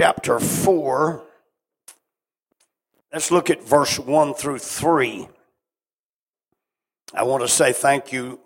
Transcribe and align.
chapter 0.00 0.38
4. 0.38 1.24
Let's 3.12 3.32
look 3.32 3.50
at 3.50 3.64
verse 3.64 3.98
1 3.98 4.34
through 4.34 4.60
3. 4.60 5.28
I 7.14 7.22
want 7.24 7.42
to 7.42 7.48
say 7.48 7.72
thank 7.72 8.12
you, 8.12 8.38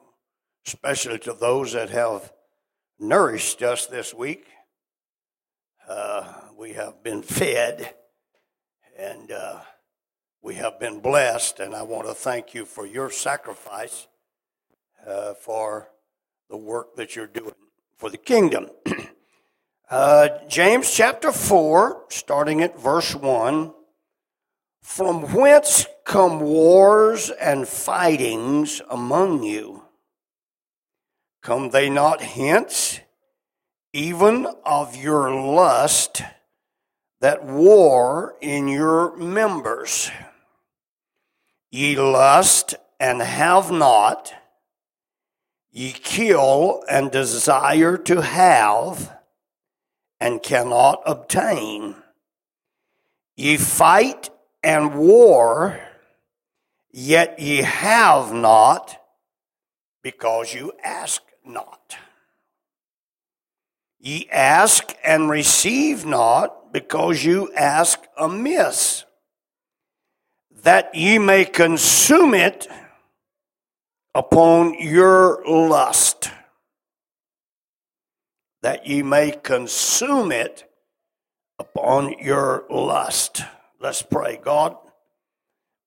especially 0.67 1.19
to 1.21 1.35
those 1.35 1.75
that 1.75 1.91
have 1.91 2.33
nourished 2.99 3.61
us 3.61 3.85
this 3.85 4.15
week. 4.15 4.47
Uh, 5.87 6.33
we 6.57 6.73
have 6.73 7.03
been 7.03 7.23
fed 7.23 7.97
and 8.99 9.31
uh, 9.31 9.61
we 10.41 10.55
have 10.55 10.81
been 10.81 11.01
blessed, 11.01 11.61
and 11.61 11.75
I 11.75 11.83
want 11.83 12.07
to 12.07 12.15
thank 12.15 12.55
you 12.55 12.65
for 12.65 12.87
your 12.87 13.11
sacrifice 13.11 14.07
uh, 15.07 15.35
for 15.35 15.89
the 16.49 16.57
work 16.57 16.97
that 16.97 17.15
you're 17.15 17.27
doing 17.27 17.55
for 17.97 18.11
the 18.11 18.19
kingdom. 18.19 18.69
Uh, 19.93 20.29
James 20.49 20.91
chapter 20.91 21.31
4, 21.31 22.07
starting 22.09 22.63
at 22.63 22.81
verse 22.81 23.15
1. 23.15 23.75
From 24.81 25.35
whence 25.35 25.87
come 26.07 26.41
wars 26.41 27.29
and 27.29 27.69
fightings 27.69 28.81
among 28.89 29.43
you? 29.43 29.83
Come 31.43 31.71
they 31.71 31.91
not 31.91 32.23
hence, 32.23 33.01
even 33.93 34.47
of 34.65 34.97
your 34.97 35.31
lust 35.31 36.23
that 37.21 37.45
war 37.45 38.35
in 38.41 38.69
your 38.69 39.15
members? 39.19 40.11
Ye 41.71 41.97
lust 41.97 42.75
and 42.99 43.21
have 43.21 43.71
not, 43.71 44.33
ye 45.71 45.93
kill 45.93 46.83
and 46.89 47.11
desire 47.11 47.99
to 47.99 48.23
have, 48.23 49.22
and 50.23 50.41
cannot 50.41 51.03
obtain. 51.05 51.97
Ye 53.35 53.57
fight 53.57 54.31
and 54.63 54.95
war, 54.95 55.81
yet 56.93 57.41
ye 57.41 57.63
have 57.63 58.33
not, 58.33 59.01
because 60.01 60.55
you 60.55 60.75
ask 60.85 61.23
not. 61.45 61.97
Ye 63.99 64.29
ask 64.31 64.95
and 65.03 65.29
receive 65.29 66.07
not, 66.07 66.73
because 66.73 67.25
you 67.25 67.53
ask 67.55 67.99
amiss, 68.17 69.05
that 70.63 70.95
ye 70.95 71.19
may 71.19 71.45
consume 71.45 72.33
it 72.33 72.69
upon 74.15 74.75
your 74.75 75.43
lust. 75.45 76.31
That 78.63 78.87
ye 78.87 79.03
may 79.03 79.33
consume 79.33 80.31
it 80.31 80.71
upon 81.59 82.19
your 82.19 82.65
lust. 82.71 83.43
Let's 83.81 84.03
pray. 84.03 84.39
God, 84.43 84.77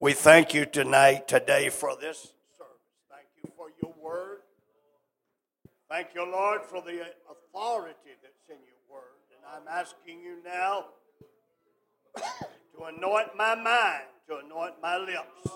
we 0.02 0.12
thank 0.14 0.54
you 0.54 0.66
tonight, 0.66 1.28
today, 1.28 1.70
for 1.70 1.96
this 1.96 2.34
service. 2.58 2.84
Thank 3.10 3.28
you 3.42 3.50
for 3.56 3.68
your 3.82 3.94
word. 4.02 4.40
Thank 5.90 6.10
you, 6.14 6.30
Lord, 6.30 6.62
for 6.64 6.82
the 6.82 7.02
authority 7.32 8.12
that's 8.22 8.50
in 8.50 8.58
your 8.66 8.82
word. 8.92 9.16
And 9.32 9.46
I'm 9.54 9.68
asking 9.68 10.20
you 10.20 10.44
now 10.44 10.86
to 12.16 12.84
anoint 12.84 13.38
my 13.38 13.56
mind, 13.56 14.04
to 14.28 14.40
anoint 14.46 14.74
my 14.82 14.98
lips. 14.98 15.50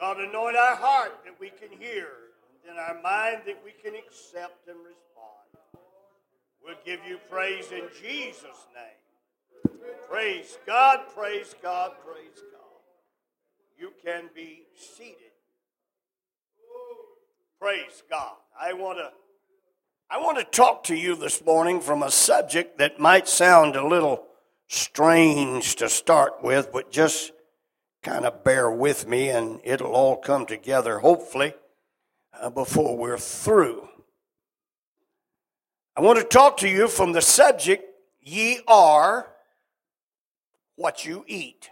God, 0.00 0.18
anoint 0.18 0.56
our 0.56 0.76
heart 0.76 1.20
that 1.24 1.38
we 1.38 1.50
can 1.50 1.78
hear, 1.78 2.08
then 2.64 2.76
our 2.76 3.00
mind 3.02 3.42
that 3.46 3.58
we 3.64 3.72
can 3.82 3.94
accept 3.98 4.68
and 4.68 4.78
respond. 4.78 5.82
We'll 6.64 6.76
give 6.84 7.00
you 7.06 7.18
praise 7.30 7.72
in 7.72 7.88
Jesus' 8.00 8.66
name. 8.74 9.76
Praise 10.08 10.58
God, 10.66 11.00
praise 11.14 11.54
God, 11.62 11.92
praise 12.04 12.42
God. 12.52 12.60
You 13.78 13.92
can 14.04 14.30
be 14.34 14.62
seated. 14.76 15.16
Praise 17.60 18.02
God. 18.08 18.34
I 18.60 18.72
want 18.74 18.98
to 18.98 19.10
I 20.10 20.18
want 20.18 20.38
to 20.38 20.44
talk 20.44 20.84
to 20.84 20.94
you 20.94 21.16
this 21.16 21.44
morning 21.44 21.80
from 21.80 22.02
a 22.02 22.10
subject 22.10 22.78
that 22.78 23.00
might 23.00 23.26
sound 23.26 23.76
a 23.76 23.86
little 23.86 24.24
strange 24.68 25.76
to 25.76 25.88
start 25.88 26.42
with, 26.42 26.70
but 26.70 26.92
just 26.92 27.32
kind 28.02 28.26
of 28.26 28.44
bear 28.44 28.70
with 28.70 29.08
me 29.08 29.30
and 29.30 29.60
it'll 29.64 29.94
all 29.94 30.16
come 30.16 30.44
together 30.44 30.98
hopefully 30.98 31.54
uh, 32.40 32.50
before 32.50 32.96
we're 32.96 33.18
through. 33.18 33.88
I 35.96 36.00
want 36.00 36.18
to 36.18 36.24
talk 36.24 36.58
to 36.58 36.68
you 36.68 36.88
from 36.88 37.12
the 37.12 37.20
subject 37.20 37.84
ye 38.20 38.60
are 38.66 39.28
what 40.76 41.04
you 41.04 41.24
eat. 41.26 41.70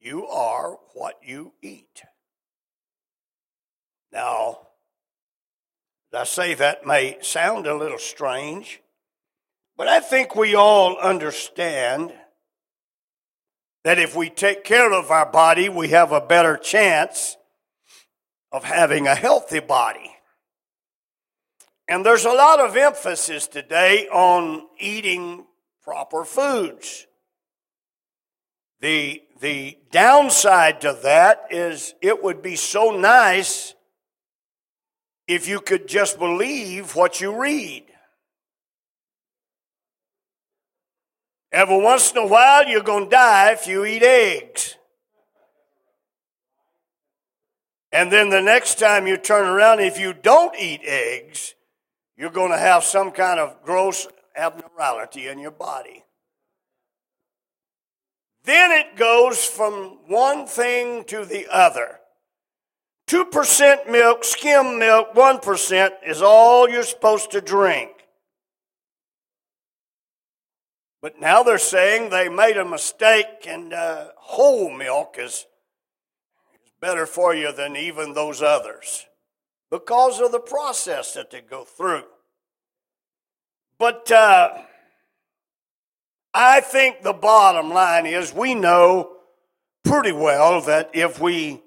You 0.00 0.26
are 0.26 0.78
what 0.94 1.16
you 1.22 1.52
eat. 1.60 2.02
Now, 4.12 4.60
I 6.14 6.24
say 6.24 6.54
that 6.54 6.86
may 6.86 7.18
sound 7.20 7.66
a 7.66 7.76
little 7.76 7.98
strange, 7.98 8.80
but 9.76 9.86
I 9.86 10.00
think 10.00 10.34
we 10.34 10.54
all 10.54 10.96
understand 10.96 12.12
that 13.84 13.98
if 13.98 14.16
we 14.16 14.30
take 14.30 14.64
care 14.64 14.92
of 14.92 15.10
our 15.10 15.30
body, 15.30 15.68
we 15.68 15.88
have 15.88 16.12
a 16.12 16.20
better 16.20 16.56
chance 16.56 17.37
of 18.52 18.64
having 18.64 19.06
a 19.06 19.14
healthy 19.14 19.60
body. 19.60 20.10
And 21.88 22.04
there's 22.04 22.24
a 22.24 22.32
lot 22.32 22.60
of 22.60 22.76
emphasis 22.76 23.46
today 23.46 24.08
on 24.08 24.66
eating 24.78 25.46
proper 25.82 26.24
foods. 26.24 27.06
The, 28.80 29.22
the 29.40 29.78
downside 29.90 30.82
to 30.82 30.98
that 31.02 31.46
is 31.50 31.94
it 32.02 32.22
would 32.22 32.42
be 32.42 32.56
so 32.56 32.90
nice 32.90 33.74
if 35.26 35.48
you 35.48 35.60
could 35.60 35.88
just 35.88 36.18
believe 36.18 36.94
what 36.94 37.20
you 37.20 37.40
read. 37.40 37.84
Every 41.50 41.80
once 41.80 42.12
in 42.12 42.18
a 42.18 42.26
while, 42.26 42.66
you're 42.66 42.82
going 42.82 43.04
to 43.04 43.10
die 43.10 43.52
if 43.52 43.66
you 43.66 43.84
eat 43.84 44.02
eggs. 44.02 44.77
And 47.90 48.12
then 48.12 48.28
the 48.28 48.42
next 48.42 48.78
time 48.78 49.06
you 49.06 49.16
turn 49.16 49.46
around, 49.46 49.80
if 49.80 49.98
you 49.98 50.12
don't 50.12 50.54
eat 50.58 50.82
eggs, 50.84 51.54
you're 52.16 52.30
going 52.30 52.50
to 52.50 52.58
have 52.58 52.84
some 52.84 53.10
kind 53.10 53.40
of 53.40 53.62
gross 53.62 54.06
abnormality 54.36 55.28
in 55.28 55.38
your 55.38 55.50
body. 55.50 56.04
Then 58.44 58.70
it 58.72 58.96
goes 58.96 59.44
from 59.44 59.98
one 60.06 60.46
thing 60.46 61.04
to 61.04 61.24
the 61.24 61.46
other. 61.50 62.00
2% 63.08 63.90
milk, 63.90 64.22
skim 64.22 64.78
milk, 64.78 65.14
1% 65.14 65.90
is 66.06 66.20
all 66.20 66.68
you're 66.68 66.82
supposed 66.82 67.30
to 67.30 67.40
drink. 67.40 67.90
But 71.00 71.20
now 71.20 71.42
they're 71.42 71.58
saying 71.58 72.10
they 72.10 72.28
made 72.28 72.56
a 72.56 72.64
mistake 72.64 73.46
and 73.46 73.72
uh, 73.72 74.08
whole 74.16 74.70
milk 74.70 75.16
is, 75.18 75.46
better 76.80 77.06
for 77.06 77.34
you 77.34 77.52
than 77.52 77.76
even 77.76 78.14
those 78.14 78.42
others 78.42 79.06
because 79.70 80.20
of 80.20 80.32
the 80.32 80.40
process 80.40 81.14
that 81.14 81.30
they 81.30 81.40
go 81.40 81.64
through. 81.64 82.04
But 83.78 84.10
uh, 84.10 84.58
I 86.34 86.60
think 86.60 87.02
the 87.02 87.12
bottom 87.12 87.70
line 87.70 88.06
is 88.06 88.32
we 88.32 88.54
know 88.54 89.12
pretty 89.84 90.12
well 90.12 90.60
that 90.62 90.90
if 90.94 91.20
we 91.20 91.62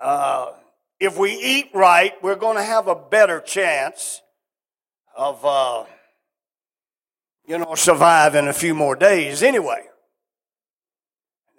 uh, 0.00 0.52
if 0.98 1.18
we 1.18 1.32
eat 1.32 1.70
right, 1.74 2.12
we're 2.22 2.36
going 2.36 2.56
to 2.56 2.62
have 2.62 2.88
a 2.88 2.94
better 2.94 3.40
chance 3.40 4.20
of 5.16 5.44
uh, 5.44 5.84
you 7.46 7.58
know 7.58 7.74
surviving 7.74 8.48
a 8.48 8.52
few 8.52 8.74
more 8.74 8.96
days. 8.96 9.42
Anyway, 9.42 9.82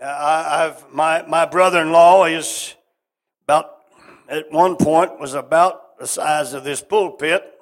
I, 0.02 0.66
I've 0.66 0.94
my 0.94 1.24
my 1.24 1.46
brother-in-law 1.46 2.26
is 2.26 2.76
about 3.46 3.72
at 4.30 4.52
one 4.52 4.76
point 4.76 5.20
was 5.20 5.34
about 5.34 5.98
the 6.00 6.08
size 6.08 6.54
of 6.54 6.64
this 6.64 6.82
pulpit 6.82 7.54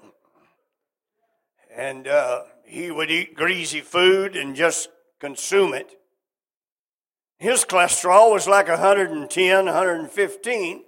and 1.75 2.07
uh, 2.07 2.43
he 2.65 2.91
would 2.91 3.11
eat 3.11 3.35
greasy 3.35 3.81
food 3.81 4.35
and 4.35 4.55
just 4.55 4.89
consume 5.19 5.73
it. 5.73 5.97
His 7.37 7.65
cholesterol 7.65 8.31
was 8.31 8.47
like 8.47 8.67
110, 8.67 9.65
115. 9.65 10.83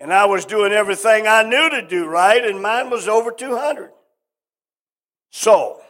And 0.00 0.12
I 0.12 0.26
was 0.26 0.44
doing 0.44 0.72
everything 0.72 1.26
I 1.26 1.42
knew 1.42 1.68
to 1.70 1.82
do 1.86 2.06
right, 2.06 2.44
and 2.44 2.62
mine 2.62 2.88
was 2.88 3.08
over 3.08 3.32
200. 3.32 3.90
So, 5.30 5.80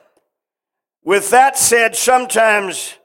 with 1.05 1.31
that 1.31 1.59
said, 1.59 1.95
sometimes 1.95 2.98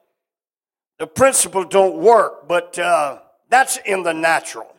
the 1.04 1.08
principle 1.08 1.66
don't 1.66 1.98
work, 1.98 2.48
but 2.48 2.80
uh, 2.80 3.20
that's 3.50 3.76
in 3.86 4.04
the 4.04 4.14
natural. 4.14 4.74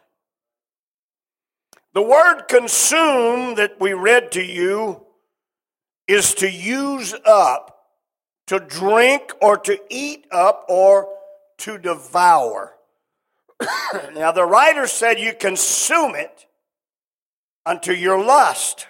The 1.93 2.01
word 2.01 2.45
consume 2.49 3.57
that 3.57 3.79
we 3.79 3.93
read 3.93 4.33
to 4.33 4.43
you 4.43 5.05
is 6.09 6.33
to 6.37 6.51
use 6.51 7.15
up, 7.27 7.89
to 8.47 8.59
drink, 8.59 9.33
or 9.43 9.59
to 9.59 9.79
eat 9.91 10.25
up, 10.33 10.65
or 10.71 11.11
to 11.59 11.77
devour. 11.77 12.75
now, 14.15 14.33
the 14.33 14.47
writer 14.47 14.87
said 14.87 15.21
you 15.21 15.35
consume 15.35 16.15
it 16.15 16.47
unto 17.67 17.93
your 17.93 18.19
lust. 18.19 18.87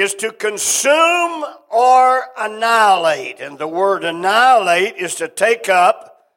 Is 0.00 0.14
to 0.14 0.32
consume 0.32 1.44
or 1.70 2.24
annihilate. 2.38 3.38
And 3.38 3.58
the 3.58 3.68
word 3.68 4.02
annihilate 4.02 4.96
is 4.96 5.14
to 5.16 5.28
take 5.28 5.68
up 5.68 6.30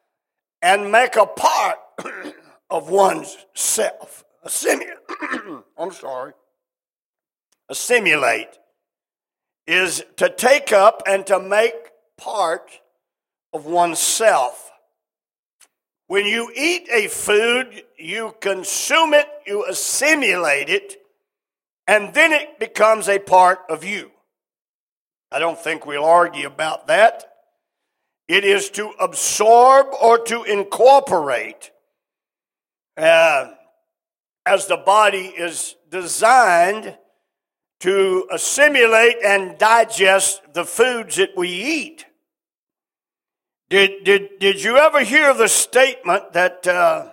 and 0.60 0.92
make 0.92 1.16
a 1.16 1.24
part 1.24 1.78
of 2.70 2.90
one's 2.90 3.38
self. 3.54 4.22
Assimilate. 4.42 4.98
I'm 5.78 5.92
sorry. 5.92 6.34
Assimilate 7.70 8.58
is 9.66 10.04
to 10.18 10.28
take 10.28 10.70
up 10.70 11.02
and 11.06 11.26
to 11.28 11.40
make 11.40 11.72
part 12.18 12.82
of 13.54 13.64
oneself. 13.64 14.72
When 16.06 16.26
you 16.26 16.52
eat 16.54 16.86
a 16.92 17.08
food, 17.08 17.84
you 17.96 18.34
consume 18.42 19.14
it, 19.14 19.26
you 19.46 19.64
assimilate 19.64 20.68
it, 20.68 20.98
and 21.86 22.14
then 22.14 22.32
it 22.32 22.58
becomes 22.58 23.08
a 23.08 23.18
part 23.18 23.60
of 23.68 23.84
you. 23.84 24.10
I 25.30 25.38
don't 25.38 25.58
think 25.58 25.84
we'll 25.84 26.04
argue 26.04 26.46
about 26.46 26.86
that. 26.86 27.24
It 28.28 28.44
is 28.44 28.70
to 28.70 28.92
absorb 29.00 29.88
or 30.00 30.18
to 30.24 30.44
incorporate. 30.44 31.70
Uh, 32.96 33.50
as 34.46 34.66
the 34.66 34.76
body 34.76 35.26
is 35.26 35.74
designed 35.90 36.96
to 37.80 38.26
assimilate 38.30 39.16
and 39.24 39.58
digest 39.58 40.40
the 40.52 40.64
foods 40.64 41.16
that 41.16 41.36
we 41.36 41.48
eat. 41.48 42.06
Did, 43.70 44.04
did, 44.04 44.38
did 44.38 44.62
you 44.62 44.76
ever 44.76 45.00
hear 45.00 45.34
the 45.34 45.48
statement 45.48 46.32
that 46.34 46.66
uh, 46.66 47.10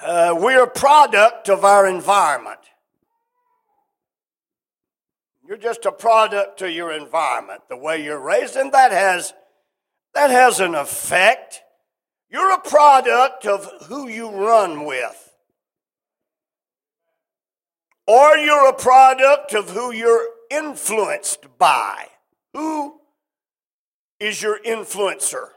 uh, 0.00 0.36
we're 0.38 0.64
a 0.64 0.70
product 0.70 1.48
of 1.48 1.64
our 1.64 1.86
environment? 1.86 2.60
You're 5.46 5.58
just 5.58 5.84
a 5.84 5.92
product 5.92 6.58
to 6.60 6.70
your 6.70 6.92
environment, 6.92 7.62
the 7.68 7.76
way 7.76 8.02
you're 8.02 8.18
raised, 8.18 8.56
and 8.56 8.72
that 8.72 8.92
has, 8.92 9.34
that 10.14 10.30
has 10.30 10.60
an 10.60 10.74
effect. 10.74 11.62
You're 12.30 12.54
a 12.54 12.60
product 12.60 13.46
of 13.46 13.68
who 13.88 14.08
you 14.08 14.30
run 14.30 14.84
with 14.84 15.24
or 18.06 18.36
you're 18.36 18.68
a 18.68 18.74
product 18.74 19.54
of 19.54 19.70
who 19.70 19.92
you're 19.92 20.28
influenced 20.50 21.46
by. 21.58 22.08
Who 22.52 23.00
is 24.20 24.42
your 24.42 24.58
influencer? 24.60 25.48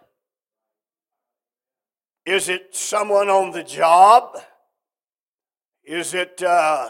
Is 2.25 2.49
it 2.49 2.75
someone 2.75 3.29
on 3.29 3.51
the 3.51 3.63
job? 3.63 4.37
Is 5.83 6.13
it 6.13 6.41
uh, 6.43 6.89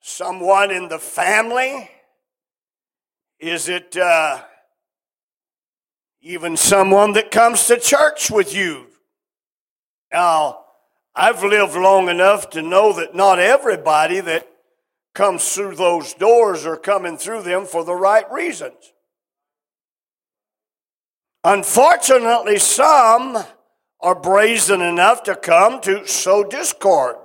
someone 0.00 0.70
in 0.70 0.88
the 0.88 0.98
family? 0.98 1.90
Is 3.42 3.68
it 3.68 3.96
uh, 3.96 4.40
even 6.20 6.56
someone 6.56 7.14
that 7.14 7.32
comes 7.32 7.66
to 7.66 7.76
church 7.76 8.30
with 8.30 8.54
you? 8.54 8.86
Now, 10.12 10.60
I've 11.16 11.42
lived 11.42 11.74
long 11.74 12.08
enough 12.08 12.50
to 12.50 12.62
know 12.62 12.92
that 12.92 13.16
not 13.16 13.40
everybody 13.40 14.20
that 14.20 14.48
comes 15.12 15.52
through 15.52 15.74
those 15.74 16.14
doors 16.14 16.64
are 16.64 16.76
coming 16.76 17.18
through 17.18 17.42
them 17.42 17.66
for 17.66 17.84
the 17.84 17.96
right 17.96 18.30
reasons. 18.30 18.92
Unfortunately, 21.42 22.60
some 22.60 23.42
are 23.98 24.14
brazen 24.14 24.80
enough 24.80 25.24
to 25.24 25.34
come 25.34 25.80
to 25.80 26.06
sow 26.06 26.44
discord. 26.44 27.16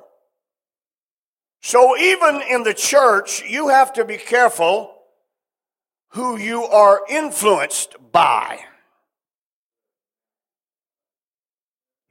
So, 1.61 1.95
even 1.95 2.41
in 2.49 2.63
the 2.63 2.73
church, 2.73 3.43
you 3.47 3.67
have 3.67 3.93
to 3.93 4.03
be 4.03 4.17
careful 4.17 4.96
who 6.09 6.37
you 6.37 6.63
are 6.63 7.01
influenced 7.09 7.95
by. 8.11 8.59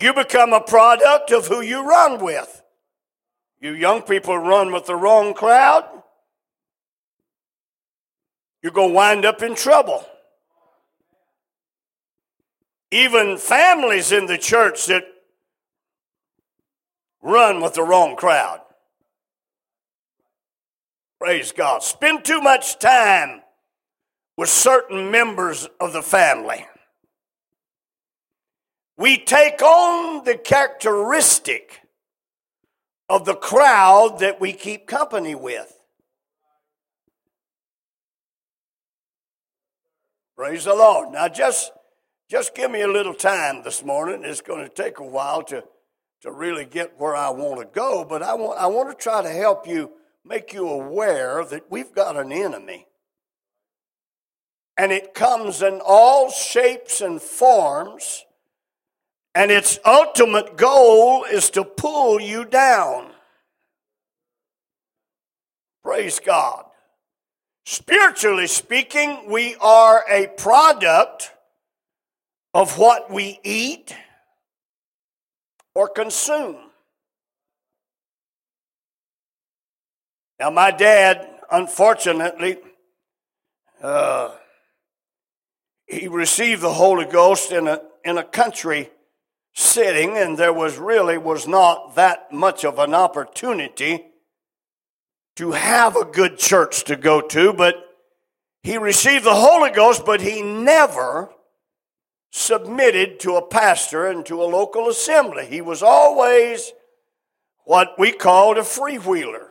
You 0.01 0.13
become 0.13 0.53
a 0.53 0.61
product 0.61 1.31
of 1.33 1.47
who 1.47 1.61
you 1.61 1.87
run 1.87 2.23
with. 2.23 2.63
You 3.61 3.73
young 3.73 4.03
people 4.03 4.37
run 4.39 4.73
with 4.73 4.87
the 4.87 4.95
wrong 4.95 5.33
crowd, 5.33 5.85
you're 8.63 8.73
going 8.73 8.91
to 8.91 8.95
wind 8.95 9.25
up 9.25 9.43
in 9.43 9.55
trouble. 9.55 10.05
Even 12.91 13.39
families 13.39 14.13
in 14.13 14.27
the 14.27 14.39
church 14.39 14.87
that 14.87 15.05
run 17.23 17.61
with 17.61 17.75
the 17.75 17.83
wrong 17.83 18.17
crowd. 18.17 18.61
Praise 21.21 21.53
God. 21.53 21.83
Spend 21.83 22.25
too 22.25 22.41
much 22.41 22.79
time 22.79 23.43
with 24.37 24.49
certain 24.49 25.11
members 25.11 25.69
of 25.81 25.93
the 25.93 26.03
family. 26.03 26.67
We 28.99 29.19
take 29.19 29.63
on 29.63 30.25
the 30.25 30.37
characteristic 30.37 31.81
of 33.09 33.25
the 33.25 33.35
crowd 33.35 34.19
that 34.21 34.41
we 34.41 34.53
keep 34.53 34.87
company 34.87 35.35
with. 35.35 35.73
Praise 40.37 40.65
the 40.65 40.75
Lord. 40.75 41.13
Now 41.13 41.29
just 41.29 41.73
just 42.29 42.55
give 42.55 42.71
me 42.71 42.83
a 42.83 42.89
little 42.89 43.15
time 43.15 43.63
this 43.63 43.85
morning. 43.85 44.23
It's 44.25 44.41
going 44.41 44.63
to 44.63 44.69
take 44.69 44.99
a 44.99 45.05
while 45.05 45.43
to 45.45 45.65
to 46.23 46.33
really 46.33 46.65
get 46.65 46.99
where 46.99 47.15
I 47.15 47.31
want 47.31 47.61
to 47.61 47.67
go, 47.67 48.05
but 48.05 48.23
I 48.23 48.35
want 48.35 48.59
I 48.59 48.67
want 48.67 48.91
to 48.91 49.03
try 49.03 49.23
to 49.23 49.31
help 49.31 49.67
you 49.67 49.93
make 50.25 50.53
you 50.53 50.69
aware 50.69 51.45
that 51.45 51.71
we've 51.71 51.95
got 51.95 52.17
an 52.17 52.33
enemy. 52.33 52.87
And 54.77 54.93
it 54.93 55.15
comes 55.15 55.63
in 55.63 55.81
all 55.85 56.31
shapes 56.31 57.01
and 57.01 57.21
forms 57.21 58.27
and 59.37 59.51
its 59.51 59.79
ultimate 59.85 60.57
goal 60.57 61.25
is 61.25 61.51
to 61.51 61.63
pull 61.63 62.19
you 62.19 62.47
down. 62.47 63.11
Praise 65.85 66.19
God. 66.21 66.65
Spiritually 67.67 68.47
speaking, 68.47 69.29
we 69.29 69.55
are 69.61 70.07
a 70.09 70.29
product 70.39 71.33
of 72.55 72.79
what 72.79 73.11
we 73.11 73.39
eat 73.45 73.95
or 75.75 75.87
consume. 75.87 76.57
Now, 80.41 80.49
my 80.49 80.71
dad, 80.71 81.29
unfortunately, 81.51 82.57
uh, 83.83 84.31
he 85.87 86.09
received 86.09 86.63
the 86.63 86.73
Holy 86.73 87.05
Ghost 87.05 87.53
in 87.53 87.69
a, 87.69 87.81
in 88.05 88.19
a 88.19 88.25
country 88.25 88.91
sitting, 89.55 90.17
and 90.17 90.37
there 90.37 90.53
was 90.53 90.77
really 90.79 91.17
was 91.17 91.47
not 91.47 91.95
that 91.95 92.33
much 92.33 92.65
of 92.65 92.79
an 92.79 92.93
opportunity 92.93 94.05
to 95.37 95.53
have 95.53 95.97
a 95.97 96.05
good 96.05 96.39
church 96.39 96.85
to 96.85 96.97
go 96.97 97.21
to, 97.21 97.53
but 97.53 97.77
he 98.63 98.77
received 98.79 99.25
the 99.25 99.35
Holy 99.35 99.71
Ghost, 99.71 100.05
but 100.05 100.21
he 100.21 100.43
never 100.43 101.31
submitted 102.33 103.21
to 103.21 103.37
a 103.37 103.47
pastor 103.47 104.07
and 104.07 104.27
to 104.27 104.43
a 104.43 104.45
local 104.45 104.89
assembly. 104.89 105.47
He 105.47 105.61
was 105.61 105.83
always 105.83 106.73
what 107.65 107.95
we 107.99 108.13
called 108.13 108.59
a 108.59 108.63
freewheeler. 108.63 109.49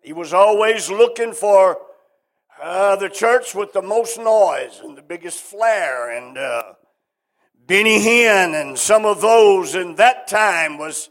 He 0.00 0.12
was 0.12 0.32
always 0.32 0.90
looking 0.90 1.32
for 1.32 1.78
uh, 2.62 2.96
the 2.96 3.08
church 3.08 3.54
with 3.54 3.72
the 3.72 3.82
most 3.82 4.18
noise 4.18 4.80
and 4.82 4.96
the 4.96 5.02
biggest 5.02 5.40
flair 5.40 6.10
and 6.10 6.38
uh, 6.38 6.74
Benny 7.66 7.98
Hinn 7.98 8.60
and 8.60 8.78
some 8.78 9.06
of 9.06 9.20
those 9.20 9.74
in 9.74 9.94
that 9.96 10.28
time 10.28 10.78
was, 10.78 11.08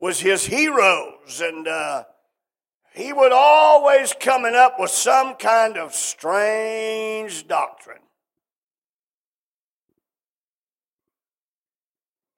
was 0.00 0.20
his 0.20 0.44
heroes. 0.44 1.40
And 1.40 1.66
uh, 1.66 2.04
he 2.94 3.12
would 3.12 3.32
always 3.32 4.14
coming 4.18 4.54
up 4.54 4.76
with 4.78 4.90
some 4.90 5.34
kind 5.34 5.76
of 5.76 5.94
strange 5.94 7.48
doctrine. 7.48 7.98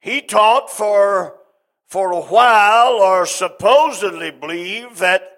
He 0.01 0.23
taught 0.23 0.71
for, 0.71 1.39
for 1.89 2.13
a 2.13 2.21
while, 2.21 2.93
or 2.93 3.27
supposedly 3.27 4.31
believed, 4.31 4.99
that 4.99 5.38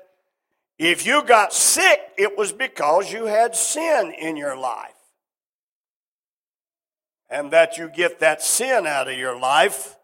if 0.88 1.04
you 1.04 1.22
got 1.22 1.52
sick, 1.52 2.00
it 2.16 2.38
was 2.38 2.52
because 2.52 3.12
you 3.12 3.26
had 3.26 3.54
sin 3.54 4.14
in 4.18 4.38
your 4.38 4.56
life 4.56 4.94
and 7.28 7.50
that 7.50 7.76
you 7.76 7.90
get 7.90 8.20
that 8.20 8.40
sin 8.40 8.86
out 8.86 9.06
of 9.06 9.18
your 9.18 9.38
life, 9.38 9.96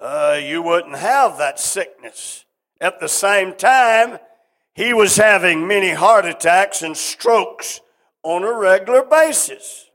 uh, 0.00 0.36
you 0.42 0.60
wouldn't 0.60 0.96
have 0.96 1.38
that 1.38 1.60
sickness. 1.60 2.44
At 2.80 2.98
the 2.98 3.08
same 3.08 3.54
time, 3.54 4.18
he 4.74 4.92
was 4.92 5.14
having 5.14 5.68
many 5.68 5.90
heart 5.90 6.26
attacks 6.26 6.82
and 6.82 6.96
strokes 6.96 7.80
on 8.24 8.42
a 8.42 8.52
regular 8.52 9.04
basis. 9.04 9.88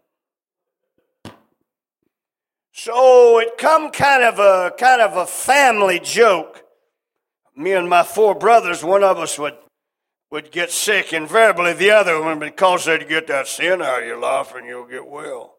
So 2.72 3.40
it 3.40 3.58
come 3.58 3.92
kind 3.92 4.24
of 4.24 4.40
a 4.40 4.72
kind 4.78 5.02
of 5.02 5.18
a 5.18 5.26
family 5.26 6.00
joke. 6.00 6.64
Me 7.58 7.74
and 7.74 7.90
my 7.90 8.04
four 8.04 8.34
brothers, 8.34 8.86
one 8.86 9.04
of 9.04 9.20
us 9.20 9.38
would 9.38 9.56
would 10.34 10.50
get 10.50 10.72
sick 10.72 11.14
invariably 11.14 11.74
the 11.74 11.92
other 11.92 12.20
one 12.20 12.40
because 12.40 12.86
they'd 12.86 13.08
get 13.08 13.28
that 13.28 13.48
sin 13.48 13.84
out 13.84 14.02
of 14.02 14.08
your 14.08 14.20
life 14.20 14.52
and 14.56 14.66
you'll 14.66 14.88
get 14.88 15.06
well. 15.06 15.58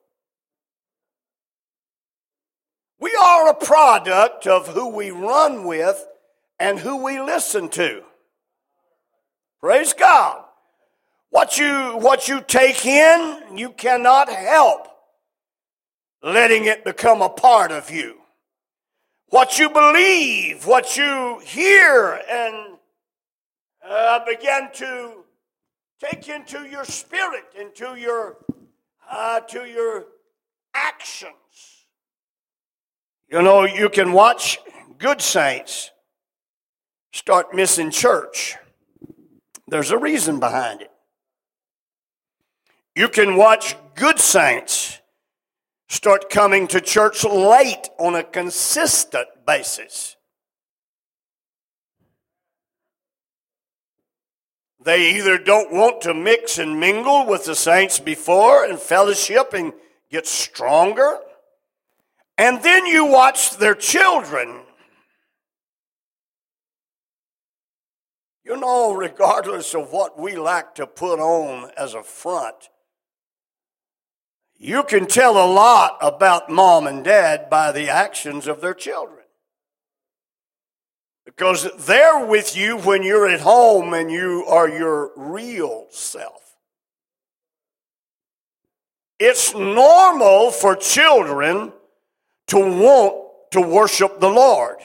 We 2.98 3.14
are 3.14 3.50
a 3.50 3.54
product 3.54 4.48
of 4.48 4.66
who 4.66 4.88
we 4.88 5.12
run 5.12 5.62
with 5.64 6.04
and 6.58 6.80
who 6.80 7.04
we 7.04 7.20
listen 7.20 7.68
to. 7.68 8.02
Praise 9.60 9.92
God. 9.92 10.42
What 11.30 11.56
you, 11.56 11.92
what 11.98 12.26
you 12.26 12.40
take 12.40 12.84
in, 12.84 13.56
you 13.56 13.70
cannot 13.70 14.28
help 14.28 14.88
letting 16.20 16.64
it 16.64 16.84
become 16.84 17.22
a 17.22 17.28
part 17.28 17.70
of 17.70 17.92
you. 17.92 18.16
What 19.28 19.56
you 19.56 19.70
believe, 19.70 20.66
what 20.66 20.96
you 20.96 21.40
hear, 21.44 22.20
and 22.28 22.73
uh, 23.88 24.20
begin 24.26 24.68
to 24.74 25.24
take 26.00 26.28
into 26.28 26.66
your 26.66 26.84
spirit, 26.84 27.44
into 27.58 27.96
your, 27.96 28.38
uh, 29.10 29.40
to 29.40 29.66
your 29.66 30.06
actions. 30.74 31.32
You 33.28 33.42
know, 33.42 33.64
you 33.64 33.88
can 33.88 34.12
watch 34.12 34.58
good 34.98 35.20
saints 35.20 35.90
start 37.12 37.54
missing 37.54 37.90
church. 37.90 38.56
There's 39.68 39.90
a 39.90 39.98
reason 39.98 40.40
behind 40.40 40.82
it. 40.82 40.90
You 42.94 43.08
can 43.08 43.36
watch 43.36 43.76
good 43.94 44.18
saints 44.18 45.00
start 45.88 46.30
coming 46.30 46.66
to 46.68 46.80
church 46.80 47.24
late 47.24 47.88
on 47.98 48.14
a 48.14 48.22
consistent 48.22 49.26
basis. 49.46 50.13
They 54.84 55.16
either 55.16 55.38
don't 55.38 55.72
want 55.72 56.02
to 56.02 56.12
mix 56.12 56.58
and 56.58 56.78
mingle 56.78 57.26
with 57.26 57.46
the 57.46 57.54
saints 57.54 57.98
before 57.98 58.64
and 58.64 58.78
fellowship 58.78 59.54
and 59.54 59.72
get 60.10 60.26
stronger. 60.26 61.18
And 62.36 62.62
then 62.62 62.84
you 62.84 63.06
watch 63.06 63.56
their 63.56 63.74
children. 63.74 64.60
You 68.44 68.58
know, 68.58 68.92
regardless 68.92 69.74
of 69.74 69.90
what 69.90 70.18
we 70.18 70.36
like 70.36 70.74
to 70.74 70.86
put 70.86 71.18
on 71.18 71.70
as 71.78 71.94
a 71.94 72.02
front, 72.02 72.68
you 74.58 74.82
can 74.82 75.06
tell 75.06 75.32
a 75.32 75.50
lot 75.50 75.96
about 76.02 76.50
mom 76.50 76.86
and 76.86 77.02
dad 77.02 77.48
by 77.48 77.72
the 77.72 77.88
actions 77.88 78.46
of 78.46 78.60
their 78.60 78.74
children. 78.74 79.23
Because 81.36 81.68
they're 81.86 82.24
with 82.26 82.56
you 82.56 82.78
when 82.78 83.02
you're 83.02 83.28
at 83.28 83.40
home 83.40 83.92
and 83.92 84.10
you 84.10 84.44
are 84.48 84.68
your 84.68 85.10
real 85.16 85.86
self. 85.90 86.54
It's 89.18 89.54
normal 89.54 90.50
for 90.50 90.76
children 90.76 91.72
to 92.48 92.56
want 92.56 93.50
to 93.52 93.60
worship 93.60 94.20
the 94.20 94.28
Lord. 94.28 94.76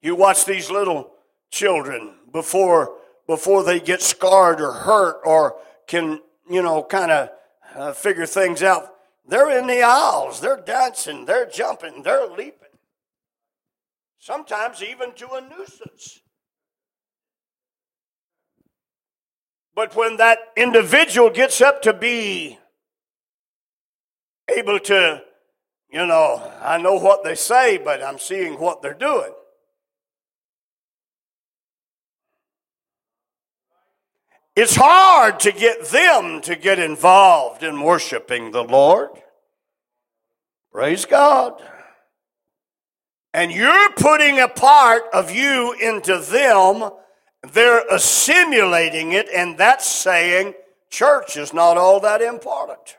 You 0.00 0.14
watch 0.14 0.44
these 0.44 0.70
little 0.70 1.10
children 1.50 2.14
before 2.32 2.94
before 3.26 3.64
they 3.64 3.80
get 3.80 4.00
scarred 4.00 4.60
or 4.60 4.72
hurt 4.72 5.20
or 5.24 5.56
can 5.86 6.20
you 6.48 6.62
know, 6.62 6.82
kind 6.82 7.10
of 7.10 7.30
uh, 7.74 7.92
figure 7.92 8.26
things 8.26 8.62
out. 8.62 8.94
They're 9.26 9.58
in 9.58 9.66
the 9.66 9.82
aisles, 9.82 10.40
they're 10.40 10.60
dancing, 10.60 11.26
they're 11.26 11.46
jumping, 11.46 12.02
they're 12.02 12.26
leaping. 12.26 12.67
Sometimes 14.18 14.82
even 14.82 15.12
to 15.14 15.28
a 15.32 15.40
nuisance. 15.40 16.20
But 19.74 19.94
when 19.94 20.16
that 20.16 20.38
individual 20.56 21.30
gets 21.30 21.60
up 21.60 21.82
to 21.82 21.92
be 21.92 22.58
able 24.48 24.80
to, 24.80 25.22
you 25.90 26.04
know, 26.04 26.52
I 26.60 26.78
know 26.78 26.94
what 26.94 27.22
they 27.22 27.36
say, 27.36 27.78
but 27.78 28.02
I'm 28.02 28.18
seeing 28.18 28.58
what 28.58 28.82
they're 28.82 28.92
doing. 28.92 29.32
It's 34.56 34.74
hard 34.74 35.38
to 35.40 35.52
get 35.52 35.84
them 35.86 36.40
to 36.40 36.56
get 36.56 36.80
involved 36.80 37.62
in 37.62 37.80
worshiping 37.80 38.50
the 38.50 38.64
Lord. 38.64 39.10
Praise 40.72 41.04
God. 41.04 41.62
And 43.34 43.52
you're 43.52 43.90
putting 43.92 44.40
a 44.40 44.48
part 44.48 45.02
of 45.12 45.30
you 45.30 45.74
into 45.74 46.18
them. 46.18 46.90
They're 47.52 47.86
assimilating 47.90 49.12
it, 49.12 49.28
and 49.34 49.58
that's 49.58 49.88
saying 49.88 50.54
church 50.90 51.36
is 51.36 51.52
not 51.52 51.76
all 51.76 52.00
that 52.00 52.22
important. 52.22 52.96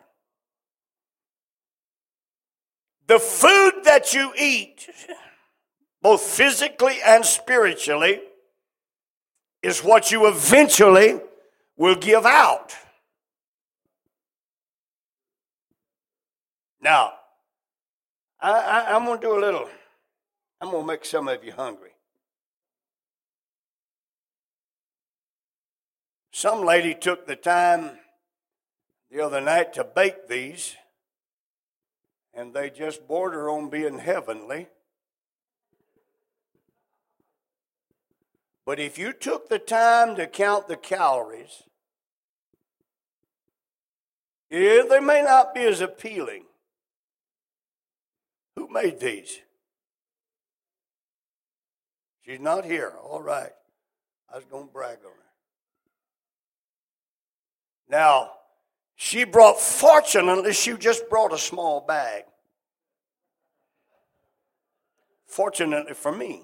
The 3.07 3.19
food 3.19 3.83
that 3.85 4.13
you 4.13 4.31
eat, 4.37 4.87
both 6.01 6.21
physically 6.21 6.97
and 7.03 7.25
spiritually, 7.25 8.21
is 9.63 9.83
what 9.83 10.11
you 10.11 10.27
eventually 10.27 11.19
will 11.75 11.95
give 11.95 12.25
out. 12.25 12.75
Now, 16.81 17.13
I, 18.39 18.95
am 18.95 19.05
going 19.05 19.19
to 19.19 19.27
do 19.27 19.37
a 19.37 19.41
little, 19.41 19.67
I'm 20.61 20.71
going 20.71 20.83
to 20.83 20.87
make 20.87 21.05
some 21.05 21.27
of 21.27 21.43
you 21.43 21.53
hungry. 21.53 21.91
Some 26.31 26.65
lady 26.65 26.93
took 26.93 27.25
the 27.25 27.35
time 27.35 27.91
the 29.11 29.21
other 29.21 29.41
night 29.41 29.73
to 29.73 29.83
bake 29.83 30.27
these, 30.27 30.75
and 32.33 32.53
they 32.53 32.69
just 32.69 33.07
border 33.07 33.49
on 33.49 33.69
being 33.69 33.99
heavenly. 33.99 34.67
But 38.65 38.79
if 38.79 38.97
you 38.97 39.13
took 39.13 39.49
the 39.49 39.59
time 39.59 40.15
to 40.15 40.27
count 40.27 40.67
the 40.67 40.77
calories, 40.77 41.63
yeah, 44.49 44.83
they 44.89 44.99
may 44.99 45.23
not 45.23 45.55
be 45.55 45.61
as 45.61 45.81
appealing. 45.81 46.43
Who 48.55 48.67
made 48.69 48.99
these? 48.99 49.39
She's 52.29 52.39
not 52.39 52.63
here. 52.63 52.93
All 53.03 53.23
right. 53.23 53.49
I 54.31 54.35
was 54.35 54.45
going 54.45 54.67
to 54.67 54.71
brag 54.71 54.99
on 54.99 55.05
her. 55.05 55.31
Now, 57.89 58.33
she 58.95 59.23
brought, 59.23 59.59
fortunately, 59.59 60.53
she 60.53 60.73
just 60.73 61.09
brought 61.09 61.33
a 61.33 61.39
small 61.39 61.81
bag. 61.81 62.25
Fortunately 65.25 65.95
for 65.95 66.11
me. 66.11 66.43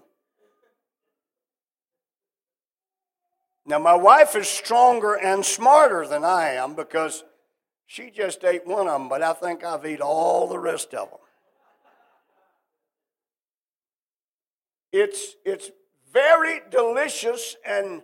Now, 3.68 3.78
my 3.78 3.94
wife 3.94 4.36
is 4.36 4.48
stronger 4.48 5.14
and 5.14 5.46
smarter 5.46 6.08
than 6.08 6.24
I 6.24 6.54
am 6.54 6.74
because 6.74 7.24
she 7.86 8.10
just 8.10 8.44
ate 8.44 8.66
one 8.66 8.88
of 8.88 9.00
them, 9.00 9.08
but 9.08 9.22
I 9.22 9.34
think 9.34 9.64
I've 9.64 9.86
eaten 9.86 10.02
all 10.02 10.48
the 10.48 10.58
rest 10.58 10.96
of 10.96 11.12
them. 11.12 11.20
It's, 14.98 15.36
it's 15.44 15.72
very 16.14 16.62
delicious, 16.72 17.58
and 17.68 18.02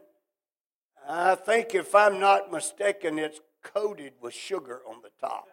I 1.07 1.35
think, 1.35 1.73
if 1.73 1.95
I'm 1.95 2.19
not 2.19 2.51
mistaken, 2.51 3.17
it's 3.17 3.39
coated 3.63 4.11
with 4.19 4.33
sugar 4.33 4.81
on 4.85 4.97
the 5.01 5.09
top. 5.25 5.47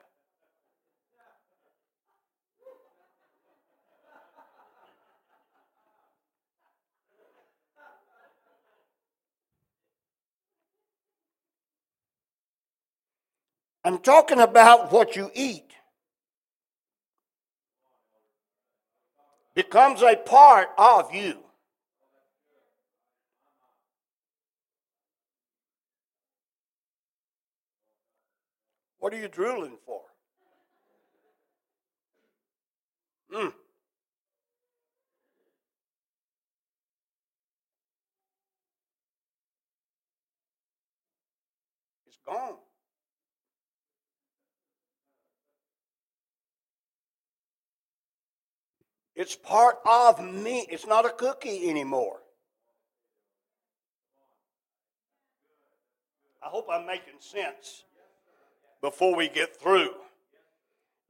I'm 13.85 13.99
talking 13.99 14.41
about 14.41 14.91
what 14.91 15.15
you 15.15 15.31
eat. 15.35 15.68
becomes 19.59 20.03
a 20.03 20.15
part 20.15 20.69
of 20.79 21.13
you. 21.13 21.37
What 29.01 29.13
are 29.13 29.17
you 29.17 29.27
drooling 29.27 29.77
for? 29.85 30.03
Hmm. 33.33 33.49
It's 42.07 42.19
gone. 42.25 42.68
It's 49.19 49.35
part 49.35 49.79
of 49.85 50.23
me. 50.23 50.65
It's 50.71 50.87
not 50.87 51.05
a 51.05 51.11
cookie 51.11 51.69
anymore. 51.69 52.21
I 56.41 56.47
hope 56.47 56.69
I'm 56.73 56.87
making 56.87 57.19
sense 57.19 57.83
before 58.81 59.17
we 59.17 59.29
get 59.29 59.61
through. 59.61 59.91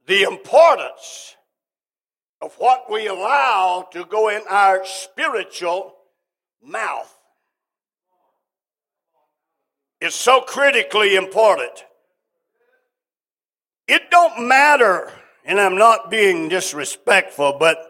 The 0.07 0.23
importance 0.23 1.35
of 2.41 2.55
what 2.55 2.89
we 2.91 3.05
allow 3.05 3.87
to 3.93 4.03
go 4.05 4.29
in 4.29 4.41
our 4.49 4.83
spiritual 4.85 5.93
mouth 6.63 7.15
is 10.01 10.15
so 10.15 10.41
critically 10.41 11.15
important. 11.15 11.85
It 13.87 14.09
don't 14.09 14.47
matter, 14.47 15.11
and 15.45 15.59
I'm 15.59 15.77
not 15.77 16.09
being 16.09 16.49
disrespectful, 16.49 17.57
but 17.59 17.88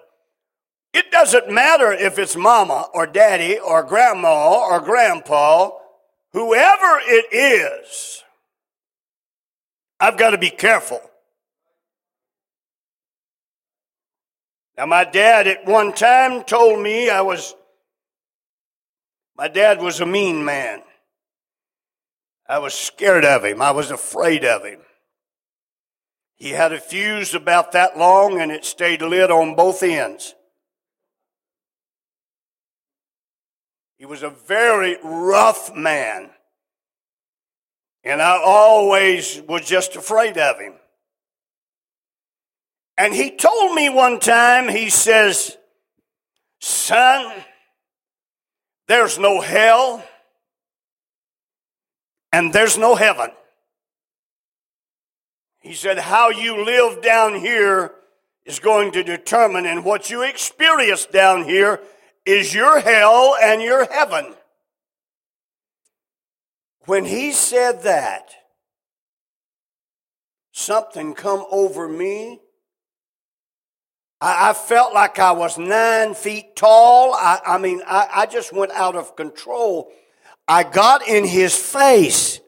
it 0.93 1.11
doesn't 1.11 1.51
matter 1.51 1.91
if 1.91 2.17
it's 2.17 2.35
mama 2.35 2.87
or 2.93 3.05
daddy 3.05 3.59
or 3.59 3.83
grandma 3.83 4.59
or 4.59 4.79
grandpa, 4.79 5.71
whoever 6.33 6.99
it 7.03 7.25
is. 7.31 8.23
I've 9.99 10.17
got 10.17 10.31
to 10.31 10.37
be 10.37 10.49
careful. 10.49 11.01
Now, 14.77 14.85
my 14.85 15.03
dad 15.03 15.45
at 15.45 15.65
one 15.65 15.91
time 15.91 16.43
told 16.43 16.81
me 16.81 17.09
I 17.09 17.21
was, 17.21 17.53
my 19.37 19.49
dad 19.49 19.81
was 19.81 19.99
a 19.99 20.05
mean 20.05 20.43
man. 20.45 20.81
I 22.47 22.59
was 22.59 22.73
scared 22.73 23.25
of 23.25 23.43
him, 23.45 23.61
I 23.61 23.71
was 23.71 23.91
afraid 23.91 24.43
of 24.43 24.63
him. 24.63 24.79
He 26.35 26.51
had 26.51 26.71
a 26.71 26.79
fuse 26.79 27.35
about 27.35 27.73
that 27.73 27.97
long 27.97 28.39
and 28.39 28.51
it 28.51 28.63
stayed 28.63 29.01
lit 29.01 29.29
on 29.29 29.55
both 29.55 29.83
ends. 29.83 30.33
He 33.99 34.05
was 34.05 34.23
a 34.23 34.29
very 34.29 34.97
rough 35.03 35.75
man. 35.75 36.29
And 38.05 38.21
I 38.21 38.41
always 38.43 39.41
was 39.41 39.67
just 39.67 39.97
afraid 39.97 40.37
of 40.37 40.57
him. 40.57 40.73
And 42.97 43.13
he 43.13 43.35
told 43.35 43.75
me 43.75 43.89
one 43.89 44.19
time, 44.19 44.69
he 44.69 44.89
says, 44.89 45.57
Son, 46.61 47.43
there's 48.87 49.19
no 49.19 49.41
hell 49.41 50.03
and 52.31 52.53
there's 52.53 52.77
no 52.77 52.95
heaven. 52.95 53.31
He 55.59 55.73
said, 55.73 55.99
How 55.99 56.29
you 56.29 56.63
live 56.63 57.01
down 57.01 57.35
here 57.35 57.91
is 58.45 58.59
going 58.59 58.93
to 58.93 59.03
determine, 59.03 59.65
and 59.65 59.83
what 59.83 60.09
you 60.09 60.23
experience 60.23 61.05
down 61.05 61.43
here 61.43 61.81
is 62.25 62.53
your 62.53 62.79
hell 62.79 63.35
and 63.41 63.61
your 63.61 63.85
heaven. 63.85 64.35
When 66.85 67.05
he 67.05 67.31
said 67.31 67.83
that, 67.83 68.33
something 70.51 71.13
come 71.13 71.45
over 71.51 71.87
me. 71.87 72.39
I, 74.21 74.49
I 74.49 74.53
felt 74.53 74.93
like 74.93 75.19
I 75.19 75.31
was 75.31 75.57
nine 75.57 76.13
feet 76.13 76.55
tall. 76.55 77.13
I, 77.13 77.39
I 77.45 77.57
mean, 77.57 77.81
I, 77.85 78.07
I 78.11 78.25
just 78.25 78.53
went 78.53 78.71
out 78.71 78.95
of 78.95 79.15
control. 79.15 79.91
I 80.47 80.63
got 80.63 81.07
in 81.07 81.25
his 81.25 81.55
face 81.55 82.39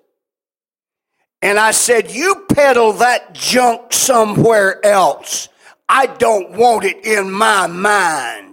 and 1.42 1.58
I 1.58 1.72
said, 1.72 2.12
You 2.12 2.46
peddle 2.50 2.94
that 2.94 3.34
junk 3.34 3.94
somewhere 3.94 4.84
else. 4.86 5.50
I 5.88 6.08
don't 6.08 6.52
want 6.52 6.86
it 6.86 7.06
in 7.06 7.32
my 7.32 7.68
mind 7.68 8.51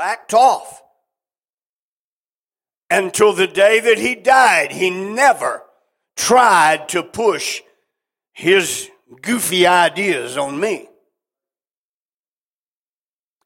backed 0.00 0.32
off. 0.32 0.82
Until 2.88 3.34
the 3.34 3.46
day 3.46 3.80
that 3.80 3.98
he 3.98 4.14
died, 4.14 4.72
he 4.72 4.88
never 4.88 5.62
tried 6.16 6.88
to 6.88 7.02
push 7.02 7.60
his 8.32 8.88
goofy 9.20 9.66
ideas 9.66 10.38
on 10.38 10.58
me. 10.58 10.88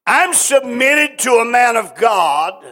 I'm 0.07 0.33
submitted 0.33 1.19
to 1.19 1.31
a 1.31 1.45
man 1.45 1.75
of 1.75 1.93
God, 1.93 2.63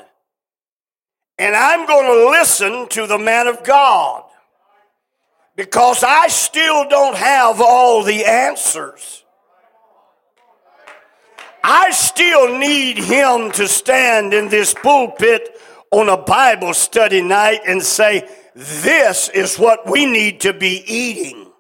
and 1.37 1.53
I'm 1.53 1.85
going 1.85 2.05
to 2.05 2.29
listen 2.29 2.87
to 2.87 3.05
the 3.05 3.19
man 3.19 3.47
of 3.47 3.65
God 3.65 4.23
because 5.57 6.05
I 6.05 6.29
still 6.29 6.87
don't 6.87 7.17
have 7.17 7.59
all 7.59 8.01
the 8.01 8.23
answers. 8.23 9.22
I 11.63 11.91
still 11.91 12.57
need 12.57 12.97
him 12.97 13.51
to 13.53 13.69
stand 13.69 14.33
in 14.33 14.49
this 14.49 14.73
pulpit 14.73 15.57
on 15.91 16.09
a 16.09 16.17
Bible 16.17 16.73
study 16.73 17.21
night 17.21 17.61
and 17.65 17.81
say, 17.81 18.27
This 18.53 19.29
is 19.29 19.57
what 19.57 19.89
we 19.89 20.05
need 20.05 20.41
to 20.41 20.51
be 20.51 20.83
eating. 20.85 21.51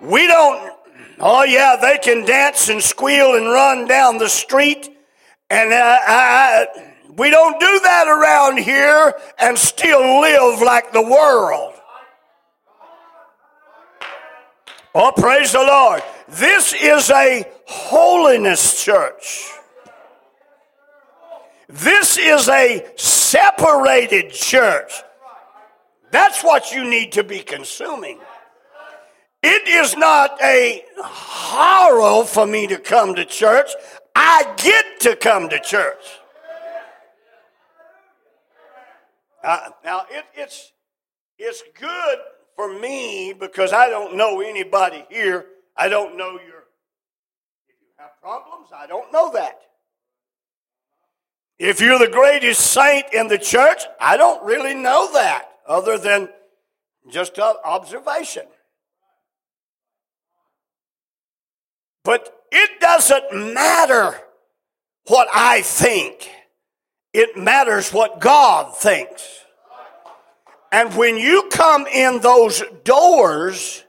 We 0.00 0.26
don't, 0.26 0.74
oh 1.18 1.44
yeah, 1.44 1.76
they 1.80 1.98
can 1.98 2.26
dance 2.26 2.68
and 2.68 2.82
squeal 2.82 3.34
and 3.34 3.46
run 3.46 3.86
down 3.86 4.18
the 4.18 4.28
street, 4.28 4.90
and 5.48 5.72
uh, 5.72 5.98
I, 6.06 6.66
we 7.16 7.30
don't 7.30 7.58
do 7.58 7.80
that 7.80 8.08
around 8.08 8.58
here 8.58 9.14
and 9.38 9.58
still 9.58 10.20
live 10.20 10.60
like 10.60 10.92
the 10.92 11.02
world. 11.02 11.74
Oh, 14.94 15.12
praise 15.16 15.52
the 15.52 15.58
Lord. 15.58 16.02
This 16.30 16.72
is 16.72 17.10
a 17.10 17.44
holiness 17.66 18.84
church. 18.84 19.50
This 21.68 22.18
is 22.18 22.48
a 22.48 22.86
separated 22.96 24.30
church. 24.30 24.92
That's 26.12 26.44
what 26.44 26.72
you 26.72 26.88
need 26.88 27.12
to 27.12 27.24
be 27.24 27.40
consuming. 27.40 28.20
It 29.42 29.66
is 29.66 29.96
not 29.96 30.40
a 30.42 30.84
horror 30.98 32.24
for 32.24 32.46
me 32.46 32.68
to 32.68 32.78
come 32.78 33.16
to 33.16 33.24
church. 33.24 33.70
I 34.14 34.54
get 34.56 35.00
to 35.00 35.16
come 35.16 35.48
to 35.48 35.58
church. 35.58 36.04
Uh, 39.42 39.70
now, 39.84 40.04
it, 40.10 40.24
it's, 40.34 40.72
it's 41.38 41.64
good 41.78 42.18
for 42.54 42.78
me 42.78 43.32
because 43.32 43.72
I 43.72 43.88
don't 43.88 44.14
know 44.16 44.40
anybody 44.40 45.04
here 45.10 45.46
I 45.80 45.88
don't 45.88 46.18
know 46.18 46.32
your, 46.32 46.64
if 47.66 47.76
you 47.80 47.88
have 47.96 48.10
problems, 48.20 48.68
I 48.76 48.86
don't 48.86 49.10
know 49.10 49.32
that. 49.32 49.62
If 51.58 51.80
you're 51.80 51.98
the 51.98 52.08
greatest 52.08 52.60
saint 52.60 53.06
in 53.14 53.28
the 53.28 53.38
church, 53.38 53.84
I 53.98 54.18
don't 54.18 54.44
really 54.44 54.74
know 54.74 55.10
that 55.14 55.48
other 55.66 55.96
than 55.96 56.28
just 57.10 57.38
observation. 57.38 58.44
But 62.04 62.30
it 62.52 62.78
doesn't 62.80 63.54
matter 63.54 64.20
what 65.06 65.28
I 65.32 65.62
think. 65.62 66.30
It 67.14 67.38
matters 67.38 67.90
what 67.90 68.20
God 68.20 68.76
thinks. 68.76 69.26
And 70.70 70.94
when 70.94 71.16
you 71.16 71.48
come 71.50 71.86
in 71.86 72.20
those 72.20 72.62
doors, 72.84 73.84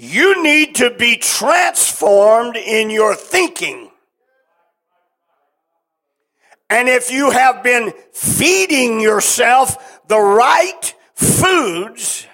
you 0.00 0.44
need 0.44 0.76
to 0.76 0.90
be 0.90 1.16
transformed 1.16 2.54
in 2.54 2.88
your 2.88 3.16
thinking. 3.16 3.90
And 6.70 6.88
if 6.88 7.10
you 7.10 7.32
have 7.32 7.64
been 7.64 7.92
feeding 8.12 9.00
yourself 9.00 10.00
the 10.06 10.20
right 10.20 10.94
foods, 11.16 12.28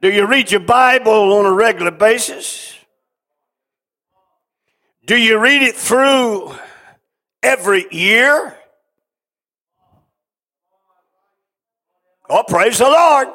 do 0.00 0.10
you 0.10 0.26
read 0.26 0.50
your 0.50 0.60
Bible 0.60 1.34
on 1.34 1.44
a 1.44 1.52
regular 1.52 1.90
basis? 1.90 2.78
Do 5.04 5.18
you 5.18 5.38
read 5.38 5.60
it 5.60 5.74
through 5.74 6.54
every 7.42 7.84
year? 7.90 8.56
Oh, 12.28 12.42
praise 12.46 12.78
the 12.78 12.84
Lord. 12.84 13.28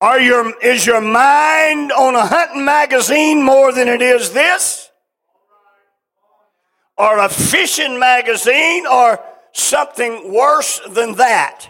Are 0.00 0.20
your, 0.20 0.58
is 0.60 0.84
your 0.84 1.00
mind 1.00 1.92
on 1.92 2.16
a 2.16 2.26
hunting 2.26 2.64
magazine 2.64 3.42
more 3.42 3.72
than 3.72 3.86
it 3.86 4.02
is 4.02 4.32
this? 4.32 4.90
Or 6.98 7.18
a 7.18 7.28
fishing 7.28 7.98
magazine 7.98 8.86
or 8.86 9.20
something 9.52 10.32
worse 10.32 10.80
than 10.90 11.14
that? 11.14 11.68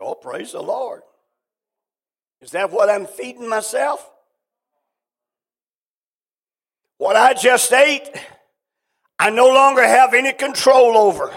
Oh, 0.00 0.14
praise 0.14 0.52
the 0.52 0.60
Lord. 0.60 1.02
Is 2.40 2.50
that 2.50 2.70
what 2.70 2.90
I'm 2.90 3.06
feeding 3.06 3.48
myself? 3.48 4.10
What 6.98 7.16
I 7.16 7.34
just 7.34 7.72
ate, 7.72 8.10
I 9.18 9.30
no 9.30 9.46
longer 9.48 9.82
have 9.82 10.14
any 10.14 10.32
control 10.32 10.98
over. 10.98 11.32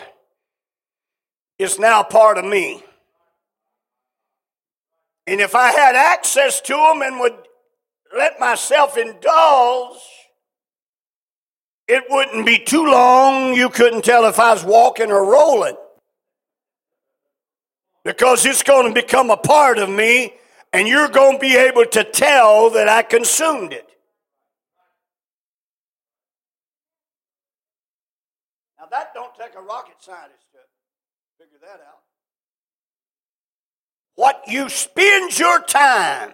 It's 1.60 1.80
now 1.80 2.04
part 2.04 2.38
of 2.38 2.46
me. 2.46 2.84
And 5.26 5.42
if 5.42 5.56
I 5.56 5.72
had 5.72 5.96
access 5.96 6.62
to 6.62 6.74
them 6.74 7.02
and 7.02 7.20
would 7.20 7.36
let 8.16 8.40
myself 8.40 8.98
indulge, 8.98 10.00
it 11.88 12.04
wouldn't 12.10 12.46
be 12.46 12.60
too 12.60 12.86
long. 12.86 13.54
You 13.54 13.70
couldn't 13.70 14.06
tell 14.06 14.26
if 14.26 14.40
I 14.40 14.54
was 14.54 14.64
walking 14.64 15.12
or 15.12 15.26
rolling. 15.26 15.76
Because 18.06 18.46
it's 18.46 18.64
going 18.64 18.88
to 18.88 18.94
become 18.94 19.30
a 19.30 19.38
part 19.38 19.80
of 19.80 19.90
me, 19.90 20.34
and 20.72 20.88
you're 20.88 21.10
going 21.10 21.34
to 21.34 21.40
be 21.40 21.58
able 21.58 21.86
to 21.86 22.04
tell 22.06 22.70
that 22.70 22.88
I 22.88 23.04
consumed 23.04 23.74
it. 23.74 23.90
Now, 28.80 28.86
that 28.92 29.14
don't 29.14 29.36
take 29.36 29.56
a 29.58 29.62
rocket 29.62 29.96
scientist 30.00 30.47
that 31.68 31.82
out. 31.82 32.04
What 34.16 34.44
you 34.48 34.70
spend 34.70 35.38
your 35.38 35.62
time 35.64 36.32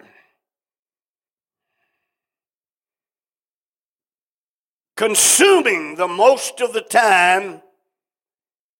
consuming 4.96 5.96
the 5.96 6.06
most 6.06 6.60
of 6.60 6.72
the 6.72 6.80
time 6.80 7.62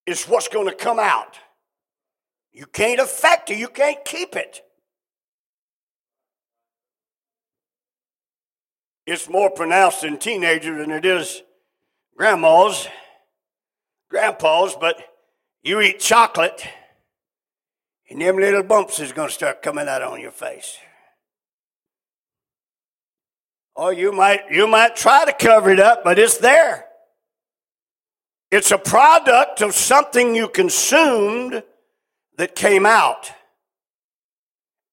is 0.07 0.27
what's 0.27 0.47
going 0.47 0.69
to 0.69 0.75
come 0.77 1.01
out. 1.01 1.39
You 2.53 2.67
can't 2.67 3.01
affect 3.01 3.51
it, 3.51 3.59
you 3.59 3.67
can't 3.67 4.05
keep 4.05 4.37
it. 4.37 4.61
It's 9.07 9.29
more 9.29 9.51
pronounced 9.51 10.05
in 10.05 10.19
teenagers 10.19 10.79
than 10.79 10.93
it 10.93 11.05
is 11.05 11.43
grandmas, 12.17 12.87
grandpas, 14.09 14.77
but 14.81 15.03
you 15.65 15.81
eat 15.81 15.99
chocolate 15.99 16.65
and 18.09 18.21
them 18.21 18.37
little 18.37 18.63
bumps 18.63 19.01
is 19.01 19.13
going 19.13 19.29
to 19.29 19.35
start 19.35 19.63
coming 19.63 19.89
out 19.89 20.03
on 20.03 20.21
your 20.21 20.31
face. 20.31 20.77
Or 23.75 23.93
you 23.93 24.13
might, 24.13 24.43
you 24.51 24.69
might 24.69 24.95
try 24.95 25.25
to 25.25 25.33
cover 25.33 25.71
it 25.71 25.81
up, 25.81 26.05
but 26.05 26.19
it's 26.19 26.39
there. 26.39 26.85
It's 28.51 28.71
a 28.71 28.79
product 28.79 29.63
of 29.63 29.75
something 29.75 30.37
you 30.37 30.49
consumed 30.49 31.65
that 32.37 32.55
came 32.55 32.87
out. 32.87 33.33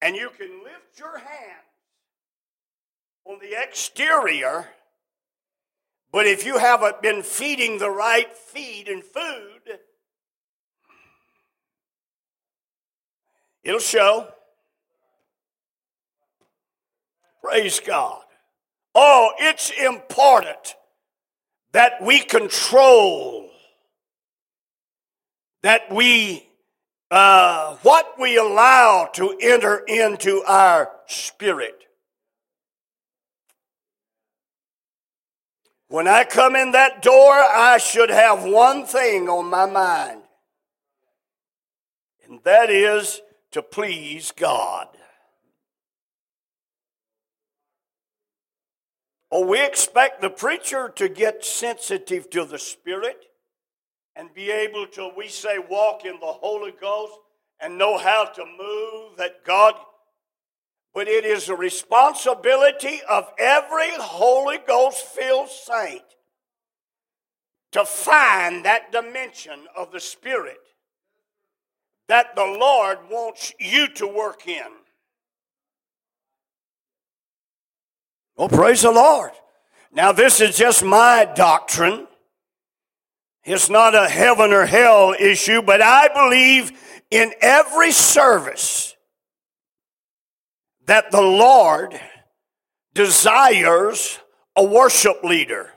And 0.01 0.15
you 0.15 0.29
can 0.35 0.63
lift 0.63 0.97
your 0.97 1.19
hand 1.19 1.61
on 3.25 3.37
the 3.39 3.61
exterior, 3.61 4.69
but 6.11 6.25
if 6.25 6.43
you 6.43 6.57
haven't 6.57 7.03
been 7.03 7.21
feeding 7.21 7.77
the 7.77 7.91
right 7.91 8.35
feed 8.35 8.87
and 8.87 9.03
food, 9.03 9.60
It'll 13.63 13.79
show. 13.79 14.27
Praise 17.43 17.79
God. 17.79 18.21
Oh, 18.93 19.31
it's 19.39 19.71
important 19.71 20.75
that 21.71 22.01
we 22.01 22.19
control, 22.19 23.49
that 25.63 25.91
we, 25.91 26.47
uh, 27.09 27.75
what 27.83 28.19
we 28.19 28.37
allow 28.37 29.09
to 29.13 29.37
enter 29.41 29.77
into 29.87 30.43
our 30.45 30.91
spirit. 31.07 31.77
When 35.87 36.07
I 36.07 36.23
come 36.23 36.55
in 36.55 36.71
that 36.71 37.01
door, 37.01 37.33
I 37.33 37.77
should 37.77 38.09
have 38.09 38.43
one 38.43 38.85
thing 38.85 39.27
on 39.27 39.49
my 39.49 39.65
mind, 39.65 40.21
and 42.25 42.39
that 42.43 42.69
is 42.69 43.21
to 43.51 43.61
please 43.61 44.31
God. 44.35 44.87
Oh, 49.31 49.45
we 49.45 49.63
expect 49.63 50.21
the 50.21 50.29
preacher 50.29 50.89
to 50.95 51.07
get 51.07 51.45
sensitive 51.45 52.29
to 52.31 52.43
the 52.43 52.59
Spirit 52.59 53.25
and 54.15 54.33
be 54.33 54.51
able 54.51 54.87
to, 54.87 55.11
we 55.15 55.29
say, 55.29 55.57
walk 55.57 56.03
in 56.03 56.19
the 56.19 56.25
Holy 56.25 56.73
Ghost 56.79 57.13
and 57.61 57.77
know 57.77 57.97
how 57.97 58.25
to 58.25 58.45
move 58.45 59.17
that 59.17 59.45
God. 59.45 59.75
But 60.93 61.07
it 61.07 61.23
is 61.23 61.47
a 61.47 61.55
responsibility 61.55 62.99
of 63.09 63.31
every 63.39 63.91
Holy 63.93 64.57
Ghost 64.67 65.05
filled 65.05 65.49
saint 65.49 66.01
to 67.71 67.85
find 67.85 68.65
that 68.65 68.91
dimension 68.91 69.65
of 69.77 69.93
the 69.93 70.01
Spirit 70.01 70.57
that 72.11 72.35
the 72.35 72.43
Lord 72.43 72.97
wants 73.09 73.53
you 73.57 73.87
to 73.87 74.05
work 74.05 74.45
in. 74.45 74.67
Well, 78.35 78.49
praise 78.49 78.81
the 78.81 78.91
Lord. 78.91 79.31
Now, 79.93 80.11
this 80.11 80.41
is 80.41 80.57
just 80.57 80.83
my 80.83 81.23
doctrine. 81.23 82.09
It's 83.45 83.69
not 83.69 83.95
a 83.95 84.09
heaven 84.09 84.51
or 84.51 84.65
hell 84.65 85.15
issue, 85.17 85.61
but 85.61 85.81
I 85.81 86.09
believe 86.09 86.73
in 87.11 87.31
every 87.39 87.93
service 87.93 88.93
that 90.87 91.11
the 91.11 91.21
Lord 91.21 91.97
desires 92.93 94.19
a 94.57 94.65
worship 94.65 95.23
leader 95.23 95.69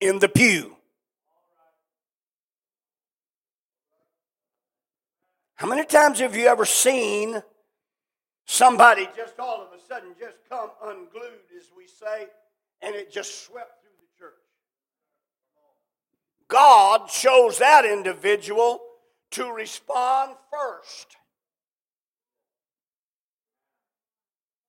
in 0.00 0.18
the 0.18 0.28
pew. 0.28 0.75
How 5.56 5.66
many 5.66 5.86
times 5.86 6.20
have 6.20 6.36
you 6.36 6.46
ever 6.48 6.66
seen 6.66 7.42
somebody 8.44 9.08
just 9.16 9.40
all 9.40 9.62
of 9.62 9.68
a 9.72 9.82
sudden 9.82 10.10
just 10.20 10.36
come 10.50 10.68
unglued, 10.84 11.40
as 11.56 11.70
we 11.74 11.86
say, 11.86 12.26
and 12.82 12.94
it 12.94 13.10
just 13.10 13.46
swept 13.46 13.80
through 13.80 13.90
the 13.98 14.18
church? 14.18 14.34
God 16.48 17.08
chose 17.08 17.58
that 17.58 17.86
individual 17.86 18.80
to 19.30 19.50
respond 19.50 20.36
first. 20.52 21.16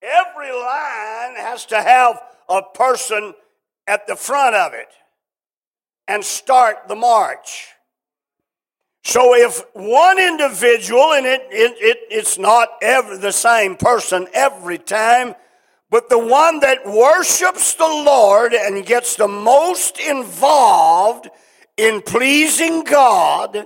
Every 0.02 0.54
line 0.54 1.36
has 1.36 1.66
to 1.66 1.82
have 1.82 2.22
a 2.48 2.62
person 2.62 3.34
at 3.88 4.08
the 4.08 4.16
front 4.16 4.56
of 4.56 4.74
it 4.74 4.88
and 6.08 6.24
start 6.24 6.88
the 6.88 6.96
march. 6.96 7.74
So 9.08 9.34
if 9.34 9.64
one 9.72 10.20
individual, 10.20 11.14
and 11.14 11.26
it, 11.26 11.42
it, 11.50 11.78
it, 11.80 11.98
it's 12.12 12.38
not 12.38 12.68
ever 12.82 13.16
the 13.16 13.32
same 13.32 13.78
person 13.78 14.28
every 14.34 14.78
time, 14.78 15.34
but 15.90 16.10
the 16.10 16.20
one 16.20 16.60
that 16.60 16.86
worships 16.86 17.76
the 17.76 17.88
Lord 17.88 18.52
and 18.52 18.86
gets 18.86 19.16
the 19.16 19.30
most 19.30 19.98
involved 19.98 21.30
in 21.78 22.02
pleasing 22.02 22.84
God 22.84 23.64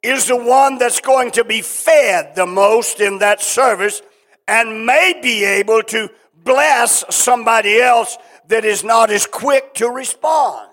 is 0.00 0.28
the 0.28 0.36
one 0.36 0.78
that's 0.78 1.00
going 1.00 1.32
to 1.32 1.42
be 1.42 1.60
fed 1.60 2.36
the 2.36 2.46
most 2.46 3.00
in 3.00 3.18
that 3.18 3.42
service 3.42 4.00
and 4.46 4.86
may 4.86 5.18
be 5.20 5.42
able 5.44 5.82
to 5.82 6.08
bless 6.44 7.02
somebody 7.12 7.80
else 7.80 8.16
that 8.46 8.64
is 8.64 8.84
not 8.84 9.10
as 9.10 9.26
quick 9.26 9.74
to 9.74 9.88
respond. 9.88 10.68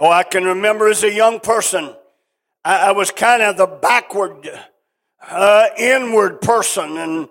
Oh, 0.00 0.10
I 0.10 0.22
can 0.22 0.44
remember 0.44 0.88
as 0.88 1.02
a 1.02 1.12
young 1.12 1.40
person, 1.40 1.94
I, 2.64 2.88
I 2.88 2.92
was 2.92 3.10
kind 3.10 3.42
of 3.42 3.56
the 3.56 3.66
backward, 3.66 4.48
uh, 5.28 5.66
inward 5.76 6.40
person, 6.40 6.96
and 6.98 7.28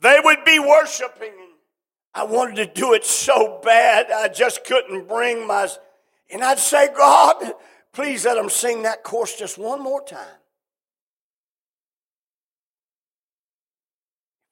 they 0.00 0.18
would 0.22 0.44
be 0.44 0.58
worshiping, 0.58 1.32
I 2.14 2.24
wanted 2.24 2.56
to 2.56 2.66
do 2.66 2.92
it 2.92 3.04
so 3.04 3.60
bad, 3.64 4.10
I 4.10 4.28
just 4.28 4.64
couldn't 4.64 5.08
bring 5.08 5.46
my. 5.46 5.68
And 6.30 6.44
I'd 6.44 6.58
say, 6.60 6.88
God, 6.96 7.54
please 7.92 8.24
let 8.24 8.34
them 8.36 8.48
sing 8.48 8.82
that 8.82 9.02
chorus 9.02 9.36
just 9.36 9.58
one 9.58 9.82
more 9.82 10.02
time. 10.04 10.38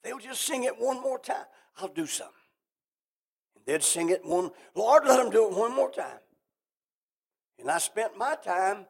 They'll 0.03 0.19
just 0.19 0.43
sing 0.43 0.65
it 0.65 0.75
one 0.79 1.01
more 1.01 1.19
time. 1.19 1.45
I'll 1.79 1.89
do 1.89 2.07
something. 2.07 2.35
And 3.55 3.65
they'd 3.65 3.83
sing 3.83 4.11
it 4.11 4.25
one. 4.25 4.51
Lord, 4.75 5.05
let 5.07 5.23
them 5.23 5.31
do 5.31 5.47
it 5.47 5.57
one 5.57 5.75
more 5.75 5.91
time. 5.91 6.19
And 7.63 7.71
I 7.71 7.79
spent 7.79 8.19
my 8.19 8.35
time 8.35 8.87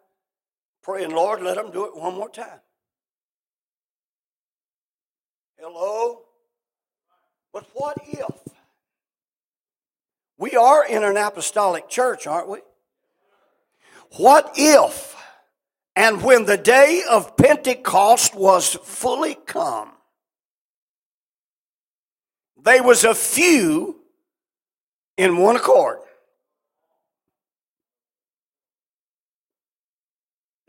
praying, 0.83 1.11
Lord, 1.11 1.43
let 1.43 1.57
them 1.57 1.71
do 1.71 1.85
it 1.85 1.95
one 1.95 2.15
more 2.15 2.31
time. 2.31 2.61
Hello? 5.59 6.23
But 7.53 7.67
what 7.75 7.99
if? 8.09 8.35
We 10.39 10.57
are 10.57 10.87
in 10.87 11.05
an 11.05 11.19
apostolic 11.19 11.91
church, 11.91 12.27
aren't 12.27 12.49
we? 12.49 12.61
What 14.17 14.53
if, 14.57 15.15
and 15.95 16.23
when 16.23 16.47
the 16.47 16.57
day 16.57 17.03
of 17.09 17.37
Pentecost 17.37 18.35
was 18.35 18.75
fully 18.83 19.35
come, 19.35 19.93
they 22.65 22.81
was 22.81 23.05
a 23.05 23.15
few 23.15 24.01
in 25.19 25.37
one 25.37 25.57
accord. 25.57 25.99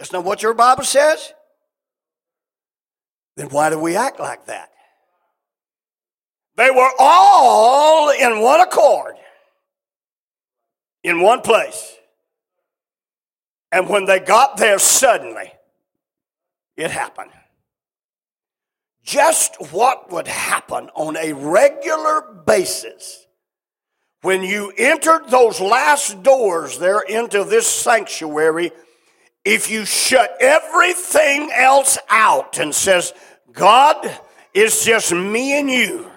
That's 0.03 0.11
not 0.11 0.25
what 0.25 0.43
your 0.43 0.53
Bible 0.53 0.83
says? 0.83 1.31
Then 3.37 3.47
why 3.47 3.69
do 3.69 3.79
we 3.79 3.95
act 3.95 4.19
like 4.19 4.47
that? 4.47 4.69
They 6.57 6.69
were 6.69 6.89
all 6.99 8.09
in 8.09 8.41
one 8.41 8.59
accord, 8.59 9.15
in 11.05 11.21
one 11.21 11.39
place. 11.39 11.95
And 13.71 13.87
when 13.87 14.03
they 14.03 14.19
got 14.19 14.57
there, 14.57 14.77
suddenly 14.77 15.53
it 16.75 16.91
happened. 16.91 17.31
Just 19.05 19.55
what 19.71 20.11
would 20.11 20.27
happen 20.27 20.89
on 20.95 21.15
a 21.15 21.31
regular 21.31 22.43
basis 22.45 23.25
when 24.21 24.43
you 24.43 24.73
entered 24.77 25.29
those 25.29 25.61
last 25.61 26.23
doors 26.23 26.77
there 26.77 26.99
into 26.99 27.45
this 27.45 27.67
sanctuary 27.67 28.73
if 29.45 29.69
you 29.69 29.85
shut 29.85 30.35
everything 30.39 31.51
else 31.53 31.97
out 32.09 32.59
and 32.59 32.73
says, 32.73 33.13
God, 33.51 34.19
it's 34.53 34.85
just 34.85 35.11
me 35.13 35.59
and 35.59 35.69
you 35.69 36.09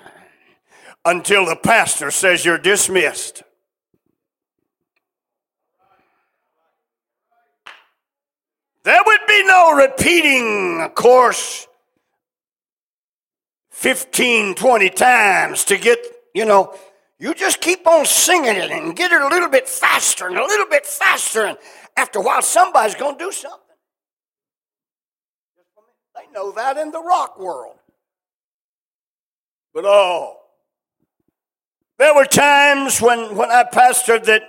until 1.05 1.47
the 1.47 1.57
pastor 1.57 2.11
says 2.11 2.45
you're 2.45 2.59
dismissed. 2.59 3.43
There 8.85 9.01
would 9.05 9.21
be 9.27 9.45
no 9.45 9.73
repeating 9.73 10.89
course 10.95 11.67
15, 13.71 14.55
20 14.55 14.91
times 14.91 15.65
to 15.65 15.77
get, 15.77 15.99
you 16.35 16.45
know, 16.45 16.73
you 17.19 17.35
just 17.35 17.61
keep 17.61 17.87
on 17.87 18.05
singing 18.05 18.55
it 18.55 18.71
and 18.71 18.95
get 18.95 19.11
it 19.11 19.21
a 19.21 19.27
little 19.27 19.49
bit 19.49 19.69
faster 19.69 20.29
and 20.29 20.37
a 20.37 20.45
little 20.45 20.67
bit 20.67 20.87
faster. 20.87 21.47
And 21.47 21.59
after 21.97 22.19
a 22.19 22.23
while, 22.23 22.43
somebody's 22.43 22.95
going 22.95 23.19
to 23.19 23.25
do 23.25 23.33
something. 23.33 23.61
They 26.15 26.31
know 26.33 26.53
that 26.53 26.77
in 26.77 26.91
the 26.91 27.03
rock 27.03 27.39
world. 27.39 27.77
But 29.75 29.85
oh, 29.87 30.39
there 31.99 32.15
were 32.15 32.25
times 32.25 33.01
when, 33.01 33.37
when 33.37 33.51
I 33.51 33.65
pastored 33.65 34.25
that 34.25 34.43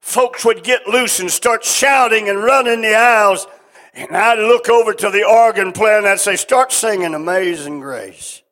folks 0.00 0.44
would 0.44 0.62
get 0.62 0.86
loose 0.86 1.20
and 1.20 1.30
start 1.30 1.64
shouting 1.64 2.28
and 2.28 2.42
running 2.42 2.80
the 2.80 2.94
aisles. 2.94 3.46
And 3.92 4.16
I'd 4.16 4.38
look 4.38 4.68
over 4.68 4.94
to 4.94 5.10
the 5.10 5.24
organ 5.24 5.72
player 5.72 5.98
and 5.98 6.06
I'd 6.06 6.20
say, 6.20 6.36
Start 6.36 6.70
singing 6.72 7.14
Amazing 7.14 7.80
Grace. 7.80 8.42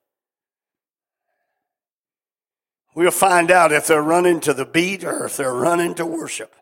We'll 2.95 3.13
find 3.13 3.53
out 3.53 3.71
if 3.71 3.87
they're 3.87 4.03
running 4.03 4.41
to 4.41 4.53
the 4.53 4.65
beat 4.65 5.05
or 5.05 5.27
if 5.27 5.37
they're 5.37 5.55
running 5.55 5.95
to 5.95 6.07
worship 6.07 6.57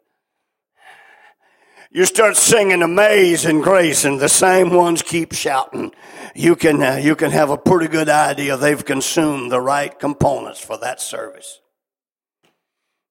you 1.90 2.05
start 2.05 2.37
singing 2.37 2.83
Amazing 2.83 3.61
Grace, 3.61 4.05
and 4.05 4.18
the 4.18 4.29
same 4.29 4.70
ones 4.70 5.03
keep 5.03 5.33
shouting. 5.33 5.92
You 6.35 6.57
can 6.57 6.83
uh, 6.83 6.96
you 6.96 7.14
can 7.14 7.31
have 7.31 7.51
a 7.51 7.57
pretty 7.57 7.88
good 7.88 8.09
idea 8.09 8.57
they've 8.57 8.85
consumed 8.85 9.51
the 9.51 9.61
right 9.61 9.96
components 9.99 10.61
for 10.61 10.77
that 10.79 11.01
service. 11.01 11.61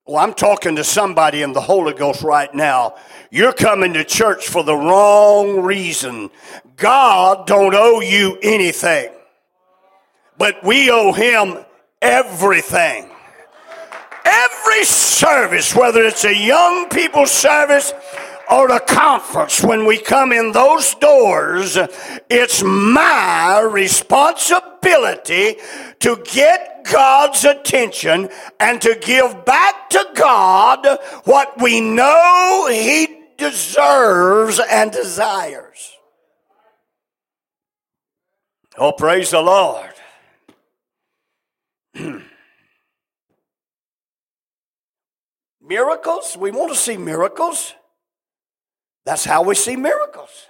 Well, 0.05 0.17
I'm 0.17 0.35
talking 0.35 0.75
to 0.75 0.83
somebody 0.83 1.41
in 1.41 1.53
the 1.53 1.61
Holy 1.61 1.93
Ghost 1.93 2.21
right 2.21 2.53
now. 2.53 2.95
You're 3.31 3.53
coming 3.53 3.93
to 3.93 4.03
church 4.03 4.47
for 4.47 4.63
the 4.63 4.75
wrong 4.75 5.63
reason. 5.63 6.29
God 6.75 7.47
don't 7.47 7.73
owe 7.73 8.01
you 8.01 8.37
anything, 8.43 9.11
but 10.37 10.63
we 10.63 10.91
owe 10.91 11.11
Him 11.11 11.65
everything. 12.01 13.09
Every 14.25 14.83
service, 14.83 15.75
whether 15.75 16.03
it's 16.03 16.25
a 16.25 16.35
young 16.35 16.89
people 16.89 17.25
service 17.25 17.93
or 18.51 18.71
a 18.71 18.79
conference, 18.79 19.63
when 19.63 19.85
we 19.85 19.97
come 19.97 20.31
in 20.31 20.51
those 20.51 20.95
doors, 20.95 21.77
it's 22.29 22.63
my 22.63 23.59
responsibility 23.61 25.55
to 25.99 26.23
get 26.25 26.85
God's 26.91 27.43
attention 27.45 28.29
and 28.59 28.81
to 28.81 28.97
give 29.01 29.45
back 29.45 29.89
to 29.89 30.07
God 30.15 30.85
what 31.23 31.59
we 31.61 31.81
know 31.81 32.67
He 32.69 33.23
deserves 33.37 34.59
and 34.59 34.91
desires. 34.91 35.91
Oh, 38.77 38.91
praise 38.91 39.31
the 39.31 39.41
Lord. 39.41 39.89
miracles? 45.61 46.37
We 46.37 46.51
want 46.51 46.71
to 46.71 46.77
see 46.77 46.97
miracles. 46.97 47.73
That's 49.05 49.25
how 49.25 49.43
we 49.43 49.55
see 49.55 49.75
miracles. 49.75 50.47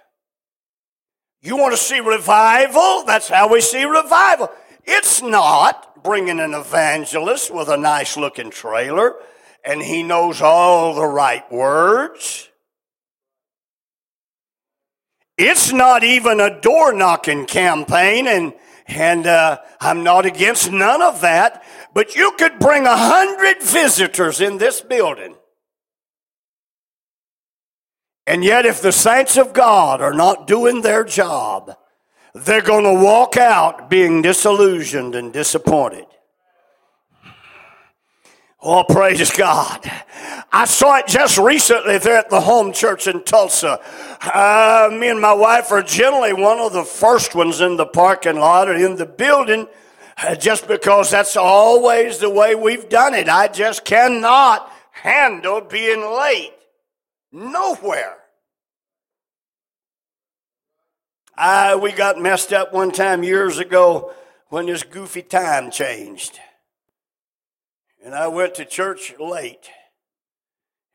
You 1.42 1.58
want 1.58 1.74
to 1.74 1.78
see 1.78 2.00
revival? 2.00 3.04
That's 3.06 3.28
how 3.28 3.52
we 3.52 3.62
see 3.62 3.84
revival. 3.84 4.50
It's 4.84 5.22
not 5.22 6.04
bringing 6.04 6.40
an 6.40 6.54
evangelist 6.54 7.54
with 7.54 7.70
a 7.70 7.78
nice 7.78 8.18
looking 8.18 8.50
trailer 8.50 9.16
and 9.66 9.82
he 9.82 10.04
knows 10.04 10.42
all 10.42 10.94
the 10.94 11.06
right 11.06 11.52
words. 11.52 12.50
It's 15.38 15.74
not 15.74 16.04
even 16.04 16.40
a 16.40 16.62
door 16.62 16.94
knocking 16.94 17.46
campaign, 17.46 18.26
and, 18.26 18.54
and 18.88 19.28
uh, 19.28 19.58
I'm 19.82 20.04
not 20.04 20.26
against 20.26 20.72
none 20.72 21.02
of 21.02 21.20
that, 21.22 21.64
but 21.94 22.16
you 22.16 22.32
could 22.38 22.58
bring 22.60 22.86
a 22.86 22.96
hundred 22.96 23.62
visitors 23.62 24.40
in 24.40 24.60
this 24.60 24.80
building 24.80 25.36
and 28.28 28.44
yet, 28.44 28.66
if 28.66 28.82
the 28.82 28.92
saints 28.92 29.38
of 29.38 29.54
God 29.54 30.02
are 30.02 30.14
not 30.14 30.48
doing 30.48 30.82
their 30.82 31.04
job, 31.04 31.78
they're 32.34 32.62
going 32.62 32.84
to 32.84 33.04
walk 33.04 33.38
out 33.38 33.90
being 33.90 34.22
disillusioned 34.22 35.16
and 35.16 35.32
disappointed. 35.32 36.06
Oh, 38.68 38.84
praise 38.84 39.30
God. 39.32 39.80
I 40.52 40.66
saw 40.66 40.98
it 40.98 41.06
just 41.06 41.38
recently 41.38 42.00
there 42.00 42.18
at 42.18 42.32
the 42.32 42.42
home 42.42 42.74
church 42.74 43.06
in 43.06 43.22
Tulsa. 43.24 43.80
Uh, 44.22 44.90
me 44.92 45.10
and 45.10 45.22
my 45.22 45.34
wife 45.34 45.72
are 45.72 45.84
generally 45.84 46.34
one 46.34 46.58
of 46.58 46.74
the 46.74 46.84
first 46.84 47.36
ones 47.36 47.62
in 47.62 47.78
the 47.78 47.86
parking 47.86 48.38
lot 48.38 48.68
or 48.68 48.74
in 48.74 48.96
the 48.96 49.06
building 49.06 49.68
uh, 50.18 50.34
just 50.34 50.68
because 50.68 51.12
that's 51.12 51.38
always 51.38 52.18
the 52.18 52.30
way 52.30 52.56
we've 52.56 52.90
done 52.90 53.14
it. 53.14 53.30
I 53.30 53.50
just 53.50 53.86
cannot 53.86 54.72
handle 54.92 55.62
being 55.62 56.02
late. 56.02 56.55
Nowhere. 57.36 58.16
I, 61.38 61.76
we 61.76 61.92
got 61.92 62.18
messed 62.18 62.54
up 62.54 62.72
one 62.72 62.94
time 62.94 63.24
years 63.24 63.60
ago 63.60 64.14
when 64.48 64.68
this 64.68 64.84
goofy 64.84 65.22
time 65.22 65.70
changed. 65.70 66.40
And 68.02 68.16
I 68.16 68.30
went 68.30 68.56
to 68.56 68.64
church 68.64 69.14
late. 69.20 69.70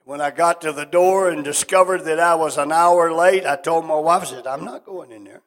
When 0.05 0.23
I 0.23 0.31
got 0.31 0.63
to 0.63 0.73
the 0.73 0.87
door 0.87 1.29
and 1.29 1.45
discovered 1.45 2.05
that 2.07 2.19
I 2.19 2.37
was 2.37 2.57
an 2.57 2.73
hour 2.73 3.13
late, 3.13 3.45
I 3.45 3.57
told 3.57 3.85
my 3.85 3.99
wife, 3.99 4.23
I 4.23 4.27
said, 4.27 4.47
I'm 4.47 4.65
not 4.65 4.87
going 4.87 5.13
in 5.13 5.25
there. 5.25 5.43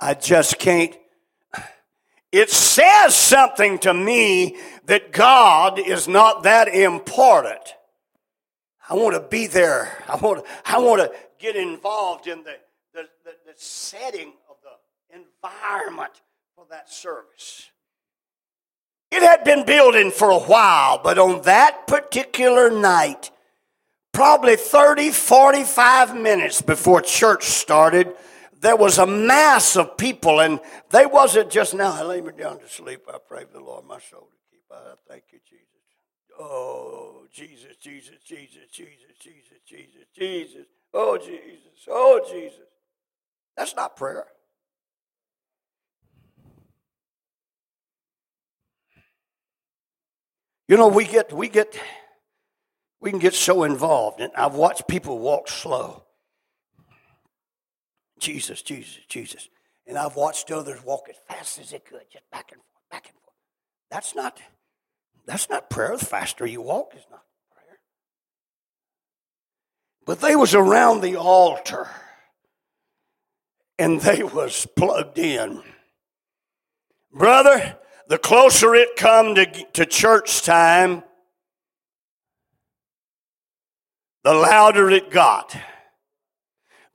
I 0.00 0.14
just 0.14 0.58
can't 0.58 0.96
it 2.36 2.50
says 2.50 3.14
something 3.14 3.78
to 3.78 3.94
me 3.94 4.56
that 4.84 5.10
God 5.10 5.78
is 5.78 6.06
not 6.06 6.42
that 6.42 6.68
important. 6.68 7.74
I 8.88 8.94
want 8.94 9.14
to 9.14 9.20
be 9.20 9.46
there. 9.46 10.04
I 10.06 10.16
want 10.16 10.44
to, 10.44 10.50
I 10.66 10.78
want 10.78 11.00
to 11.00 11.16
get 11.38 11.56
involved 11.56 12.26
in 12.26 12.42
the, 12.44 12.56
the, 12.92 13.08
the, 13.24 13.30
the 13.46 13.52
setting 13.56 14.34
of 14.50 14.56
the 14.62 15.18
environment 15.18 16.12
for 16.54 16.66
that 16.70 16.90
service. 16.90 17.70
It 19.10 19.22
had 19.22 19.42
been 19.44 19.64
building 19.64 20.10
for 20.10 20.28
a 20.30 20.38
while, 20.38 21.00
but 21.02 21.18
on 21.18 21.40
that 21.42 21.86
particular 21.86 22.70
night, 22.70 23.30
probably 24.12 24.56
30, 24.56 25.10
45 25.10 26.14
minutes 26.14 26.60
before 26.60 27.00
church 27.00 27.44
started, 27.44 28.12
there 28.66 28.74
was 28.74 28.98
a 28.98 29.06
mass 29.06 29.76
of 29.76 29.96
people, 29.96 30.40
and 30.40 30.58
they 30.90 31.06
wasn't 31.06 31.50
just 31.50 31.72
now. 31.72 31.92
I 31.92 32.02
lay 32.02 32.20
me 32.20 32.32
down 32.36 32.58
to 32.58 32.68
sleep. 32.68 33.02
I 33.08 33.18
pray 33.24 33.44
the 33.52 33.60
Lord 33.60 33.84
my 33.84 34.00
soul 34.00 34.28
to 34.28 34.36
keep. 34.50 34.62
I 34.72 34.94
thank 35.08 35.22
you, 35.30 35.38
Jesus. 35.48 35.66
Oh, 36.40 37.26
Jesus, 37.32 37.76
Jesus, 37.80 38.16
Jesus, 38.26 38.68
Jesus, 38.72 39.14
Jesus, 39.20 39.58
Jesus, 39.64 40.04
Jesus. 40.12 40.66
Oh, 40.92 41.16
Jesus. 41.16 41.86
Oh, 41.88 42.20
Jesus. 42.28 42.58
That's 43.56 43.76
not 43.76 43.96
prayer. 43.96 44.26
You 50.66 50.76
know, 50.76 50.88
we 50.88 51.04
get 51.04 51.32
we 51.32 51.48
get 51.48 51.78
we 53.00 53.10
can 53.10 53.20
get 53.20 53.34
so 53.34 53.62
involved, 53.62 54.20
and 54.20 54.32
I've 54.34 54.56
watched 54.56 54.88
people 54.88 55.20
walk 55.20 55.46
slow. 55.46 56.05
Jesus, 58.18 58.62
Jesus, 58.62 58.98
Jesus. 59.08 59.48
And 59.86 59.96
I've 59.96 60.16
watched 60.16 60.50
others 60.50 60.82
walk 60.84 61.08
as 61.08 61.16
fast 61.28 61.58
as 61.58 61.70
they 61.70 61.78
could, 61.78 62.02
just 62.12 62.28
back 62.30 62.50
and 62.52 62.60
forth, 62.60 62.90
back 62.90 63.06
and 63.06 63.14
forth. 63.22 63.36
That's 63.90 64.14
not 64.14 64.40
that's 65.26 65.50
not 65.50 65.68
prayer. 65.68 65.96
The 65.96 66.04
faster 66.04 66.46
you 66.46 66.62
walk 66.62 66.92
is 66.96 67.04
not 67.10 67.22
prayer. 67.52 67.78
But 70.06 70.20
they 70.20 70.36
was 70.36 70.54
around 70.54 71.00
the 71.00 71.16
altar 71.16 71.88
and 73.78 74.00
they 74.00 74.22
was 74.22 74.66
plugged 74.76 75.18
in. 75.18 75.62
Brother, 77.12 77.76
the 78.08 78.18
closer 78.18 78.74
it 78.74 78.96
come 78.96 79.34
to, 79.34 79.46
to 79.46 79.84
church 79.84 80.42
time, 80.42 81.02
the 84.22 84.34
louder 84.34 84.90
it 84.90 85.10
got. 85.10 85.56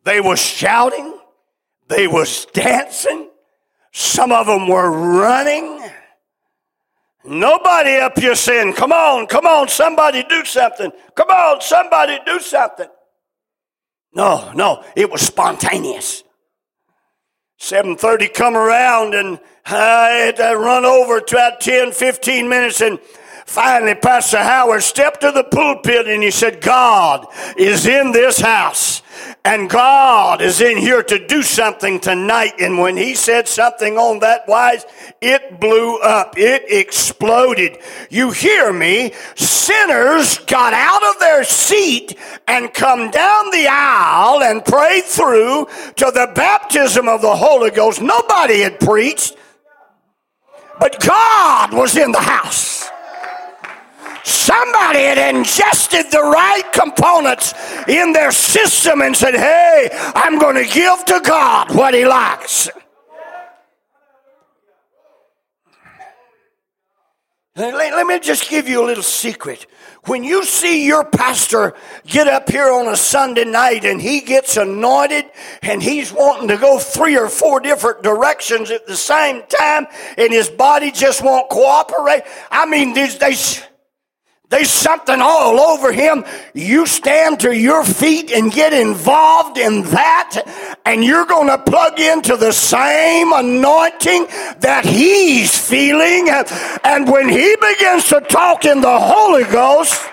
They 0.04 0.20
were 0.20 0.36
shouting, 0.36 1.18
they 1.88 2.08
was 2.08 2.46
dancing, 2.54 3.30
some 3.92 4.32
of 4.32 4.48
them 4.48 4.68
were 4.68 4.90
running. 4.90 5.82
Nobody 7.24 7.98
up 7.98 8.18
here 8.18 8.34
saying, 8.34 8.74
Come 8.74 8.92
on, 8.92 9.28
come 9.28 9.46
on, 9.46 9.68
somebody 9.68 10.24
do 10.24 10.44
something. 10.44 10.92
Come 11.14 11.30
on, 11.30 11.62
somebody 11.62 12.18
do 12.26 12.40
something. 12.40 12.88
No, 14.14 14.52
no, 14.54 14.84
it 14.96 15.10
was 15.10 15.22
spontaneous. 15.22 16.24
7.30 17.60 18.34
come 18.34 18.58
around 18.58 19.14
and 19.14 19.40
I 19.66 20.34
run 20.56 20.84
over 20.84 21.22
to 21.22 21.36
about 21.36 21.62
10, 21.62 21.92
15 21.92 22.50
minutes 22.50 22.82
and 22.82 23.00
finally 23.46 23.94
Pastor 23.94 24.40
Howard 24.40 24.82
stepped 24.82 25.22
to 25.22 25.32
the 25.32 25.44
pulpit 25.44 26.08
and 26.08 26.24
he 26.24 26.32
said, 26.32 26.60
God 26.60 27.28
is 27.56 27.86
in 27.86 28.12
this 28.12 28.40
house. 28.40 29.01
And 29.44 29.70
God 29.70 30.42
is 30.42 30.62
in 30.62 30.78
here 30.78 31.02
to 31.04 31.28
do 31.28 31.42
something 31.42 32.00
tonight. 32.00 32.54
And 32.60 32.78
when 32.78 32.96
he 32.96 33.16
said 33.16 33.48
something 33.48 33.98
on 33.98 34.20
that 34.20 34.48
wise, 34.48 34.86
it 35.20 35.60
blew 35.60 35.98
up. 36.00 36.38
It 36.38 36.64
exploded. 36.68 37.80
You 38.10 38.32
hear 38.32 38.72
me? 38.72 39.14
Sinners 39.36 40.38
got 40.40 40.74
out 40.74 41.04
of 41.04 41.20
their 41.20 41.44
seat 41.44 42.18
and 42.48 42.74
come 42.74 43.10
down 43.10 43.52
the 43.52 43.68
aisle 43.70 44.44
and 44.44 44.64
prayed 44.64 45.06
through 45.06 45.68
to 45.96 46.06
the 46.06 46.32
baptism 46.36 47.08
of 47.08 47.22
the 47.22 47.36
Holy 47.36 47.72
Ghost. 47.72 48.02
Nobody 48.02 48.62
had 48.62 48.80
preached, 48.80 49.36
but 50.80 51.00
God 51.00 51.74
was 51.74 51.98
in 51.98 52.12
the 52.12 52.20
house. 52.20 52.81
Somebody 54.24 55.00
had 55.00 55.36
ingested 55.36 56.12
the 56.12 56.22
right 56.22 56.64
components 56.74 57.54
in 57.88 58.14
their 58.14 58.32
system 58.32 59.02
and 59.02 59.16
said, 59.16 59.36
Hey, 59.36 59.90
I'm 59.92 60.40
going 60.40 60.56
to 60.56 60.72
give 60.72 61.06
to 61.06 61.22
God 61.24 61.76
what 61.76 61.94
He 61.94 62.06
likes. 62.06 62.70
Let 67.54 68.08
me 68.08 68.18
just 68.20 68.50
give 68.50 68.70
you 68.70 68.82
a 68.82 68.86
little 68.86 69.04
secret. 69.04 69.68
When 70.06 70.24
you 70.24 70.46
see 70.46 70.88
your 70.88 71.04
pastor 71.04 71.74
get 72.08 72.28
up 72.28 72.50
here 72.50 72.72
on 72.72 72.88
a 72.88 72.96
Sunday 72.96 73.44
night 73.44 73.84
and 73.84 74.02
he 74.02 74.22
gets 74.22 74.56
anointed 74.56 75.26
and 75.62 75.84
he's 75.84 76.14
wanting 76.14 76.48
to 76.48 76.58
go 76.58 76.80
three 76.80 77.18
or 77.18 77.28
four 77.28 77.60
different 77.60 78.04
directions 78.04 78.72
at 78.72 78.88
the 78.88 78.96
same 78.96 79.44
time 79.48 79.86
and 80.18 80.32
his 80.32 80.50
body 80.50 80.92
just 80.92 81.22
won't 81.24 81.50
cooperate, 81.50 82.24
I 82.50 82.66
mean, 82.66 82.94
they, 82.94 83.10
they 83.10 83.36
there's 84.52 84.70
something 84.70 85.22
all 85.22 85.62
over 85.62 85.94
him. 85.94 86.26
You 86.54 86.86
stand 86.86 87.40
to 87.40 87.58
your 87.58 87.86
feet 87.86 88.32
and 88.32 88.52
get 88.52 88.74
involved 88.74 89.58
in 89.58 89.84
that, 89.84 90.44
and 90.86 91.06
you're 91.06 91.26
going 91.26 91.48
to 91.48 91.58
plug 91.58 92.02
into 92.02 92.36
the 92.36 92.52
same 92.52 93.32
anointing 93.32 94.28
that 94.60 94.84
he's 94.86 95.58
feeling. 95.58 96.28
And 96.84 97.10
when 97.10 97.30
he 97.30 97.56
begins 97.62 98.10
to 98.10 98.20
talk 98.20 98.66
in 98.66 98.82
the 98.82 99.00
Holy 99.00 99.46
Ghost, 99.46 100.04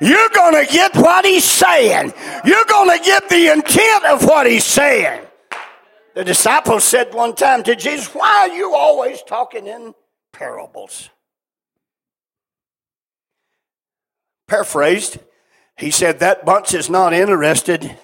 you're 0.00 0.30
going 0.30 0.66
to 0.66 0.72
get 0.72 0.96
what 0.96 1.24
he's 1.24 1.44
saying. 1.44 2.12
You're 2.44 2.64
going 2.64 2.98
to 2.98 3.04
get 3.04 3.28
the 3.28 3.52
intent 3.52 4.04
of 4.06 4.24
what 4.24 4.48
he's 4.48 4.64
saying. 4.64 5.22
The 6.16 6.24
disciples 6.24 6.82
said 6.82 7.14
one 7.14 7.36
time 7.36 7.62
to 7.62 7.76
Jesus, 7.76 8.12
Why 8.12 8.48
are 8.48 8.54
you 8.54 8.74
always 8.74 9.22
talking 9.22 9.68
in 9.68 9.94
parables? 10.32 11.08
Paraphrased, 14.52 15.16
he 15.78 15.90
said, 15.90 16.18
That 16.18 16.44
bunch 16.44 16.74
is 16.74 16.90
not 16.90 17.14
interested. 17.14 17.96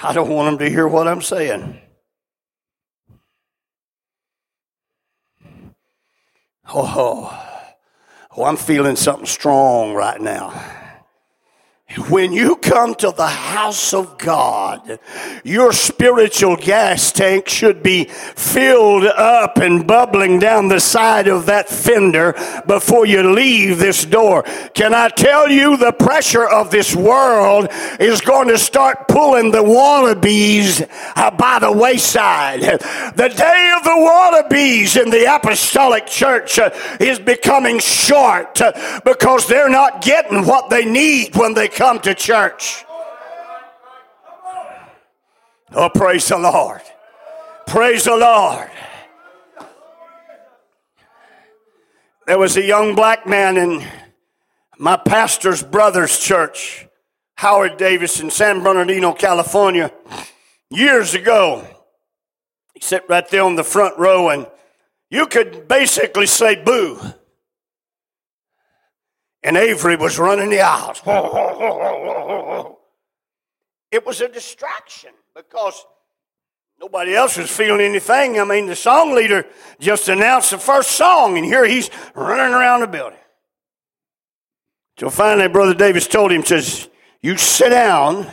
I 0.00 0.12
don't 0.12 0.30
want 0.30 0.46
them 0.46 0.64
to 0.64 0.72
hear 0.72 0.86
what 0.86 1.08
I'm 1.08 1.22
saying. 1.22 1.80
Oh, 6.72 7.34
oh, 8.36 8.44
I'm 8.44 8.56
feeling 8.56 8.94
something 8.94 9.26
strong 9.26 9.92
right 9.92 10.20
now. 10.20 10.50
When 12.08 12.32
you 12.32 12.54
come 12.54 12.94
to 12.96 13.10
the 13.10 13.26
house 13.26 13.92
of 13.92 14.16
God, 14.16 15.00
your 15.42 15.72
spiritual 15.72 16.54
gas 16.54 17.10
tank 17.10 17.48
should 17.48 17.82
be 17.82 18.04
filled 18.04 19.06
up 19.06 19.56
and 19.56 19.84
bubbling 19.84 20.38
down 20.38 20.68
the 20.68 20.78
side 20.78 21.26
of 21.26 21.46
that 21.46 21.68
fender 21.68 22.34
before 22.64 23.06
you 23.06 23.32
leave 23.32 23.78
this 23.78 24.04
door. 24.04 24.44
Can 24.72 24.94
I 24.94 25.08
tell 25.08 25.50
you 25.50 25.76
the 25.76 25.90
pressure 25.90 26.48
of 26.48 26.70
this 26.70 26.94
world 26.94 27.66
is 27.98 28.20
going 28.20 28.46
to 28.48 28.58
start 28.58 29.08
pulling 29.08 29.50
the 29.50 29.62
wannabes 29.62 30.88
uh, 31.16 31.30
by 31.32 31.58
the 31.58 31.72
wayside. 31.72 32.60
The 32.60 33.28
day 33.36 33.74
of 33.76 33.82
the 33.82 33.96
wallabies 33.96 34.96
in 34.96 35.10
the 35.10 35.34
apostolic 35.34 36.06
church 36.06 36.60
is 37.00 37.18
becoming 37.18 37.80
short 37.80 38.60
because 39.04 39.48
they're 39.48 39.68
not 39.68 40.02
getting 40.02 40.46
what 40.46 40.70
they 40.70 40.84
need 40.84 41.34
when 41.34 41.54
they 41.54 41.68
come 41.80 41.98
to 41.98 42.14
church. 42.14 42.84
Oh, 45.72 45.88
praise 45.88 46.28
the 46.28 46.36
Lord. 46.36 46.82
Praise 47.66 48.04
the 48.04 48.18
Lord. 48.18 48.70
There 52.26 52.38
was 52.38 52.58
a 52.58 52.62
young 52.62 52.94
black 52.94 53.26
man 53.26 53.56
in 53.56 53.82
my 54.78 54.98
pastor's 54.98 55.62
brother's 55.62 56.18
church, 56.18 56.86
Howard 57.36 57.78
Davis 57.78 58.20
in 58.20 58.28
San 58.28 58.62
Bernardino, 58.62 59.14
California, 59.14 59.90
years 60.68 61.14
ago. 61.14 61.66
He 62.74 62.80
sat 62.80 63.08
right 63.08 63.26
there 63.30 63.44
on 63.44 63.56
the 63.56 63.64
front 63.64 63.98
row, 63.98 64.28
and 64.28 64.46
you 65.08 65.26
could 65.26 65.66
basically 65.66 66.26
say 66.26 66.62
boo 66.62 67.00
and 69.42 69.56
Avery 69.56 69.96
was 69.96 70.18
running 70.18 70.50
the 70.50 70.60
aisles. 70.60 71.02
It 73.90 74.06
was 74.06 74.20
a 74.20 74.28
distraction 74.28 75.10
because 75.34 75.84
nobody 76.80 77.14
else 77.14 77.36
was 77.36 77.50
feeling 77.50 77.80
anything. 77.80 78.38
I 78.38 78.44
mean, 78.44 78.66
the 78.66 78.76
song 78.76 79.14
leader 79.16 79.44
just 79.80 80.08
announced 80.08 80.52
the 80.52 80.58
first 80.58 80.92
song, 80.92 81.36
and 81.36 81.44
here 81.44 81.64
he's 81.64 81.90
running 82.14 82.54
around 82.54 82.82
the 82.82 82.86
building. 82.86 83.18
So 84.98 85.10
finally, 85.10 85.48
Brother 85.48 85.74
Davis 85.74 86.06
told 86.06 86.30
him, 86.30 86.44
says, 86.44 86.88
You 87.20 87.36
sit 87.36 87.70
down 87.70 88.30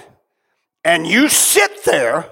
and 0.84 1.08
you 1.08 1.28
sit 1.28 1.84
there 1.86 2.30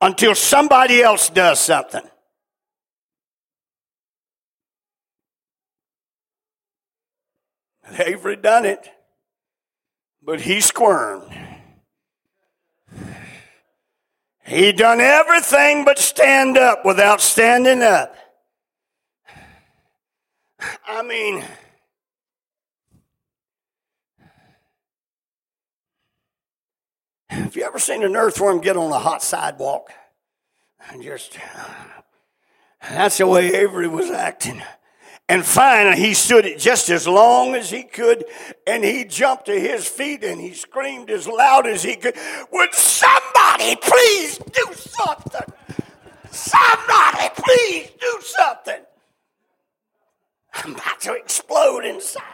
until 0.00 0.34
somebody 0.34 1.02
else 1.02 1.28
does 1.30 1.60
something. 1.60 2.02
Avery 7.98 8.36
done 8.36 8.64
it, 8.64 8.90
but 10.22 10.42
he 10.42 10.60
squirmed. 10.60 11.32
He 14.44 14.72
done 14.72 15.00
everything 15.00 15.84
but 15.84 15.98
stand 15.98 16.58
up 16.58 16.84
without 16.84 17.20
standing 17.20 17.82
up. 17.82 18.14
I 20.86 21.02
mean, 21.02 21.44
have 27.28 27.56
you 27.56 27.62
ever 27.62 27.78
seen 27.78 28.02
an 28.02 28.16
earthworm 28.16 28.60
get 28.60 28.76
on 28.76 28.90
a 28.90 28.98
hot 28.98 29.22
sidewalk? 29.22 29.92
And 30.90 31.02
just, 31.02 31.38
that's 32.82 33.18
the 33.18 33.26
way 33.26 33.54
Avery 33.54 33.86
was 33.88 34.10
acting. 34.10 34.62
And 35.30 35.46
finally, 35.46 35.96
he 35.96 36.14
stood 36.14 36.44
it 36.44 36.58
just 36.58 36.90
as 36.90 37.06
long 37.06 37.54
as 37.54 37.70
he 37.70 37.84
could, 37.84 38.24
and 38.66 38.82
he 38.82 39.04
jumped 39.04 39.46
to 39.46 39.52
his 39.52 39.86
feet 39.86 40.24
and 40.24 40.40
he 40.40 40.52
screamed 40.54 41.08
as 41.08 41.28
loud 41.28 41.68
as 41.68 41.84
he 41.84 41.94
could, 41.94 42.16
Would 42.50 42.74
somebody 42.74 43.76
please 43.76 44.38
do 44.38 44.66
something? 44.74 45.54
Somebody 46.32 47.28
please 47.36 47.90
do 48.00 48.18
something. 48.22 48.80
I'm 50.52 50.74
about 50.74 51.00
to 51.02 51.14
explode 51.14 51.84
inside. 51.84 52.24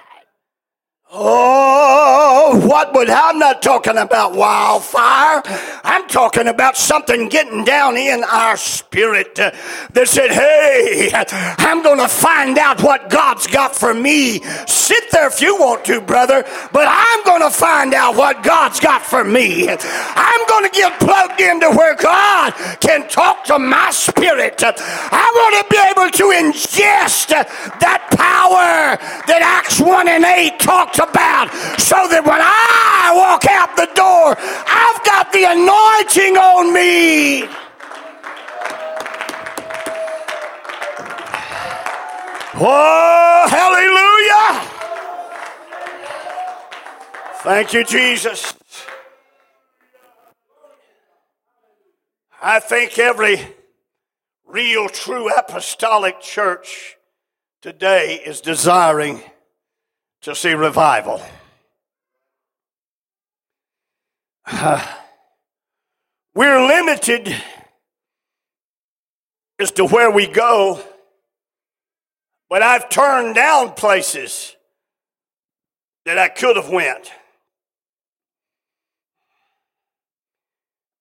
Oh, 1.12 2.66
what 2.66 2.94
would 2.94 3.10
I'm 3.10 3.38
not 3.38 3.60
talking 3.60 3.98
about 3.98 4.34
wildfire. 4.34 5.42
I'm 5.84 6.05
talking 6.16 6.48
about 6.48 6.78
something 6.78 7.28
getting 7.28 7.62
down 7.62 7.94
in 7.94 8.24
our 8.24 8.56
spirit 8.56 9.34
that 9.34 10.08
said, 10.08 10.30
Hey, 10.30 11.10
I'm 11.58 11.82
going 11.82 11.98
to 11.98 12.08
find 12.08 12.56
out 12.56 12.82
what 12.82 13.10
God's 13.10 13.46
got 13.46 13.76
for 13.76 13.92
me. 13.92 14.40
Sit 14.64 15.10
there 15.12 15.26
if 15.26 15.42
you 15.42 15.58
want 15.58 15.84
to, 15.84 16.00
brother, 16.00 16.42
but 16.72 16.86
I'm 16.88 17.22
going 17.24 17.42
to 17.42 17.50
find 17.50 17.92
out 17.92 18.16
what 18.16 18.42
God's 18.42 18.80
got 18.80 19.02
for 19.02 19.24
me. 19.24 19.68
I'm 19.68 20.46
going 20.48 20.64
to 20.64 20.70
get 20.72 20.98
plugged 21.00 21.38
into 21.38 21.68
where 21.76 21.94
God 21.96 22.54
can 22.80 23.06
talk 23.10 23.44
to 23.52 23.58
my 23.58 23.90
spirit. 23.90 24.62
I 24.64 25.26
want 25.36 25.52
to 25.60 25.64
be 25.68 25.80
able 25.84 26.10
to 26.16 26.24
ingest 26.32 27.28
that 27.28 28.08
power 28.16 28.96
that 29.28 29.42
Acts 29.44 29.82
1 29.82 30.08
and 30.08 30.24
8 30.24 30.60
talks 30.60 30.98
about 30.98 31.52
so 31.76 32.08
that 32.08 32.24
when 32.24 32.40
I 32.40 33.12
walk 33.12 33.44
out 33.44 33.76
the 33.76 33.92
door, 33.92 34.32
I've 34.64 35.04
got 35.04 35.30
the 35.32 35.44
anointing 35.44 36.05
on 36.36 36.72
me. 36.72 37.42
Oh, 42.58 43.46
hallelujah. 43.50 44.70
Thank 47.42 47.72
you, 47.74 47.84
Jesus. 47.84 48.54
I 52.42 52.60
think 52.60 52.98
every 52.98 53.40
real, 54.46 54.88
true 54.88 55.28
apostolic 55.28 56.20
church 56.20 56.96
today 57.60 58.20
is 58.24 58.40
desiring 58.40 59.20
to 60.22 60.34
see 60.34 60.54
revival. 60.54 61.20
we're 66.36 66.66
limited 66.68 67.34
as 69.58 69.72
to 69.72 69.86
where 69.86 70.10
we 70.10 70.26
go, 70.26 70.82
but 72.50 72.60
I've 72.60 72.90
turned 72.90 73.34
down 73.34 73.72
places 73.72 74.54
that 76.04 76.18
I 76.18 76.28
could 76.28 76.56
have 76.56 76.68
went. 76.68 77.10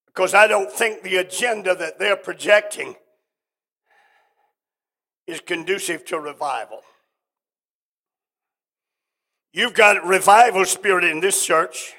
Because 0.06 0.32
I 0.32 0.46
don't 0.46 0.72
think 0.72 1.02
the 1.02 1.16
agenda 1.16 1.74
that 1.74 1.98
they're 1.98 2.16
projecting 2.16 2.96
is 5.26 5.40
conducive 5.40 6.06
to 6.06 6.18
revival. 6.18 6.80
You've 9.52 9.74
got 9.74 10.02
revival 10.06 10.64
spirit 10.64 11.04
in 11.04 11.20
this 11.20 11.44
church. 11.44 11.92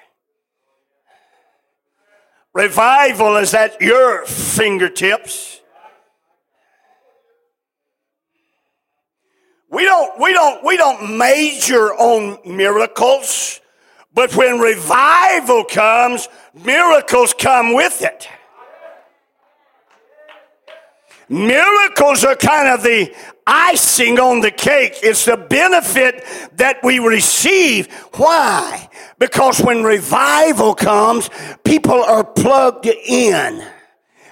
Revival 2.58 3.38
is 3.38 3.54
at 3.54 3.80
your 3.80 4.26
fingertips. 4.26 5.62
We 9.70 9.84
don't, 9.86 10.20
we 10.20 10.34
don't, 10.34 10.66
we 10.66 10.76
don't 10.76 11.20
major 11.20 11.94
on 11.94 12.40
miracles, 12.44 13.62
but 14.12 14.36
when 14.36 14.58
revival 14.58 15.66
comes, 15.66 16.30
miracles 16.56 17.36
come 17.38 17.76
with 17.76 18.02
it. 18.02 18.28
Miracles 21.30 22.24
are 22.24 22.36
kind 22.36 22.70
of 22.70 22.82
the 22.82 23.14
icing 23.48 24.20
on 24.20 24.42
the 24.42 24.52
cake. 24.52 24.96
It's 25.02 25.26
the 25.26 25.38
benefit 25.38 26.24
that 26.58 26.80
we 26.84 27.00
receive. 27.00 27.92
Why? 28.14 28.90
Because 29.18 29.60
when 29.60 29.84
revival 29.84 30.76
comes, 30.76 31.30
people 31.64 32.04
are 32.04 32.24
plugged 32.24 32.86
in. 32.86 33.66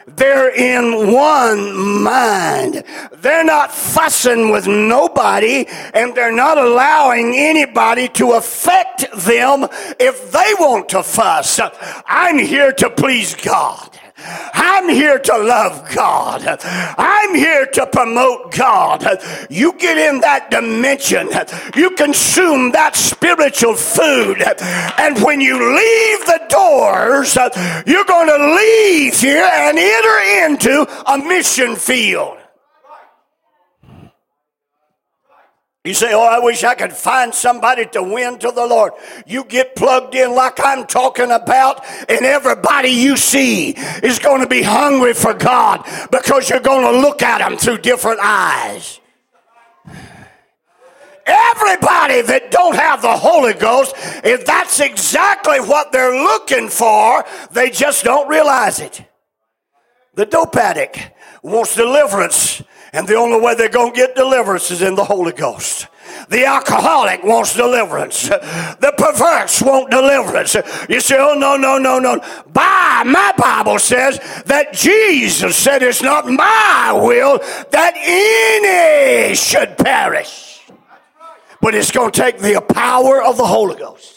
They're 0.07 0.53
in 0.53 1.11
one 1.11 2.03
mind. 2.03 2.83
They're 3.11 3.43
not 3.43 3.73
fussing 3.73 4.51
with 4.51 4.67
nobody 4.67 5.65
and 5.95 6.13
they're 6.13 6.35
not 6.35 6.59
allowing 6.59 7.33
anybody 7.35 8.09
to 8.09 8.33
affect 8.33 9.07
them 9.15 9.65
if 9.99 10.31
they 10.31 10.53
want 10.59 10.89
to 10.89 11.01
fuss. 11.01 11.59
I'm 12.05 12.37
here 12.37 12.71
to 12.73 12.89
please 12.91 13.33
God. 13.33 13.89
I'm 14.17 14.89
here 14.89 15.19
to 15.19 15.37
love 15.37 15.93
God. 15.93 16.45
I'm 16.97 17.35
here 17.35 17.65
to 17.65 17.85
promote 17.87 18.53
God. 18.53 19.05
You 19.49 19.73
get 19.73 19.97
in 19.97 20.21
that 20.21 20.49
dimension, 20.49 21.29
you 21.75 21.91
consume 21.91 22.71
that 22.71 22.95
spiritual 22.95 23.75
food, 23.75 24.41
and 24.97 25.21
when 25.21 25.41
you 25.41 25.55
leave 25.55 26.25
the 26.25 26.41
doors, 26.49 27.35
you're 27.85 28.05
going 28.05 28.27
to 28.27 28.55
leave 28.55 29.19
here 29.19 29.49
and 29.51 29.77
enter 29.77 30.17
into 30.45 30.87
a 31.11 31.17
mission 31.17 31.75
field. 31.75 32.37
You 35.85 35.93
say, 35.93 36.13
Oh, 36.13 36.23
I 36.23 36.39
wish 36.39 36.63
I 36.63 36.73
could 36.73 36.91
find 36.91 37.33
somebody 37.33 37.85
to 37.85 38.01
win 38.01 38.39
to 38.39 38.51
the 38.51 38.65
Lord. 38.65 38.93
You 39.27 39.43
get 39.45 39.75
plugged 39.75 40.15
in 40.15 40.33
like 40.33 40.59
I'm 40.59 40.87
talking 40.87 41.29
about, 41.29 41.85
and 42.09 42.25
everybody 42.25 42.89
you 42.89 43.15
see 43.15 43.75
is 44.01 44.17
going 44.17 44.41
to 44.41 44.47
be 44.47 44.63
hungry 44.63 45.13
for 45.13 45.35
God 45.35 45.85
because 46.11 46.49
you're 46.49 46.59
going 46.59 46.91
to 46.91 46.99
look 46.99 47.21
at 47.21 47.37
them 47.37 47.57
through 47.57 47.77
different 47.77 48.19
eyes. 48.19 48.99
Everybody 51.27 52.21
that 52.21 52.49
don't 52.49 52.75
have 52.75 53.03
the 53.03 53.15
Holy 53.15 53.53
Ghost, 53.53 53.93
if 54.23 54.43
that's 54.45 54.79
exactly 54.79 55.59
what 55.59 55.91
they're 55.91 56.23
looking 56.23 56.67
for, 56.67 57.23
they 57.51 57.69
just 57.69 58.03
don't 58.03 58.27
realize 58.27 58.79
it. 58.79 59.03
The 60.15 60.25
dope 60.25 60.55
addict 60.55 60.99
wants 61.43 61.75
deliverance 61.75 62.63
and 62.95 63.05
the 63.05 63.15
only 63.15 63.39
way 63.41 63.55
they're 63.55 63.67
going 63.67 63.91
to 63.91 63.97
get 63.97 64.15
deliverance 64.15 64.71
is 64.71 64.81
in 64.81 64.95
the 64.95 65.03
Holy 65.03 65.33
Ghost. 65.33 65.87
The 66.29 66.45
alcoholic 66.45 67.23
wants 67.23 67.53
deliverance. 67.53 68.29
The 68.29 68.93
perverse 68.97 69.61
want 69.61 69.91
deliverance. 69.91 70.55
You 70.87 71.01
say, 71.01 71.17
oh, 71.19 71.33
no, 71.33 71.57
no, 71.57 71.77
no, 71.77 71.99
no. 71.99 72.21
By 72.53 73.03
my 73.05 73.33
Bible 73.37 73.79
says 73.79 74.19
that 74.45 74.71
Jesus 74.71 75.57
said 75.57 75.83
it's 75.83 76.01
not 76.01 76.25
my 76.25 76.93
will 77.03 77.39
that 77.71 77.93
any 77.97 79.35
should 79.35 79.77
perish. 79.77 80.61
But 81.61 81.75
it's 81.75 81.91
going 81.91 82.11
to 82.11 82.21
take 82.21 82.39
the 82.39 82.61
power 82.61 83.21
of 83.21 83.35
the 83.35 83.45
Holy 83.45 83.75
Ghost. 83.77 84.14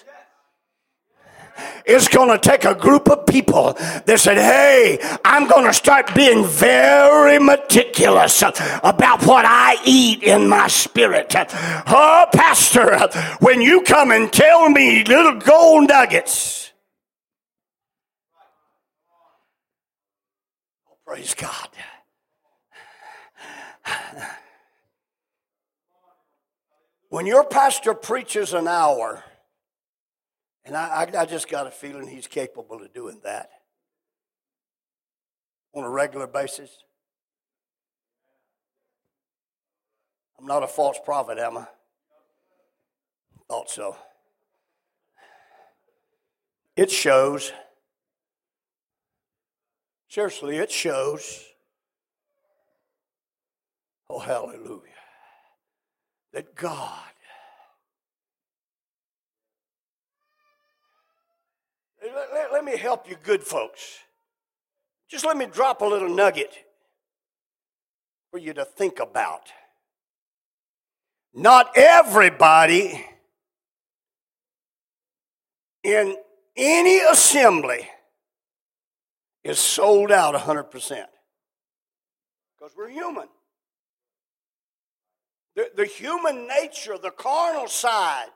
It's 1.84 2.08
going 2.08 2.28
to 2.28 2.38
take 2.38 2.64
a 2.64 2.74
group 2.74 3.08
of 3.08 3.26
people 3.26 3.72
that 3.72 4.18
said, 4.20 4.36
Hey, 4.36 4.98
I'm 5.24 5.48
going 5.48 5.64
to 5.64 5.72
start 5.72 6.14
being 6.14 6.44
very 6.44 7.38
meticulous 7.38 8.42
about 8.42 9.24
what 9.24 9.44
I 9.46 9.76
eat 9.84 10.22
in 10.22 10.48
my 10.48 10.68
spirit. 10.68 11.34
Oh, 11.36 12.26
Pastor, 12.32 13.08
when 13.40 13.60
you 13.60 13.82
come 13.82 14.10
and 14.10 14.32
tell 14.32 14.68
me 14.68 15.04
little 15.04 15.38
gold 15.38 15.88
nuggets, 15.88 16.72
praise 21.06 21.34
God. 21.34 21.68
When 27.10 27.26
your 27.26 27.44
pastor 27.44 27.94
preaches 27.94 28.52
an 28.52 28.68
hour, 28.68 29.24
and 30.68 30.76
I, 30.76 31.08
I, 31.14 31.20
I 31.22 31.24
just 31.24 31.48
got 31.48 31.66
a 31.66 31.70
feeling 31.70 32.06
he's 32.06 32.26
capable 32.26 32.82
of 32.82 32.92
doing 32.92 33.20
that 33.24 33.48
on 35.74 35.82
a 35.82 35.88
regular 35.88 36.26
basis. 36.26 36.70
I'm 40.38 40.46
not 40.46 40.62
a 40.62 40.66
false 40.66 40.98
prophet, 41.04 41.38
am 41.38 41.56
I? 41.56 41.66
Thought 43.48 43.70
so. 43.70 43.96
It 46.76 46.90
shows. 46.90 47.50
Seriously, 50.08 50.58
it 50.58 50.70
shows. 50.70 51.44
Oh, 54.10 54.18
hallelujah. 54.18 54.82
That 56.34 56.54
God 56.54 57.00
Let, 62.02 62.28
let, 62.32 62.52
let 62.52 62.64
me 62.64 62.76
help 62.76 63.08
you, 63.08 63.16
good 63.22 63.42
folks. 63.42 63.98
Just 65.10 65.24
let 65.24 65.36
me 65.36 65.46
drop 65.46 65.80
a 65.80 65.84
little 65.84 66.08
nugget 66.08 66.52
for 68.30 68.38
you 68.38 68.52
to 68.54 68.64
think 68.64 69.00
about. 69.00 69.48
Not 71.34 71.70
everybody 71.76 73.04
in 75.82 76.16
any 76.56 76.98
assembly 77.00 77.88
is 79.44 79.58
sold 79.58 80.12
out 80.12 80.34
100%. 80.34 80.70
Because 82.58 82.74
we're 82.76 82.90
human. 82.90 83.28
The, 85.56 85.70
the 85.76 85.86
human 85.86 86.46
nature, 86.46 86.98
the 86.98 87.10
carnal 87.10 87.66
side, 87.66 88.28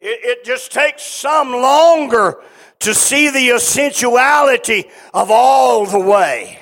It, 0.00 0.20
it 0.22 0.44
just 0.44 0.72
takes 0.72 1.02
some 1.02 1.52
longer 1.52 2.38
to 2.80 2.94
see 2.94 3.30
the 3.30 3.50
essentiality 3.50 4.84
of 5.12 5.30
all 5.30 5.86
the 5.86 5.98
way. 5.98 6.58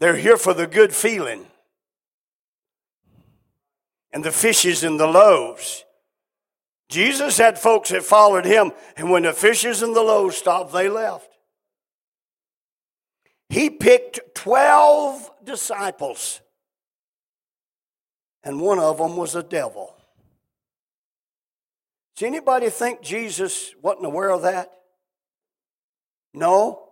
They're 0.00 0.16
here 0.16 0.36
for 0.36 0.52
the 0.52 0.66
good 0.66 0.92
feeling 0.92 1.46
and 4.12 4.24
the 4.24 4.32
fishes 4.32 4.84
and 4.84 4.98
the 4.98 5.06
loaves. 5.06 5.84
Jesus 6.88 7.38
had 7.38 7.58
folks 7.58 7.90
that 7.90 8.02
followed 8.02 8.44
him, 8.44 8.72
and 8.96 9.10
when 9.10 9.22
the 9.22 9.32
fishes 9.32 9.80
and 9.82 9.96
the 9.96 10.02
loaves 10.02 10.36
stopped, 10.36 10.72
they 10.72 10.88
left. 10.88 11.30
He 13.48 13.70
picked 13.70 14.34
12 14.34 15.30
disciples, 15.44 16.40
and 18.42 18.60
one 18.60 18.78
of 18.78 18.98
them 18.98 19.16
was 19.16 19.34
a 19.34 19.42
devil. 19.42 19.91
Does 22.22 22.28
anybody 22.28 22.70
think 22.70 23.02
Jesus 23.02 23.74
wasn't 23.82 24.06
aware 24.06 24.30
of 24.30 24.42
that? 24.42 24.70
No. 26.32 26.84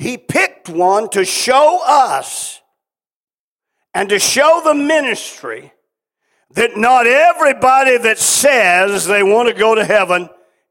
He 0.00 0.18
picked 0.18 0.68
one 0.68 1.08
to 1.10 1.24
show 1.24 1.80
us 1.86 2.60
and 3.94 4.08
to 4.08 4.18
show 4.18 4.62
the 4.64 4.74
ministry 4.74 5.72
that 6.54 6.76
not 6.76 7.06
everybody 7.06 7.96
that 7.96 8.18
says 8.18 9.06
they 9.06 9.22
want 9.22 9.48
to 9.48 9.54
go 9.54 9.76
to 9.76 9.84
heaven 9.84 10.28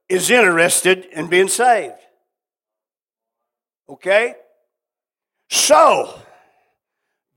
is 0.10 0.30
interested 0.30 1.06
in 1.14 1.28
being 1.28 1.48
saved. 1.48 1.96
Okay? 3.88 4.36
So, 5.50 6.20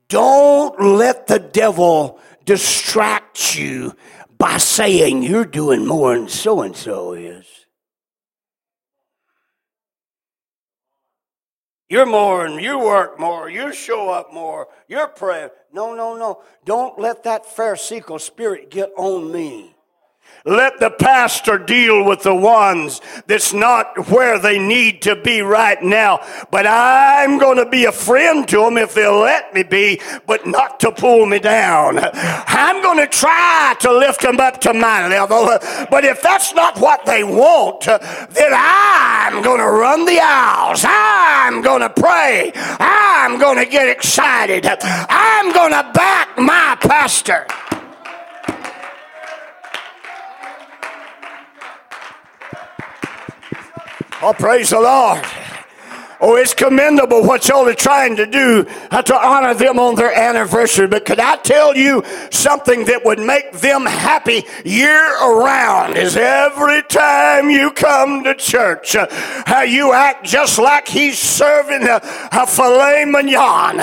don't 0.09 0.81
let 0.81 1.29
the 1.29 1.39
devil 1.39 2.19
distract 2.45 3.55
you 3.57 3.95
by 4.39 4.57
saying 4.57 5.23
you're 5.25 5.45
doing 5.45 5.85
more 5.87 6.15
than 6.15 6.29
so 6.29 6.63
and 6.63 6.77
so 6.77 7.13
is. 7.13 7.45
You're 11.91 12.07
more 12.07 12.45
and 12.45 12.61
you 12.61 12.79
work 12.79 13.19
more, 13.19 13.49
you 13.49 13.73
show 13.73 14.11
up 14.11 14.33
more, 14.33 14.69
you're 14.89 15.09
praying. 15.09 15.49
No, 15.73 15.95
no, 15.95 16.17
no. 16.17 16.43
Don't 16.65 16.99
let 16.99 17.25
that 17.25 17.47
Pharisaical 17.47 18.19
spirit 18.19 18.71
get 18.71 18.91
on 18.97 19.33
me. 19.33 19.75
Let 20.45 20.81
the 20.81 20.91
pastor 20.91 21.59
deal 21.59 22.05
with 22.05 22.23
the 22.23 22.35
ones 22.35 23.03
that's 23.27 23.53
not 23.53 24.09
where 24.09 24.39
they 24.39 24.59
need 24.59 25.03
to 25.03 25.15
be 25.15 25.43
right 25.43 25.83
now. 25.83 26.27
But 26.51 26.67
I'm 26.67 27.39
going 27.39 27.59
to 27.59 27.67
be 27.67 27.85
a 27.85 27.93
friend 27.93 28.49
to 28.49 28.57
them 28.59 28.79
if 28.79 28.95
they'll 28.95 29.21
let 29.21 29.53
me 29.53 29.63
be, 29.63 30.01
but 30.27 30.47
not 30.47 30.81
to 30.81 30.93
pull 30.93 31.27
me 31.27 31.39
down. 31.39 31.99
I'm 32.03 32.83
going 32.83 32.97
to 32.97 33.07
try 33.07 33.77
to 33.81 33.93
lift 33.93 34.23
them 34.23 34.41
up 34.41 34.61
to 34.63 34.73
my 34.73 35.07
level. 35.09 35.47
But 35.91 36.07
if 36.07 36.23
that's 36.23 36.55
not 36.55 36.79
what 36.79 37.05
they 37.05 37.25
want, 37.25 37.85
then 37.85 38.53
I'm 38.55 39.43
going 39.43 39.61
to 39.61 39.71
run 39.71 40.07
the 40.07 40.19
aisles. 40.23 40.83
I'm 40.87 41.61
going 41.61 41.83
to 41.83 41.91
pray. 41.91 42.53
I'm 42.55 43.39
going 43.39 43.59
to 43.59 43.71
get 43.71 43.89
excited. 43.89 44.67
I'm 44.67 45.53
going 45.53 45.73
to 45.73 45.91
back 45.93 46.39
my 46.39 46.77
pastor. 46.81 47.47
Oh, 54.21 54.33
praise 54.33 54.71
the 54.71 54.81
Lord. 54.81 55.25
Oh, 56.21 56.35
it's 56.35 56.53
commendable 56.53 57.23
what 57.23 57.47
y'all 57.49 57.69
are 57.69 57.75
trying 57.75 58.17
to 58.17 58.27
do 58.27 58.67
uh, 58.91 59.03
to 59.03 59.15
honor 59.15 59.55
them 59.55 59.79
on 59.79 59.95
their 59.95 60.13
anniversary. 60.13 60.89
But 60.89 61.05
could 61.05 61.21
I 61.21 61.37
tell 61.37 61.77
you 61.77 62.03
something 62.31 62.87
that 62.87 63.05
would 63.05 63.21
make 63.21 63.53
them 63.53 63.87
happy 63.87 64.45
year 64.65 65.07
around 65.23 65.97
is 65.97 66.17
every 66.17 66.83
time 66.83 67.51
you 67.51 67.71
come 67.71 68.25
to 68.25 68.35
church, 68.35 68.97
uh, 68.97 69.07
how 69.47 69.63
you 69.63 69.93
act 69.93 70.25
just 70.25 70.59
like 70.59 70.89
he's 70.89 71.19
serving 71.19 71.87
a, 71.87 72.01
a 72.33 72.47
filet 72.47 73.05
mignon. 73.05 73.79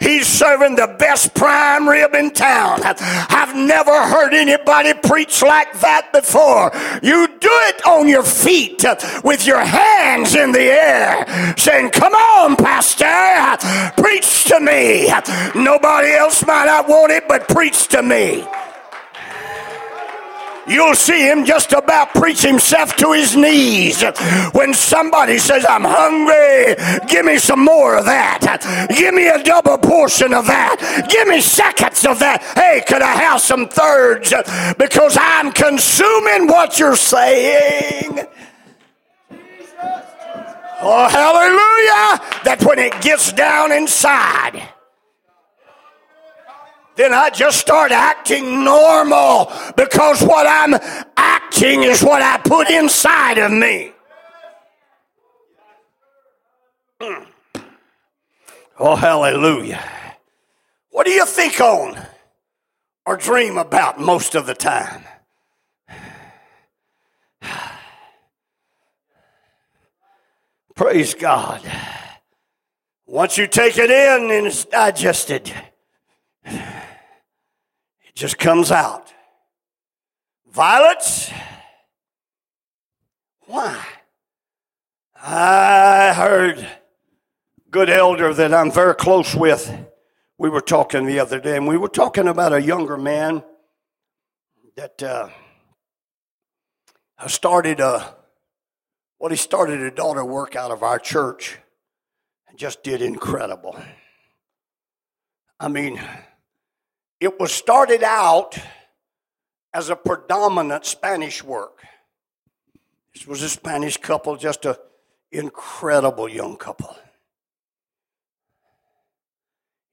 He's 0.00 0.26
serving 0.26 0.76
the 0.76 0.96
best 0.98 1.34
prime 1.34 1.86
rib 1.86 2.14
in 2.14 2.30
town. 2.30 2.80
I've 2.82 3.54
never 3.54 4.06
heard 4.06 4.32
anybody 4.32 4.94
preach 4.94 5.42
like 5.42 5.78
that 5.80 6.12
before. 6.12 6.70
You 7.02 7.26
do 7.26 7.50
it 7.50 7.86
on 7.86 8.08
your 8.08 8.22
feet 8.22 8.84
uh, 8.86 8.96
with 9.22 9.46
your 9.46 9.62
hands 9.62 10.34
in 10.34 10.52
the 10.52 10.62
air. 10.62 11.54
Say, 11.58 11.73
saying, 11.74 11.90
Come 11.90 12.14
on, 12.14 12.56
Pastor, 12.56 13.92
preach 14.00 14.44
to 14.44 14.60
me. 14.60 15.08
Nobody 15.54 16.12
else 16.12 16.44
might 16.46 16.66
not 16.66 16.88
want 16.88 17.12
it, 17.12 17.24
but 17.28 17.48
preach 17.48 17.88
to 17.88 18.02
me. 18.02 18.44
You'll 20.66 20.94
see 20.94 21.28
him 21.28 21.44
just 21.44 21.72
about 21.72 22.14
preach 22.14 22.40
himself 22.40 22.96
to 22.96 23.12
his 23.12 23.36
knees. 23.36 24.02
When 24.52 24.72
somebody 24.72 25.36
says, 25.36 25.66
I'm 25.68 25.84
hungry, 25.84 26.74
give 27.06 27.26
me 27.26 27.36
some 27.36 27.62
more 27.62 27.98
of 27.98 28.06
that. 28.06 28.88
Give 28.96 29.12
me 29.12 29.28
a 29.28 29.42
double 29.42 29.76
portion 29.76 30.32
of 30.32 30.46
that. 30.46 31.06
Give 31.10 31.28
me 31.28 31.42
seconds 31.42 32.06
of 32.06 32.18
that. 32.20 32.42
Hey, 32.56 32.82
could 32.88 33.02
I 33.02 33.14
have 33.14 33.42
some 33.42 33.68
thirds? 33.68 34.32
Because 34.78 35.18
I'm 35.20 35.52
consuming 35.52 36.46
what 36.46 36.78
you're 36.78 36.96
saying. 36.96 38.20
Oh, 40.86 41.08
hallelujah! 41.08 42.42
That 42.44 42.62
when 42.62 42.78
it 42.78 43.00
gets 43.00 43.32
down 43.32 43.72
inside, 43.72 44.68
then 46.96 47.14
I 47.14 47.30
just 47.30 47.58
start 47.58 47.90
acting 47.90 48.64
normal 48.64 49.50
because 49.78 50.22
what 50.22 50.46
I'm 50.46 50.74
acting 51.16 51.84
is 51.84 52.02
what 52.02 52.20
I 52.20 52.36
put 52.36 52.68
inside 52.68 53.38
of 53.38 53.50
me. 53.50 53.92
Hmm. 57.00 57.24
Oh, 58.78 58.94
hallelujah. 58.94 59.82
What 60.90 61.06
do 61.06 61.12
you 61.12 61.24
think 61.24 61.60
on 61.60 61.98
or 63.06 63.16
dream 63.16 63.56
about 63.56 63.98
most 63.98 64.34
of 64.34 64.44
the 64.44 64.54
time? 64.54 65.04
Praise 70.74 71.14
God. 71.14 71.62
Once 73.06 73.38
you 73.38 73.46
take 73.46 73.78
it 73.78 73.90
in 73.90 74.30
and 74.30 74.46
it's 74.46 74.64
digested, 74.64 75.52
it 76.44 78.14
just 78.16 78.38
comes 78.38 78.72
out. 78.72 79.12
Violets? 80.50 81.30
Why? 83.46 83.84
I 85.22 86.12
heard 86.12 86.68
good 87.70 87.88
elder 87.88 88.34
that 88.34 88.52
I'm 88.52 88.72
very 88.72 88.96
close 88.96 89.32
with. 89.32 89.72
We 90.38 90.48
were 90.48 90.60
talking 90.60 91.06
the 91.06 91.20
other 91.20 91.38
day, 91.38 91.56
and 91.56 91.68
we 91.68 91.78
were 91.78 91.88
talking 91.88 92.26
about 92.26 92.52
a 92.52 92.60
younger 92.60 92.96
man 92.96 93.44
that 94.74 95.00
uh, 95.00 95.28
started 97.28 97.78
a 97.78 98.16
well, 99.18 99.30
he 99.30 99.36
started 99.36 99.80
a 99.80 99.90
daughter 99.90 100.24
work 100.24 100.56
out 100.56 100.70
of 100.70 100.82
our 100.82 100.98
church 100.98 101.58
and 102.48 102.58
just 102.58 102.82
did 102.82 103.00
incredible. 103.02 103.76
I 105.58 105.68
mean, 105.68 106.00
it 107.20 107.38
was 107.38 107.52
started 107.52 108.02
out 108.02 108.58
as 109.72 109.88
a 109.88 109.96
predominant 109.96 110.84
Spanish 110.84 111.42
work. 111.42 111.82
This 113.14 113.26
was 113.26 113.42
a 113.42 113.48
Spanish 113.48 113.96
couple, 113.96 114.36
just 114.36 114.66
an 114.66 114.74
incredible 115.30 116.28
young 116.28 116.56
couple. 116.56 116.96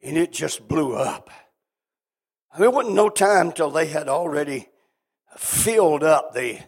And 0.04 0.18
it 0.18 0.32
just 0.32 0.68
blew 0.68 0.96
up. 0.96 1.30
I 2.52 2.60
mean, 2.60 2.70
it 2.70 2.74
wasn't 2.74 2.96
no 2.96 3.10
time 3.10 3.52
till 3.52 3.70
they 3.70 3.86
had 3.86 4.10
already 4.10 4.70
filled 5.38 6.04
up 6.04 6.34
the 6.34 6.60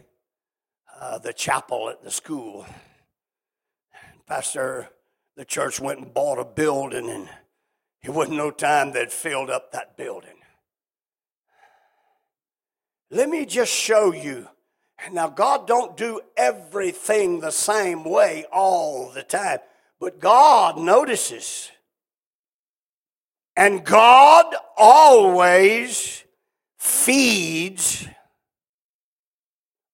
uh, 1.03 1.17
the 1.17 1.33
chapel 1.33 1.89
at 1.89 2.01
the 2.01 2.09
school. 2.09 2.65
Pastor, 4.25 4.87
the 5.35 5.43
church 5.43 5.81
went 5.81 5.99
and 5.99 6.13
bought 6.13 6.39
a 6.39 6.45
building, 6.45 7.09
and 7.09 7.27
it 8.01 8.11
wasn't 8.11 8.37
no 8.37 8.51
time 8.51 8.93
they'd 8.93 9.11
filled 9.11 9.49
up 9.49 9.73
that 9.73 9.97
building. 9.97 10.37
Let 13.11 13.27
me 13.27 13.45
just 13.45 13.73
show 13.73 14.13
you. 14.13 14.47
Now, 15.11 15.27
God 15.27 15.67
don't 15.67 15.97
do 15.97 16.21
everything 16.37 17.41
the 17.41 17.51
same 17.51 18.05
way 18.05 18.45
all 18.51 19.11
the 19.11 19.23
time, 19.23 19.59
but 19.99 20.21
God 20.21 20.77
notices. 20.77 21.69
And 23.57 23.83
God 23.83 24.55
always 24.77 26.23
feeds 26.77 28.07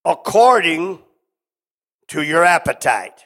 according 0.10 1.00
to 2.08 2.24
your 2.24 2.44
appetite. 2.44 3.24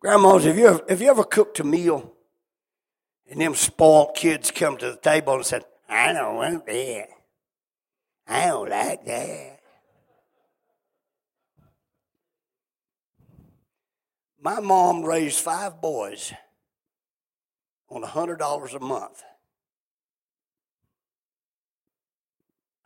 Grandmas, 0.00 0.44
have 0.44 0.58
you 0.58 0.80
have 0.88 1.00
you 1.00 1.10
ever 1.10 1.24
cooked 1.24 1.60
a 1.60 1.64
meal 1.64 2.14
And 3.30 3.40
them 3.40 3.54
spoiled 3.54 4.14
kids 4.14 4.50
come 4.50 4.76
to 4.78 4.90
the 4.90 4.96
table 4.96 5.34
and 5.34 5.46
said, 5.46 5.64
I 5.88 6.12
don't 6.12 6.36
want 6.36 6.66
that. 6.66 7.08
I 8.26 8.46
don't 8.46 8.68
like 8.68 9.04
that. 9.06 9.60
My 14.42 14.60
mom 14.60 15.04
raised 15.04 15.40
five 15.40 15.80
boys 15.80 16.32
on 17.88 18.02
$100 18.02 18.74
a 18.74 18.80
month. 18.80 19.22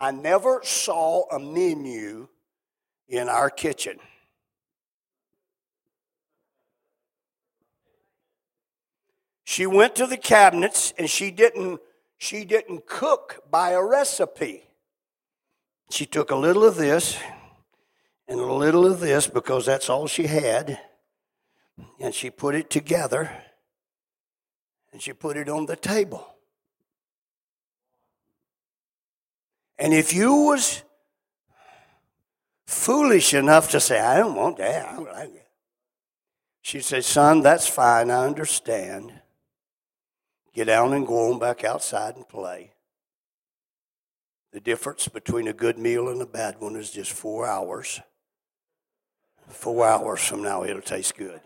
I 0.04 0.10
never 0.10 0.60
saw 0.62 1.24
a 1.30 1.38
menu 1.38 2.28
in 3.08 3.30
our 3.30 3.48
kitchen. 3.48 3.98
She 9.44 9.64
went 9.64 9.96
to 9.96 10.06
the 10.06 10.18
cabinets 10.18 10.92
and 10.98 11.08
she 11.08 11.30
didn't 11.30 11.80
she 12.18 12.44
didn't 12.44 12.84
cook 12.84 13.44
by 13.50 13.70
a 13.70 13.82
recipe. 13.82 14.64
She 15.90 16.04
took 16.04 16.30
a 16.30 16.36
little 16.36 16.64
of 16.64 16.76
this 16.76 17.16
and 18.28 18.38
a 18.38 18.52
little 18.52 18.84
of 18.84 19.00
this 19.00 19.26
because 19.26 19.64
that's 19.64 19.88
all 19.88 20.06
she 20.06 20.26
had 20.26 20.80
and 21.98 22.14
she 22.14 22.28
put 22.28 22.54
it 22.54 22.68
together 22.68 23.30
and 24.92 25.00
she 25.00 25.14
put 25.14 25.38
it 25.38 25.48
on 25.48 25.64
the 25.64 25.76
table. 25.76 26.33
And 29.78 29.92
if 29.92 30.12
you 30.12 30.32
was 30.32 30.82
foolish 32.66 33.34
enough 33.34 33.70
to 33.70 33.80
say, 33.80 34.00
I 34.00 34.18
don't 34.18 34.34
want 34.34 34.58
that, 34.58 34.88
I 34.88 34.96
don't 34.96 35.06
like 35.06 35.34
it. 35.34 35.46
She 36.62 36.80
said, 36.80 37.04
Son, 37.04 37.42
that's 37.42 37.66
fine, 37.66 38.10
I 38.10 38.24
understand. 38.24 39.12
Get 40.54 40.66
down 40.66 40.92
and 40.92 41.06
go 41.06 41.32
on 41.32 41.38
back 41.38 41.64
outside 41.64 42.16
and 42.16 42.28
play. 42.28 42.70
The 44.52 44.60
difference 44.60 45.08
between 45.08 45.48
a 45.48 45.52
good 45.52 45.78
meal 45.78 46.08
and 46.08 46.22
a 46.22 46.26
bad 46.26 46.60
one 46.60 46.76
is 46.76 46.90
just 46.90 47.12
four 47.12 47.46
hours. 47.46 48.00
Four 49.48 49.86
hours 49.86 50.24
from 50.24 50.42
now, 50.42 50.62
it'll 50.62 50.80
taste 50.80 51.16
good. 51.16 51.40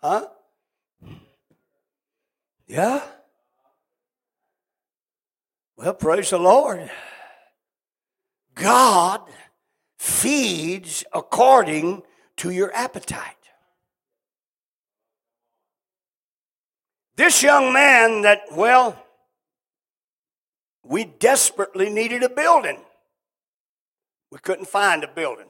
Huh? 0.00 0.26
Yeah? 2.66 3.02
Well, 5.76 5.94
praise 5.94 6.30
the 6.30 6.38
Lord. 6.38 6.90
God 8.54 9.20
feeds 9.98 11.04
according 11.12 12.02
to 12.36 12.50
your 12.50 12.74
appetite. 12.74 13.34
This 17.16 17.42
young 17.42 17.72
man 17.72 18.22
that, 18.22 18.42
well, 18.52 18.98
we 20.84 21.04
desperately 21.04 21.90
needed 21.90 22.22
a 22.22 22.28
building. 22.28 22.78
We 24.30 24.38
couldn't 24.38 24.66
find 24.66 25.04
a 25.04 25.08
building. 25.08 25.46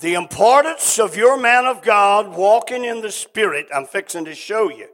The 0.00 0.14
importance 0.14 0.98
of 0.98 1.16
your 1.16 1.38
man 1.38 1.64
of 1.66 1.80
God 1.80 2.36
walking 2.36 2.84
in 2.84 3.00
the 3.00 3.12
Spirit, 3.12 3.66
I'm 3.74 3.86
fixing 3.86 4.24
to 4.26 4.34
show 4.34 4.68
you. 4.68 4.88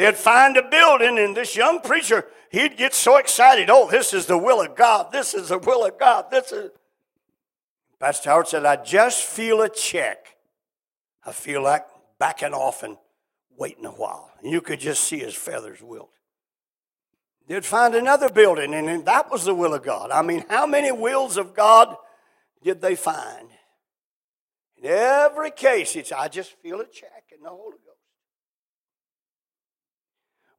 They'd 0.00 0.16
find 0.16 0.56
a 0.56 0.62
building, 0.62 1.18
and 1.18 1.36
this 1.36 1.54
young 1.54 1.82
preacher, 1.82 2.24
he'd 2.50 2.78
get 2.78 2.94
so 2.94 3.18
excited. 3.18 3.68
Oh, 3.68 3.86
this 3.90 4.14
is 4.14 4.24
the 4.24 4.38
will 4.38 4.62
of 4.62 4.74
God. 4.74 5.12
This 5.12 5.34
is 5.34 5.50
the 5.50 5.58
will 5.58 5.84
of 5.84 5.98
God. 5.98 6.30
This 6.30 6.52
is. 6.52 6.70
Pastor 7.98 8.30
Howard 8.30 8.48
said, 8.48 8.64
I 8.64 8.76
just 8.76 9.22
feel 9.22 9.60
a 9.60 9.68
check. 9.68 10.38
I 11.22 11.32
feel 11.32 11.62
like 11.62 11.84
backing 12.18 12.54
off 12.54 12.82
and 12.82 12.96
waiting 13.58 13.84
a 13.84 13.90
while. 13.90 14.30
And 14.40 14.50
you 14.50 14.62
could 14.62 14.80
just 14.80 15.04
see 15.04 15.18
his 15.18 15.34
feathers 15.34 15.82
wilt. 15.82 16.08
They'd 17.46 17.66
find 17.66 17.94
another 17.94 18.30
building, 18.30 18.72
and 18.72 19.04
that 19.04 19.30
was 19.30 19.44
the 19.44 19.54
will 19.54 19.74
of 19.74 19.82
God. 19.82 20.10
I 20.10 20.22
mean, 20.22 20.46
how 20.48 20.64
many 20.64 20.92
wills 20.92 21.36
of 21.36 21.52
God 21.52 21.94
did 22.62 22.80
they 22.80 22.94
find? 22.94 23.50
In 24.78 24.86
every 24.86 25.50
case, 25.50 25.94
it's 25.94 26.10
I 26.10 26.28
just 26.28 26.52
feel 26.62 26.80
a 26.80 26.86
check 26.86 27.24
in 27.36 27.42
the 27.42 27.50
Holy 27.50 27.76
Ghost. 27.84 27.89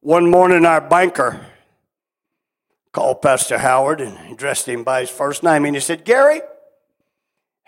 One 0.02 0.28
morning, 0.28 0.66
our 0.66 0.80
banker 0.80 1.46
called 2.90 3.22
Pastor 3.22 3.58
Howard 3.58 4.00
and 4.00 4.32
addressed 4.32 4.68
him 4.68 4.82
by 4.82 5.02
his 5.02 5.10
first 5.10 5.44
name, 5.44 5.64
and 5.64 5.76
he 5.76 5.80
said, 5.80 6.04
Gary, 6.04 6.40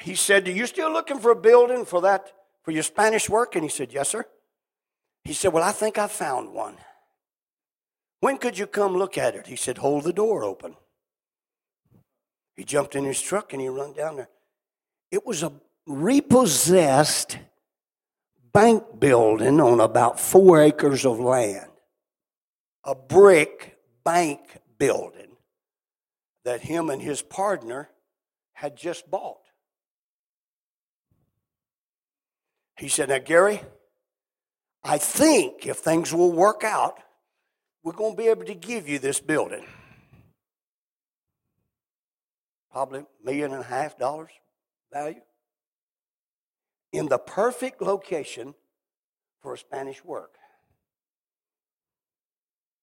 he 0.01 0.16
said, 0.16 0.49
Are 0.49 0.51
you 0.51 0.66
still 0.66 0.93
looking 0.93 1.20
for 1.20 1.30
a 1.30 1.37
building 1.37 1.85
for 1.85 2.01
that, 2.01 2.32
for 2.64 2.72
your 2.72 2.82
Spanish 2.82 3.30
work? 3.30 3.55
And 3.55 3.62
he 3.62 3.70
said, 3.70 3.93
Yes, 3.93 4.09
sir. 4.09 4.26
He 5.22 5.32
said, 5.32 5.53
Well, 5.53 5.62
I 5.62 5.70
think 5.70 5.97
I 5.97 6.09
found 6.09 6.53
one. 6.53 6.76
When 8.18 8.39
could 8.39 8.59
you 8.59 8.66
come 8.66 8.97
look 8.97 9.16
at 9.16 9.37
it? 9.37 9.47
He 9.47 9.55
said, 9.55 9.78
Hold 9.78 10.03
the 10.03 10.12
door 10.12 10.43
open. 10.43 10.74
He 12.57 12.64
jumped 12.64 12.97
in 12.97 13.05
his 13.05 13.20
truck 13.20 13.53
and 13.53 13.62
he 13.62 13.68
run 13.68 13.93
down 13.93 14.16
there. 14.16 14.28
It 15.12 15.24
was 15.24 15.45
a 15.45 15.53
repossessed 15.87 17.39
bank 18.53 18.82
building 18.99 19.61
on 19.61 19.78
about 19.78 20.18
four 20.18 20.61
acres 20.61 21.07
of 21.07 21.20
land, 21.20 21.70
a 22.85 22.95
brick 22.95 23.78
bank 24.05 24.41
building 24.78 25.37
that 26.45 26.61
him 26.61 26.91
and 26.91 27.01
his 27.01 27.22
partner 27.22 27.91
had 28.53 28.76
just 28.76 29.11
bought. 29.11 29.41
He 32.78 32.89
said, 32.89 33.09
Now, 33.09 33.18
Gary, 33.18 33.62
I 34.82 34.99
think 34.99 35.66
if 35.66 35.78
things 35.78 36.12
will 36.12 36.32
work 36.32 36.64
out, 36.64 36.99
we're 37.82 37.93
going 37.93 38.12
to 38.12 38.16
be 38.16 38.28
able 38.28 38.45
to 38.45 38.55
give 38.55 38.89
you 38.89 38.99
this 38.99 39.20
building. 39.20 39.64
Probably 42.70 43.01
a 43.01 43.24
million 43.24 43.53
and 43.53 43.62
a 43.62 43.66
half 43.66 43.97
dollars 43.97 44.32
value 44.93 45.20
in 46.93 47.09
the 47.09 47.18
perfect 47.18 47.82
location 47.82 48.55
for 49.41 49.55
a 49.55 49.59
Spanish 49.59 50.05
work. 50.05 50.37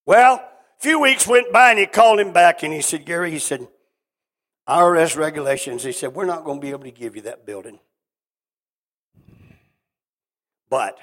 Well, 0.05 0.35
a 0.35 0.81
few 0.81 0.99
weeks 0.99 1.27
went 1.27 1.51
by 1.51 1.71
and 1.71 1.79
he 1.79 1.85
called 1.85 2.19
him 2.19 2.33
back 2.33 2.63
and 2.63 2.73
he 2.73 2.81
said, 2.81 3.05
Gary, 3.05 3.31
he 3.31 3.39
said, 3.39 3.67
IRS 4.67 5.17
regulations, 5.17 5.83
he 5.83 5.91
said, 5.91 6.13
we're 6.13 6.25
not 6.25 6.43
going 6.43 6.59
to 6.59 6.61
be 6.61 6.69
able 6.69 6.83
to 6.83 6.91
give 6.91 7.15
you 7.15 7.23
that 7.23 7.45
building. 7.45 7.79
But 10.69 10.97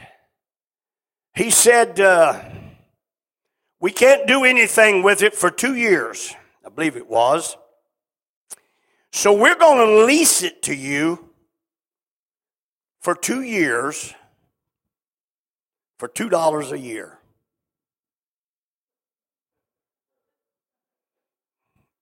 he 1.34 1.51
said, 1.51 2.01
uh, 2.01 2.42
we 3.80 3.90
can't 3.90 4.26
do 4.26 4.44
anything 4.44 5.03
with 5.03 5.22
it 5.22 5.34
for 5.34 5.51
two 5.51 5.74
years, 5.74 6.34
I 6.64 6.70
believe 6.70 6.96
it 6.96 7.09
was. 7.09 7.57
So 9.12 9.32
we're 9.32 9.59
going 9.59 9.86
to 9.86 10.05
lease 10.07 10.42
it 10.42 10.62
to 10.64 10.74
you 10.74 11.30
for 13.01 13.14
two 13.14 13.42
years 13.42 14.14
for 15.99 16.09
$2 16.09 16.72
a 16.72 16.78
year. 16.78 17.17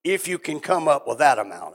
If 0.06 0.28
you 0.28 0.38
can 0.38 0.60
come 0.60 0.86
up 0.86 1.08
with 1.08 1.18
that 1.18 1.40
amount. 1.40 1.74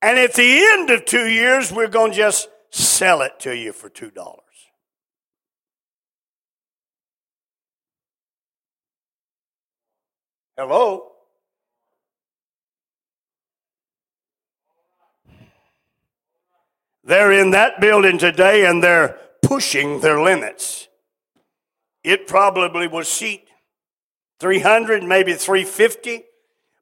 And 0.00 0.16
at 0.16 0.34
the 0.34 0.64
end 0.64 0.90
of 0.90 1.04
two 1.04 1.26
years, 1.26 1.72
we're 1.72 1.88
going 1.88 2.12
to 2.12 2.16
just 2.16 2.48
sell 2.70 3.20
it 3.22 3.32
to 3.40 3.56
you 3.56 3.72
for 3.72 3.90
$2. 3.90 4.12
Hello? 10.56 11.08
They're 17.02 17.32
in 17.32 17.50
that 17.50 17.80
building 17.80 18.18
today 18.18 18.66
and 18.66 18.80
they're 18.80 19.18
pushing 19.42 20.00
their 20.00 20.22
limits. 20.22 20.86
It 22.04 22.28
probably 22.28 22.86
will 22.86 23.02
seat 23.02 23.48
300, 24.42 25.04
maybe 25.04 25.34
350, 25.34 26.24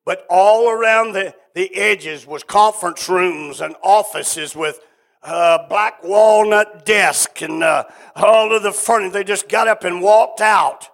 but 0.07 0.25
all 0.31 0.71
around 0.71 1.13
the, 1.13 1.35
the 1.55 1.77
edges 1.77 2.27
was 2.27 2.43
conference 2.43 3.07
rooms 3.07 3.61
and 3.61 3.75
offices 3.83 4.57
with 4.57 4.81
uh, 5.23 5.69
black 5.69 6.03
walnut 6.03 6.87
desk 6.87 7.43
and 7.43 7.63
uh, 7.63 7.85
all 8.17 8.57
of 8.57 8.63
the 8.63 8.73
furniture. 8.73 9.13
They 9.13 9.25
just 9.25 9.47
got 9.47 9.69
up 9.69 9.85
and 9.85 10.01
walked 10.01 10.41
out. 10.41 10.89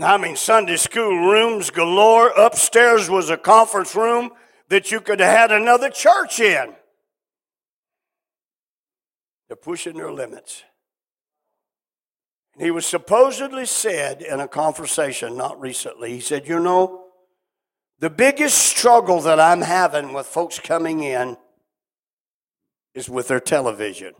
I 0.00 0.16
mean, 0.16 0.34
Sunday 0.34 0.78
school 0.78 1.14
rooms 1.14 1.68
galore. 1.68 2.28
Upstairs 2.28 3.10
was 3.10 3.28
a 3.28 3.36
conference 3.36 3.94
room 3.94 4.30
that 4.70 4.90
you 4.90 4.98
could 5.02 5.20
have 5.20 5.36
had 5.36 5.52
another 5.52 5.90
church 5.90 6.40
in. 6.40 6.72
They're 9.48 9.58
pushing 9.58 9.98
their 9.98 10.10
limits. 10.10 10.62
He 12.58 12.70
was 12.70 12.84
supposedly 12.84 13.64
said 13.64 14.22
in 14.22 14.40
a 14.40 14.48
conversation 14.48 15.36
not 15.36 15.60
recently, 15.60 16.12
he 16.12 16.20
said, 16.20 16.46
You 16.48 16.60
know, 16.60 17.04
the 17.98 18.10
biggest 18.10 18.58
struggle 18.58 19.20
that 19.20 19.38
I'm 19.38 19.60
having 19.60 20.12
with 20.12 20.26
folks 20.26 20.58
coming 20.58 21.02
in 21.02 21.36
is 22.94 23.08
with 23.08 23.28
their 23.28 23.40
television. 23.40 24.14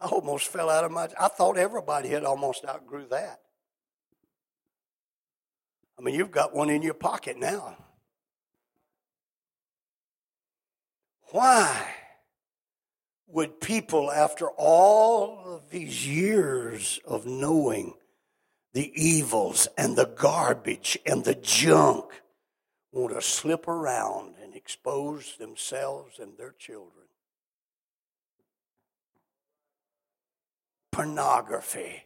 I 0.00 0.06
almost 0.06 0.48
fell 0.48 0.68
out 0.68 0.84
of 0.84 0.90
my. 0.90 1.08
I 1.18 1.28
thought 1.28 1.56
everybody 1.56 2.08
had 2.08 2.24
almost 2.24 2.64
outgrew 2.64 3.06
that. 3.10 3.40
I 5.98 6.02
mean, 6.02 6.14
you've 6.14 6.32
got 6.32 6.54
one 6.54 6.70
in 6.70 6.82
your 6.82 6.94
pocket 6.94 7.38
now. 7.38 7.76
Why 11.30 11.86
would 13.32 13.60
people, 13.60 14.10
after 14.10 14.48
all 14.50 15.42
of 15.46 15.70
these 15.70 16.06
years 16.06 17.00
of 17.04 17.26
knowing 17.26 17.94
the 18.72 18.92
evils 18.94 19.68
and 19.76 19.96
the 19.96 20.06
garbage 20.06 20.98
and 21.04 21.24
the 21.24 21.34
junk, 21.34 22.22
want 22.92 23.14
to 23.14 23.22
slip 23.22 23.66
around 23.66 24.34
and 24.42 24.54
expose 24.54 25.36
themselves 25.38 26.18
and 26.18 26.36
their 26.38 26.54
children? 26.58 27.02
pornography. 30.92 32.04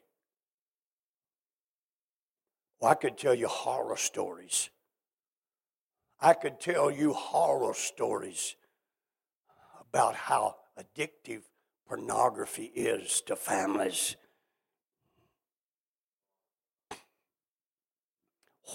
Well, 2.81 2.93
I 2.93 2.95
could 2.95 3.18
tell 3.18 3.35
you 3.35 3.49
horror 3.49 3.97
stories. 3.97 4.70
I 6.20 6.33
could 6.33 6.61
tell 6.61 6.91
you 6.91 7.12
horror 7.12 7.74
stories 7.74 8.57
about 9.91 10.14
how 10.14 10.57
addictive 10.79 11.43
pornography 11.89 12.70
is 12.74 13.20
to 13.22 13.37
families. 13.37 14.16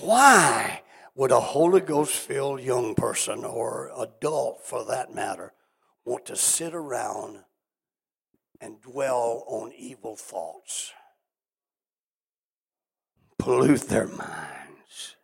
Why 0.02 0.82
would 1.16 1.32
a 1.32 1.39
Holy 1.39 1.82
Ghost 1.82 2.14
filled 2.14 2.62
young 2.62 2.95
person 2.95 3.43
or 3.43 3.91
adult 3.97 4.66
for 4.66 4.86
that 4.86 5.14
matter 5.14 5.54
want 6.06 6.26
to 6.26 6.36
sit 6.36 6.74
around 6.74 7.43
and 8.60 8.80
dwell 8.82 9.43
on 9.47 9.72
evil 9.76 10.16
thoughts, 10.16 10.93
pollute 13.38 13.82
their 13.82 14.08
minds. 14.08 15.16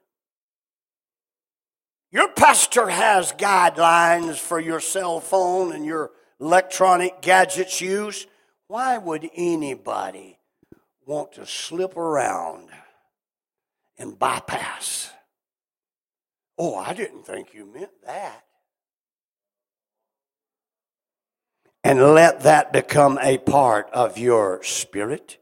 Your 2.11 2.29
pastor 2.29 2.89
has 2.89 3.31
guidelines 3.31 4.37
for 4.37 4.59
your 4.59 4.79
cell 4.79 5.19
phone 5.19 5.71
and 5.71 5.85
your 5.85 6.11
electronic 6.39 7.21
gadgets 7.21 7.81
use. 7.81 8.27
Why 8.67 8.97
would 8.97 9.29
anybody 9.35 10.39
want 11.05 11.33
to 11.33 11.45
slip 11.45 11.95
around 11.95 12.69
and 13.97 14.17
bypass? 14.17 15.11
Oh, 16.57 16.75
I 16.75 16.93
didn't 16.93 17.25
think 17.25 17.53
you 17.53 17.65
meant 17.65 17.91
that. 18.05 18.43
and 21.87 22.13
let 22.13 22.41
that 22.41 22.73
become 22.73 23.17
a 23.21 23.37
part 23.37 23.89
of 23.93 24.17
your 24.17 24.61
spirit. 24.61 25.37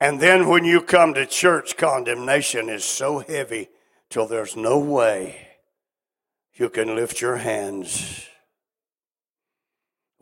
And 0.00 0.18
then 0.18 0.48
when 0.48 0.64
you 0.64 0.80
come 0.80 1.12
to 1.12 1.26
church, 1.26 1.76
condemnation 1.76 2.70
is 2.70 2.86
so 2.86 3.18
heavy 3.18 3.68
till 4.08 4.26
there's 4.26 4.56
no 4.56 4.78
way 4.78 5.46
you 6.54 6.70
can 6.70 6.94
lift 6.96 7.20
your 7.20 7.36
hands. 7.36 8.26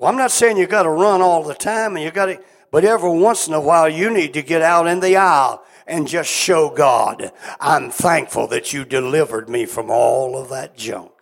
Well, 0.00 0.10
I'm 0.10 0.16
not 0.16 0.30
saying 0.30 0.56
you 0.56 0.66
got 0.66 0.84
to 0.84 0.90
run 0.90 1.20
all 1.20 1.44
the 1.44 1.52
time 1.52 1.94
and 1.94 2.02
you 2.02 2.10
got 2.10 2.26
to, 2.26 2.40
but 2.70 2.86
every 2.86 3.10
once 3.10 3.46
in 3.46 3.52
a 3.52 3.60
while 3.60 3.86
you 3.86 4.10
need 4.10 4.32
to 4.32 4.40
get 4.40 4.62
out 4.62 4.86
in 4.86 5.00
the 5.00 5.16
aisle 5.16 5.62
and 5.86 6.08
just 6.08 6.30
show 6.30 6.70
God, 6.70 7.30
I'm 7.60 7.90
thankful 7.90 8.46
that 8.46 8.72
you 8.72 8.86
delivered 8.86 9.50
me 9.50 9.66
from 9.66 9.90
all 9.90 10.38
of 10.38 10.48
that 10.48 10.74
junk. 10.74 11.12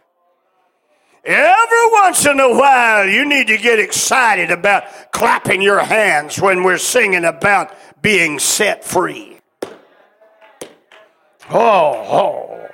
Every 1.25 1.91
once 1.91 2.25
in 2.25 2.39
a 2.39 2.57
while, 2.57 3.09
you 3.09 3.29
need 3.29 3.49
to 3.49 3.59
get 3.59 3.81
excited 3.81 4.53
about 4.53 4.85
clapping 5.11 5.61
your 5.61 5.81
hands 5.81 6.41
when 6.41 6.63
we're 6.63 6.79
singing 6.79 7.25
about 7.25 7.75
being 8.01 8.39
set 8.39 8.85
free. 8.85 9.41
Oh, 11.51 11.59
oh. 11.61 12.69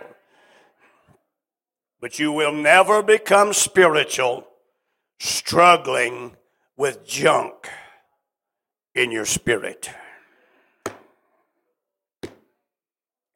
But 2.03 2.19
you 2.19 2.31
will 2.31 2.53
never 2.53 3.03
become 3.03 3.55
spiritual 3.55 4.47
struggling 5.25 6.37
with 6.77 7.07
junk 7.07 7.69
in 8.95 9.11
your 9.11 9.25
spirit. 9.25 9.89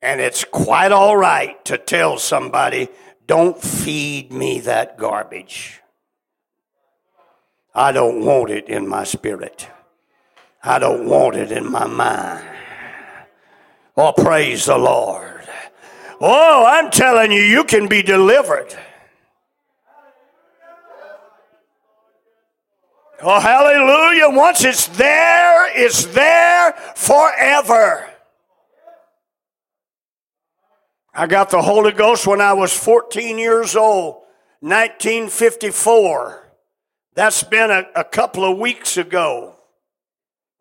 And 0.03 0.21
it's 0.21 0.45
quite 0.45 0.93
all 0.93 1.17
right 1.17 1.65
to 1.65 1.79
tell 1.79 2.19
somebody 2.19 2.89
don't 3.27 3.61
feed 3.61 4.33
me 4.33 4.61
that 4.61 4.99
garbage. 4.99 5.81
I 7.75 7.93
don't 7.93 8.25
want 8.25 8.51
it 8.51 8.69
in 8.69 8.87
my 8.87 9.05
spirit. 9.05 9.69
I 10.63 10.79
don't 10.79 11.07
want 11.07 11.37
it 11.37 11.51
in 11.51 11.71
my 11.71 11.87
mind. 11.87 12.47
Oh, 13.97 14.13
praise 14.13 14.67
the 14.67 14.79
Lord. 14.79 15.49
Oh, 16.21 16.65
I'm 16.67 16.91
telling 16.91 17.33
you, 17.33 17.41
you 17.41 17.65
can 17.65 17.89
be 17.89 18.03
delivered. 18.03 18.77
Oh, 23.21 23.41
hallelujah. 23.41 24.29
Once 24.29 24.65
it's 24.65 24.87
there, 24.89 25.77
it's 25.77 26.07
there 26.07 26.73
forever. 26.95 28.09
I 31.13 31.27
got 31.27 31.51
the 31.51 31.61
Holy 31.61 31.91
Ghost 31.91 32.29
when 32.29 32.41
I 32.41 32.53
was 32.53 32.73
14 32.73 33.39
years 33.39 33.75
old, 33.75 34.23
1954. 34.61 36.45
That's 37.15 37.43
been 37.43 37.73
a, 37.73 37.87
a 37.97 38.05
couple 38.05 38.45
of 38.45 38.57
weeks 38.57 38.97
ago 38.97 39.57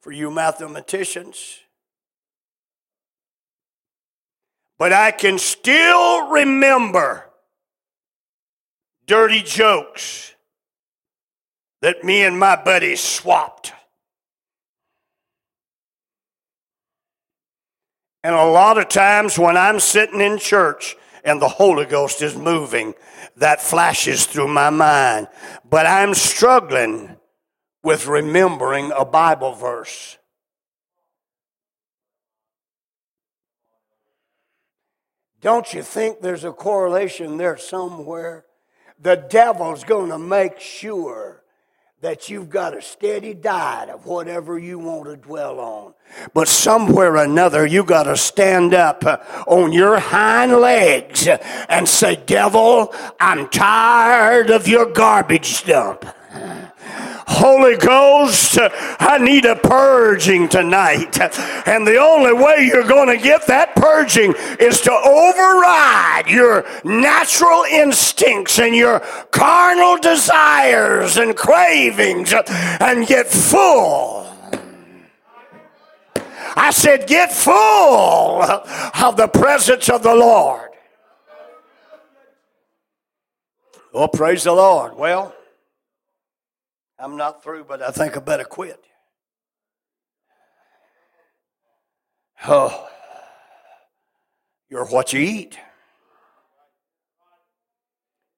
for 0.02 0.12
you 0.12 0.32
mathematicians. 0.32 1.60
But 4.80 4.94
I 4.94 5.12
can 5.12 5.38
still 5.38 6.30
remember 6.30 7.30
dirty 9.06 9.44
jokes 9.44 10.34
that 11.82 12.04
me 12.04 12.24
and 12.24 12.40
my 12.40 12.56
buddies 12.56 13.02
swapped. 13.02 13.74
And 18.24 18.36
a 18.36 18.46
lot 18.46 18.78
of 18.78 18.90
times 18.90 19.40
when 19.40 19.56
I'm 19.56 19.80
sitting 19.80 20.22
in 20.22 20.38
church 20.38 20.98
and 21.24 21.42
the 21.42 21.48
Holy 21.48 21.86
Ghost 21.86 22.22
is 22.22 22.36
moving, 22.36 22.94
that 23.38 23.62
flashes 23.62 24.26
through 24.26 24.48
my 24.48 24.70
mind. 24.70 25.28
But 25.70 25.86
I'm 25.86 26.14
struggling 26.14 27.16
with 27.84 28.08
remembering 28.08 28.92
a 28.92 29.06
Bible 29.06 29.54
verse. 29.54 30.18
Don't 35.40 35.74
you 35.74 35.84
think 35.84 36.20
there's 36.20 36.44
a 36.44 36.52
correlation 36.52 37.38
there 37.38 37.58
somewhere? 37.58 38.46
The 39.00 39.16
devil's 39.16 39.84
going 39.84 40.10
to 40.10 40.18
make 40.18 40.60
sure 40.60 41.44
that 42.02 42.30
you've 42.30 42.50
got 42.50 42.78
a 42.78 42.82
steady 42.82 43.34
diet 43.34 43.90
of 43.90 44.06
whatever 44.06 44.60
you 44.60 44.78
want 44.78 45.06
to 45.06 45.18
dwell 45.18 45.60
on. 45.60 45.94
But 46.34 46.48
somewhere 46.48 47.14
or 47.14 47.24
another, 47.24 47.66
you 47.66 47.84
got 47.84 48.04
to 48.04 48.16
stand 48.16 48.76
up 48.76 49.04
on 49.48 49.72
your 49.72 50.00
hind 50.00 50.52
legs 50.54 51.28
and 51.68 51.90
say, 51.90 52.16
Devil, 52.16 52.94
I'm 53.20 53.50
tired 53.50 54.52
of 54.52 54.68
your 54.68 54.92
garbage 54.92 55.64
dump. 55.66 56.06
Holy 57.30 57.76
Ghost, 57.76 58.58
I 58.58 59.18
need 59.20 59.46
a 59.46 59.56
purging 59.56 60.48
tonight. 60.48 61.20
And 61.68 61.86
the 61.86 61.98
only 61.98 62.32
way 62.32 62.70
you're 62.72 62.88
going 62.88 63.10
to 63.10 63.22
get 63.22 63.46
that 63.48 63.76
purging 63.76 64.34
is 64.60 64.80
to 64.82 64.92
override 64.92 66.28
your 66.30 66.66
natural 66.86 67.64
instincts 67.70 68.60
and 68.60 68.74
your 68.74 69.02
carnal 69.32 69.98
desires 69.98 71.18
and 71.18 71.36
cravings 71.36 72.34
and 72.34 73.06
get 73.06 73.28
full. 73.28 74.26
I 76.56 76.72
said, 76.72 77.08
get 77.08 77.32
full 77.32 78.42
of 78.42 79.18
the 79.18 79.28
presence 79.28 79.90
of 79.90 80.02
the 80.02 80.16
Lord. 80.16 80.72
Oh, 83.94 84.08
praise 84.08 84.44
the 84.44 84.54
Lord. 84.54 84.96
Well, 84.96 85.36
I'm 87.00 87.16
not 87.16 87.44
through, 87.44 87.66
but 87.66 87.82
I 87.82 87.92
think 87.92 88.18
I 88.18 88.20
better 88.20 88.44
quit. 88.44 88.84
Oh, 92.48 92.88
you're 94.70 94.86
what 94.86 95.14
you 95.14 95.20
eat. 95.20 95.58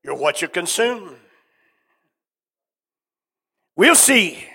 You're 0.03 0.15
what 0.15 0.41
you 0.41 0.47
consume. 0.47 1.15
We'll 3.75 3.95
see. 3.95 4.45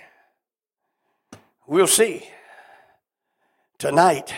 We'll 1.67 1.87
see. 1.87 2.27
Tonight, 3.77 4.33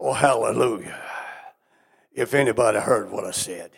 oh, 0.00 0.12
hallelujah. 0.12 0.98
If 2.12 2.34
anybody 2.34 2.78
heard 2.78 3.10
what 3.10 3.24
I 3.24 3.30
said. 3.30 3.70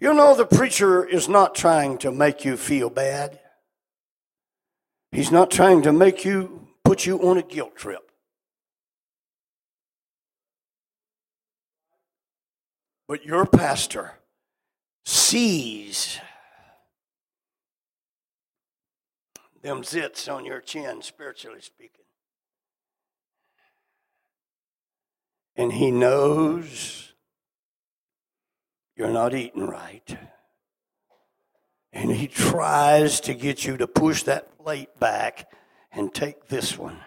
You 0.00 0.14
know, 0.14 0.34
the 0.34 0.46
preacher 0.46 1.04
is 1.04 1.28
not 1.28 1.54
trying 1.54 1.98
to 1.98 2.10
make 2.10 2.42
you 2.42 2.56
feel 2.56 2.88
bad. 2.88 3.38
He's 5.12 5.30
not 5.30 5.50
trying 5.50 5.82
to 5.82 5.92
make 5.92 6.24
you 6.24 6.68
put 6.84 7.04
you 7.04 7.18
on 7.20 7.36
a 7.36 7.42
guilt 7.42 7.76
trip. 7.76 8.10
But 13.06 13.24
your 13.24 13.44
pastor 13.44 14.12
sees 15.04 16.18
them 19.60 19.82
zits 19.82 20.32
on 20.32 20.46
your 20.46 20.60
chin, 20.60 21.02
spiritually 21.02 21.60
speaking. 21.60 22.06
And 25.56 25.72
he 25.72 25.90
knows 25.90 27.09
you're 29.00 29.08
not 29.08 29.34
eating 29.34 29.66
right. 29.66 30.18
And 31.90 32.10
he 32.10 32.26
tries 32.26 33.20
to 33.22 33.32
get 33.32 33.64
you 33.64 33.78
to 33.78 33.86
push 33.86 34.24
that 34.24 34.58
plate 34.58 34.90
back 35.00 35.50
and 35.90 36.12
take 36.12 36.48
this 36.48 36.76
one. 36.76 36.98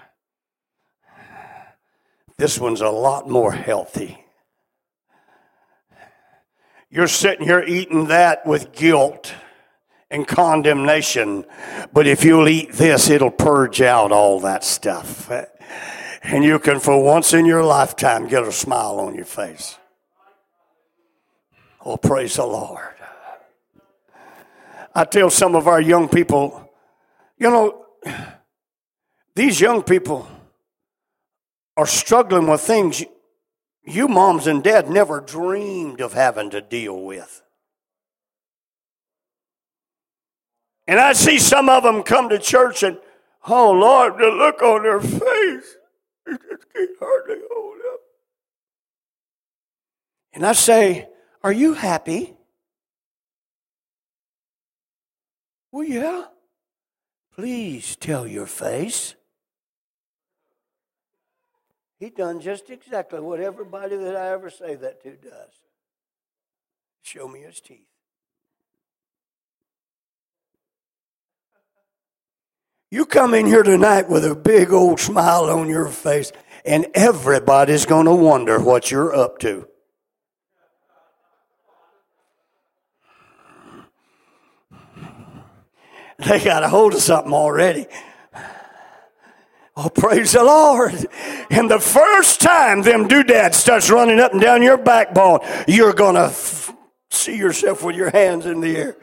This 2.36 2.60
one's 2.60 2.82
a 2.82 2.89
lot 2.89 3.30
more 3.30 3.52
healthy. 3.52 4.18
You're 6.89 7.08
sitting 7.08 7.46
here 7.46 7.64
eating 7.64 8.08
that 8.08 8.48
with 8.48 8.72
guilt 8.72 9.32
and 10.10 10.28
condemnation, 10.28 11.46
but 11.94 12.08
if 12.08 12.24
you'll 12.24 12.50
eat 12.50 12.74
this, 12.74 13.08
it'll 13.12 13.30
purge 13.30 13.84
out 13.84 14.12
all 14.12 14.39
that 14.39 14.64
stuff. 14.64 15.30
And 16.24 16.44
you 16.44 16.58
can, 16.58 16.80
for 16.80 17.04
once 17.04 17.36
in 17.36 17.46
your 17.46 17.64
lifetime, 17.64 18.28
get 18.28 18.41
a 18.41 18.52
smile 18.52 19.00
on 19.00 19.14
your 19.14 19.26
face. 19.26 19.78
Oh, 21.86 21.97
praise 21.97 22.36
the 22.36 22.45
Lord. 22.45 22.93
I 24.95 25.05
tell 25.05 25.29
some 25.29 25.55
of 25.55 25.67
our 25.67 25.81
young 25.81 26.07
people, 26.07 26.71
you 27.38 27.49
know, 27.49 27.86
these 29.36 29.59
young 29.59 29.84
people 29.84 30.27
are 31.75 31.88
struggling 31.88 32.47
with 32.47 32.61
things 32.61 33.03
you 33.86 34.07
moms 34.07 34.47
and 34.47 34.63
dad 34.63 34.89
never 34.89 35.19
dreamed 35.19 35.99
of 35.99 36.13
having 36.13 36.51
to 36.51 36.61
deal 36.61 37.01
with. 37.01 37.41
And 40.88 40.99
I 40.99 41.13
see 41.13 41.39
some 41.39 41.69
of 41.69 41.84
them 41.84 42.03
come 42.03 42.29
to 42.29 42.39
church 42.39 42.84
and, 42.84 42.97
oh 43.47 43.71
Lord, 43.71 44.17
the 44.17 44.27
look 44.27 44.61
on 44.61 44.84
their 44.84 45.01
face, 45.01 45.75
it 46.27 46.41
just 46.49 46.73
can't 46.73 46.91
hardly 46.99 47.38
hold 47.51 47.77
up. 47.93 47.99
And 50.34 50.45
I 50.45 50.53
say, 50.53 51.09
Are 51.44 51.52
you 51.52 51.74
happy? 51.74 52.34
Well, 55.72 55.84
yeah. 55.84 56.26
Please 57.36 57.96
tell 57.96 58.28
your 58.28 58.46
face. 58.46 59.16
He 62.00 62.10
done 62.10 62.41
just 62.41 62.70
exactly 62.70 63.20
what 63.20 63.39
everybody 63.39 63.96
that 63.96 64.16
I 64.16 64.30
ever 64.32 64.50
say 64.50 64.76
that 64.76 65.02
to 65.04 65.16
does. 65.16 65.54
Show 67.02 67.28
me 67.28 67.41
his 67.41 67.60
teeth. 67.60 67.88
You 72.91 73.06
come 73.06 73.34
in 73.34 73.48
here 73.48 73.64
tonight 73.64 74.08
with 74.08 74.24
a 74.24 74.36
big 74.36 74.72
old 74.72 75.00
smile 75.00 75.46
on 75.46 75.68
your 75.68 75.88
face, 75.88 76.32
and 76.64 76.86
everybody's 76.94 77.88
going 77.88 78.06
to 78.06 78.14
wonder 78.14 78.60
what 78.60 78.91
you're 78.91 79.16
up 79.16 79.39
to. 79.39 79.68
They 86.28 86.43
got 86.43 86.64
a 86.64 86.70
hold 86.70 86.93
of 86.93 87.01
something 87.01 87.34
already. 87.34 87.88
Oh, 89.76 89.89
praise 89.89 90.34
the 90.34 90.43
Lord. 90.43 91.07
And 91.49 91.70
the 91.70 91.80
first 91.80 92.39
time 92.39 92.84
them 92.84 93.07
doodads 93.07 93.57
starts 93.57 93.89
running 93.89 94.20
up 94.20 94.32
and 94.32 94.41
down 94.41 94.61
your 94.61 94.78
backbone, 94.78 95.39
you're 95.68 95.93
going 95.93 96.16
to 96.16 96.26
f- 96.26 96.76
see 97.09 97.36
yourself 97.36 97.84
with 97.84 97.95
your 97.95 98.11
hands 98.11 98.45
in 98.45 98.61
the 98.61 98.78
air. 98.78 98.97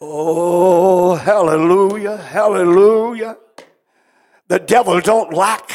Oh, 0.00 1.14
hallelujah, 1.14 2.16
hallelujah. 2.16 3.36
The 4.48 4.58
devil 4.58 5.00
don't 5.00 5.32
lack. 5.32 5.70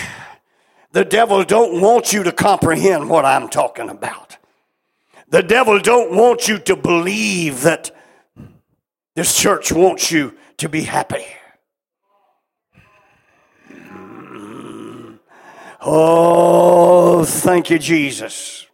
The 0.91 1.05
devil 1.05 1.45
don't 1.45 1.79
want 1.79 2.11
you 2.11 2.23
to 2.23 2.33
comprehend 2.33 3.09
what 3.09 3.23
I'm 3.23 3.47
talking 3.47 3.89
about. 3.89 4.37
The 5.29 5.43
devil 5.43 5.79
don't 5.79 6.13
want 6.13 6.49
you 6.49 6.59
to 6.59 6.75
believe 6.75 7.61
that 7.61 7.91
this 9.17 9.35
church 9.35 9.71
wants 9.71 10.11
you 10.11 10.37
to 10.57 10.69
be 10.69 10.83
happy. 10.83 11.25
Oh, 15.81 17.25
thank 17.25 17.71
you, 17.71 17.79
Jesus. 17.79 18.66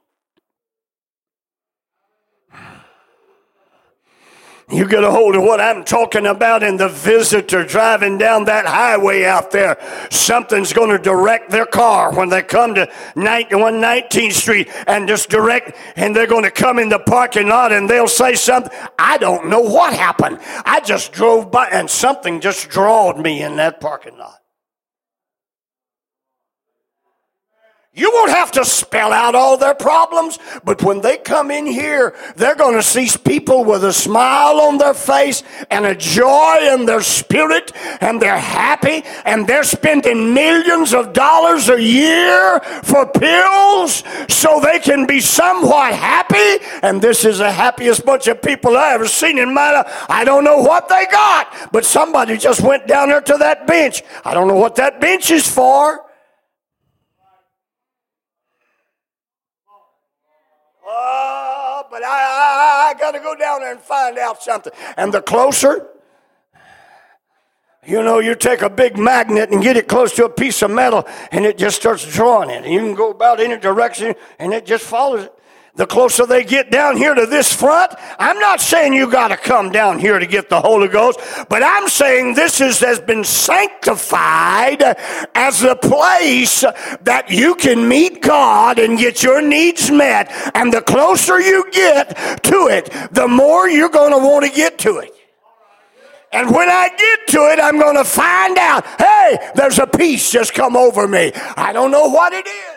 You 4.73 4.87
get 4.87 5.03
a 5.03 5.11
hold 5.11 5.35
of 5.35 5.43
what 5.43 5.61
I'm 5.61 5.83
talking 5.83 6.25
about 6.25 6.63
in 6.63 6.77
the 6.77 6.89
visitor 6.89 7.63
driving 7.63 8.17
down 8.17 8.45
that 8.45 8.65
highway 8.65 9.23
out 9.23 9.51
there. 9.51 9.77
Something's 10.09 10.73
going 10.73 10.89
to 10.89 10.97
direct 10.97 11.51
their 11.51 11.67
car 11.67 12.11
when 12.13 12.29
they 12.29 12.41
come 12.41 12.73
to 12.75 12.87
119th 13.15 14.33
Street 14.33 14.69
and 14.87 15.07
just 15.07 15.29
direct, 15.29 15.77
and 15.95 16.15
they're 16.15 16.25
going 16.25 16.43
to 16.43 16.51
come 16.51 16.79
in 16.79 16.89
the 16.89 16.97
parking 16.97 17.49
lot 17.49 17.71
and 17.71 17.87
they'll 17.87 18.07
say 18.07 18.33
something. 18.33 18.71
I 18.97 19.19
don't 19.19 19.47
know 19.47 19.61
what 19.61 19.93
happened. 19.93 20.39
I 20.65 20.79
just 20.79 21.11
drove 21.11 21.51
by 21.51 21.67
and 21.67 21.87
something 21.87 22.41
just 22.41 22.69
drawed 22.69 23.19
me 23.19 23.43
in 23.43 23.57
that 23.57 23.79
parking 23.79 24.17
lot. 24.17 24.42
You 27.95 28.09
won't 28.11 28.31
have 28.31 28.49
to 28.53 28.65
spell 28.65 29.13
out 29.13 29.35
all 29.35 29.55
their 29.55 29.75
problems, 29.75 30.39
but 30.63 30.81
when 30.81 31.01
they 31.01 31.17
come 31.17 31.51
in 31.51 31.67
here, 31.67 32.15
they're 32.35 32.55
going 32.55 32.73
to 32.73 32.81
see 32.81 33.07
people 33.23 33.63
with 33.63 33.83
a 33.83 33.93
smile 33.93 34.59
on 34.61 34.79
their 34.79 34.95
face 34.95 35.43
and 35.69 35.85
a 35.85 35.93
joy 35.93 36.73
in 36.73 36.87
their 36.87 37.03
spirit, 37.03 37.71
and 38.01 38.19
they're 38.19 38.39
happy, 38.39 39.03
and 39.25 39.45
they're 39.45 39.63
spending 39.63 40.33
millions 40.33 40.91
of 40.91 41.13
dollars 41.13 41.69
a 41.69 41.79
year 41.79 42.59
for 42.81 43.05
pills 43.05 44.03
so 44.27 44.59
they 44.59 44.79
can 44.79 45.05
be 45.05 45.19
somewhat 45.19 45.93
happy. 45.93 46.65
And 46.81 46.99
this 46.99 47.25
is 47.25 47.37
the 47.37 47.51
happiest 47.51 48.03
bunch 48.03 48.25
of 48.25 48.41
people 48.41 48.75
I 48.75 48.93
ever 48.93 49.07
seen 49.07 49.37
in 49.37 49.53
my 49.53 49.71
life. 49.71 50.05
I 50.09 50.23
don't 50.23 50.43
know 50.43 50.57
what 50.63 50.89
they 50.89 51.05
got, 51.11 51.69
but 51.71 51.85
somebody 51.85 52.37
just 52.37 52.61
went 52.61 52.87
down 52.87 53.09
there 53.09 53.21
to 53.21 53.37
that 53.37 53.67
bench. 53.67 54.01
I 54.25 54.33
don't 54.33 54.47
know 54.47 54.55
what 54.55 54.77
that 54.77 54.99
bench 54.99 55.29
is 55.29 55.47
for. 55.47 56.02
Oh, 60.95 61.85
but 61.89 62.03
I, 62.03 62.07
I, 62.07 62.91
I 62.91 62.99
got 62.99 63.11
to 63.11 63.19
go 63.19 63.35
down 63.35 63.61
there 63.61 63.71
and 63.71 63.79
find 63.79 64.17
out 64.17 64.43
something. 64.43 64.71
And 64.95 65.13
the 65.13 65.21
closer, 65.21 65.87
you 67.85 68.03
know, 68.03 68.19
you 68.19 68.35
take 68.35 68.61
a 68.61 68.69
big 68.69 68.97
magnet 68.97 69.49
and 69.49 69.61
get 69.61 69.75
it 69.75 69.87
close 69.87 70.13
to 70.15 70.25
a 70.25 70.29
piece 70.29 70.61
of 70.61 70.71
metal, 70.71 71.07
and 71.31 71.45
it 71.45 71.57
just 71.57 71.75
starts 71.77 72.05
drawing 72.05 72.49
it. 72.49 72.65
You 72.65 72.79
can 72.79 72.93
go 72.93 73.09
about 73.09 73.39
any 73.39 73.57
direction, 73.57 74.15
and 74.39 74.53
it 74.53 74.65
just 74.65 74.85
follows 74.85 75.25
it 75.25 75.33
the 75.75 75.87
closer 75.87 76.27
they 76.27 76.43
get 76.43 76.69
down 76.69 76.97
here 76.97 77.15
to 77.15 77.25
this 77.25 77.51
front, 77.51 77.93
I'm 78.19 78.37
not 78.37 78.61
saying 78.61 78.93
you 78.93 79.09
got 79.09 79.29
to 79.29 79.37
come 79.37 79.71
down 79.71 79.97
here 79.97 80.19
to 80.19 80.27
get 80.27 80.47
the 80.47 80.61
Holy 80.61 80.87
Ghost, 80.87 81.19
but 81.49 81.63
I'm 81.63 81.87
saying 81.87 82.35
this 82.35 82.61
is, 82.61 82.79
has 82.81 82.99
been 82.99 83.23
sanctified 83.23 84.83
as 85.33 85.61
the 85.61 85.75
place 85.75 86.61
that 87.01 87.25
you 87.29 87.55
can 87.55 87.87
meet 87.87 88.21
God 88.21 88.77
and 88.77 88.99
get 88.99 89.23
your 89.23 89.41
needs 89.41 89.89
met. 89.89 90.31
And 90.53 90.71
the 90.71 90.81
closer 90.81 91.39
you 91.39 91.65
get 91.71 92.09
to 92.43 92.67
it, 92.67 92.91
the 93.11 93.27
more 93.27 93.67
you're 93.67 93.89
going 93.89 94.11
to 94.11 94.19
want 94.19 94.45
to 94.45 94.51
get 94.51 94.77
to 94.79 94.99
it. 94.99 95.11
And 96.31 96.49
when 96.53 96.69
I 96.69 96.89
get 96.89 97.27
to 97.29 97.39
it, 97.51 97.59
I'm 97.59 97.79
going 97.79 97.95
to 97.95 98.03
find 98.03 98.57
out, 98.57 98.85
hey, 98.99 99.51
there's 99.55 99.79
a 99.79 99.87
peace 99.87 100.31
just 100.31 100.53
come 100.53 100.75
over 100.75 101.07
me. 101.07 101.31
I 101.55 101.71
don't 101.73 101.91
know 101.91 102.09
what 102.09 102.33
it 102.33 102.47
is. 102.47 102.72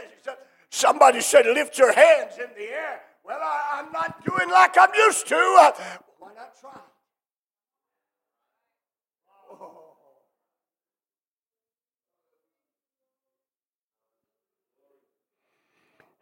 Somebody 0.70 1.20
said, 1.20 1.46
lift 1.46 1.78
your 1.78 1.92
hands 1.92 2.34
in 2.38 2.48
the 2.56 2.70
air. 2.70 3.00
Well, 3.24 3.40
I, 3.40 3.80
am 3.80 3.92
not 3.92 4.24
doing 4.24 4.50
like 4.50 4.76
I'm 4.78 4.94
used 4.94 5.26
to. 5.28 5.36
Uh, 5.36 5.72
why 6.18 6.32
not 6.34 6.60
try? 6.60 6.80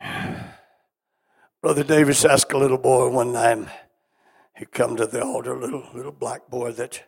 Brother 1.63 1.85
Davis 1.85 2.25
asked 2.25 2.53
a 2.53 2.59
little 2.59 2.79
boy 2.79 3.09
one 3.11 3.33
time, 3.33 3.69
he 4.57 4.67
come 4.67 4.97
to 4.97 5.07
the 5.07 5.23
altar, 5.23 5.57
little 5.57 5.85
little 5.95 6.13
black 6.13 6.49
boy 6.49 6.73
that 6.73 7.05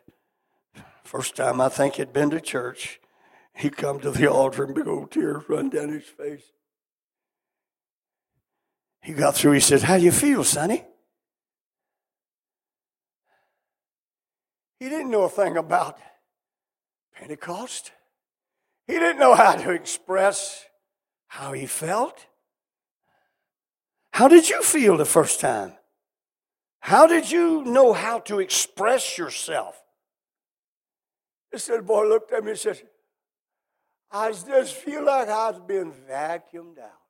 first 1.04 1.36
time 1.36 1.60
I 1.60 1.68
think 1.68 1.94
he'd 1.94 2.12
been 2.12 2.30
to 2.30 2.40
church. 2.40 3.00
He 3.54 3.70
come 3.70 4.00
to 4.00 4.10
the 4.10 4.30
altar 4.30 4.64
and 4.64 4.74
big 4.74 4.88
old 4.88 5.10
tears 5.10 5.44
run 5.48 5.70
down 5.70 5.88
his 5.90 6.04
face. 6.04 6.52
He 9.06 9.12
got 9.12 9.36
through. 9.36 9.52
He 9.52 9.60
said, 9.60 9.82
How 9.82 9.98
do 9.98 10.02
you 10.02 10.10
feel, 10.10 10.42
Sonny? 10.42 10.82
He 14.80 14.88
didn't 14.88 15.12
know 15.12 15.22
a 15.22 15.28
thing 15.28 15.56
about 15.56 16.00
Pentecost. 17.14 17.92
He 18.88 18.94
didn't 18.94 19.20
know 19.20 19.36
how 19.36 19.54
to 19.54 19.70
express 19.70 20.64
how 21.28 21.52
he 21.52 21.66
felt. 21.66 22.26
How 24.12 24.26
did 24.26 24.50
you 24.50 24.60
feel 24.64 24.96
the 24.96 25.04
first 25.04 25.38
time? 25.38 25.74
How 26.80 27.06
did 27.06 27.30
you 27.30 27.62
know 27.64 27.92
how 27.92 28.18
to 28.18 28.40
express 28.40 29.16
yourself? 29.16 29.80
This 31.52 31.68
little 31.68 31.84
boy 31.84 32.08
looked 32.08 32.32
at 32.32 32.42
me 32.42 32.50
and 32.50 32.58
said, 32.58 32.82
I 34.10 34.32
just 34.32 34.74
feel 34.74 35.04
like 35.04 35.28
I've 35.28 35.64
been 35.64 35.92
vacuumed 35.92 36.80
out. 36.80 37.05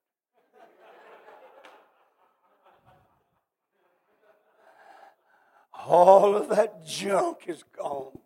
All 5.85 6.35
of 6.37 6.49
that 6.49 6.87
junk 6.87 7.45
is 7.47 7.62
gone. 7.77 8.18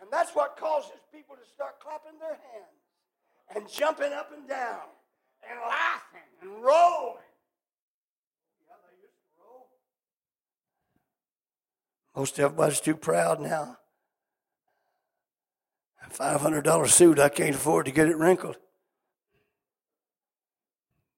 And 0.00 0.10
that's 0.10 0.34
what 0.34 0.56
causes 0.56 0.98
people 1.12 1.36
to 1.36 1.48
start 1.54 1.78
clapping 1.80 2.18
their 2.18 2.28
hands 2.30 3.54
and 3.54 3.68
jumping 3.68 4.12
up 4.12 4.32
and 4.36 4.48
down 4.48 4.80
and 5.48 5.58
laughing 5.60 6.20
and 6.42 6.62
rolling. 6.62 7.16
Most 12.16 12.38
everybody's 12.40 12.80
too 12.80 12.96
proud 12.96 13.40
now. 13.40 13.76
A 16.04 16.10
$500 16.10 16.88
suit, 16.88 17.18
I 17.18 17.28
can't 17.28 17.54
afford 17.54 17.86
to 17.86 17.92
get 17.92 18.08
it 18.08 18.16
wrinkled. 18.16 18.56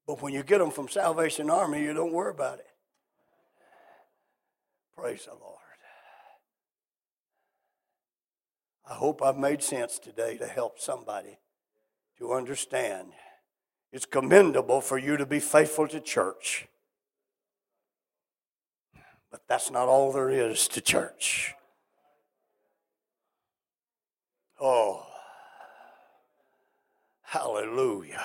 But 0.07 0.21
when 0.21 0.35
you 0.35 0.43
get 0.43 0.59
them 0.59 0.71
from 0.71 0.89
Salvation 0.89 1.49
Army, 1.49 1.83
you 1.83 1.95
don't 1.95 2.13
worry 2.13 2.33
about 2.33 2.59
it. 2.59 2.67
Praise 5.03 5.25
the 5.25 5.33
Lord. 5.33 5.59
I 8.89 8.95
hope 8.95 9.21
I've 9.21 9.37
made 9.37 9.61
sense 9.61 9.99
today 9.99 10.37
to 10.37 10.47
help 10.47 10.79
somebody 10.79 11.41
to 12.21 12.33
understand 12.33 13.09
it's 13.93 14.07
commendable 14.07 14.81
for 14.81 14.99
you 14.99 15.17
to 15.17 15.27
be 15.27 15.41
faithful 15.41 15.89
to 15.89 15.99
church. 15.99 16.69
But 19.33 19.41
that's 19.49 19.73
not 19.73 19.89
all 19.89 20.13
there 20.13 20.31
is 20.31 20.69
to 20.69 20.81
church. 20.81 21.57
Oh, 24.61 25.05
hallelujah. 27.23 28.23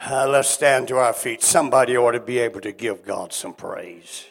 Uh, 0.00 0.26
let's 0.26 0.48
stand 0.48 0.88
to 0.88 0.96
our 0.96 1.12
feet. 1.12 1.42
Somebody 1.42 1.94
ought 1.94 2.12
to 2.12 2.20
be 2.20 2.38
able 2.38 2.62
to 2.62 2.72
give 2.72 3.04
God 3.04 3.34
some 3.34 3.52
praise. 3.52 4.24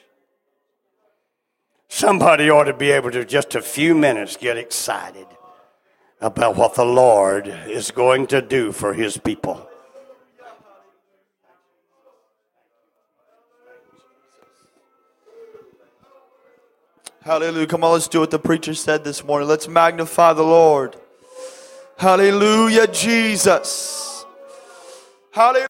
Somebody 1.95 2.49
ought 2.49 2.65
to 2.65 2.73
be 2.73 2.91
able 2.91 3.09
to 3.11 3.23
just 3.23 3.55
a 3.55 3.61
few 3.61 3.95
minutes 3.95 4.35
get 4.35 4.57
excited 4.57 5.27
about 6.19 6.57
what 6.57 6.75
the 6.75 6.83
Lord 6.83 7.47
is 7.47 7.89
going 7.89 8.27
to 8.27 8.41
do 8.41 8.73
for 8.73 8.93
his 8.93 9.17
people. 9.17 9.65
Hallelujah. 17.23 17.65
Come 17.65 17.85
on, 17.85 17.93
let's 17.93 18.09
do 18.09 18.19
what 18.19 18.29
the 18.29 18.39
preacher 18.39 18.73
said 18.73 19.05
this 19.05 19.23
morning. 19.23 19.47
Let's 19.47 19.69
magnify 19.69 20.33
the 20.33 20.43
Lord. 20.43 20.97
Hallelujah, 21.97 22.87
Jesus. 22.87 24.25
Hallelujah. 25.31 25.69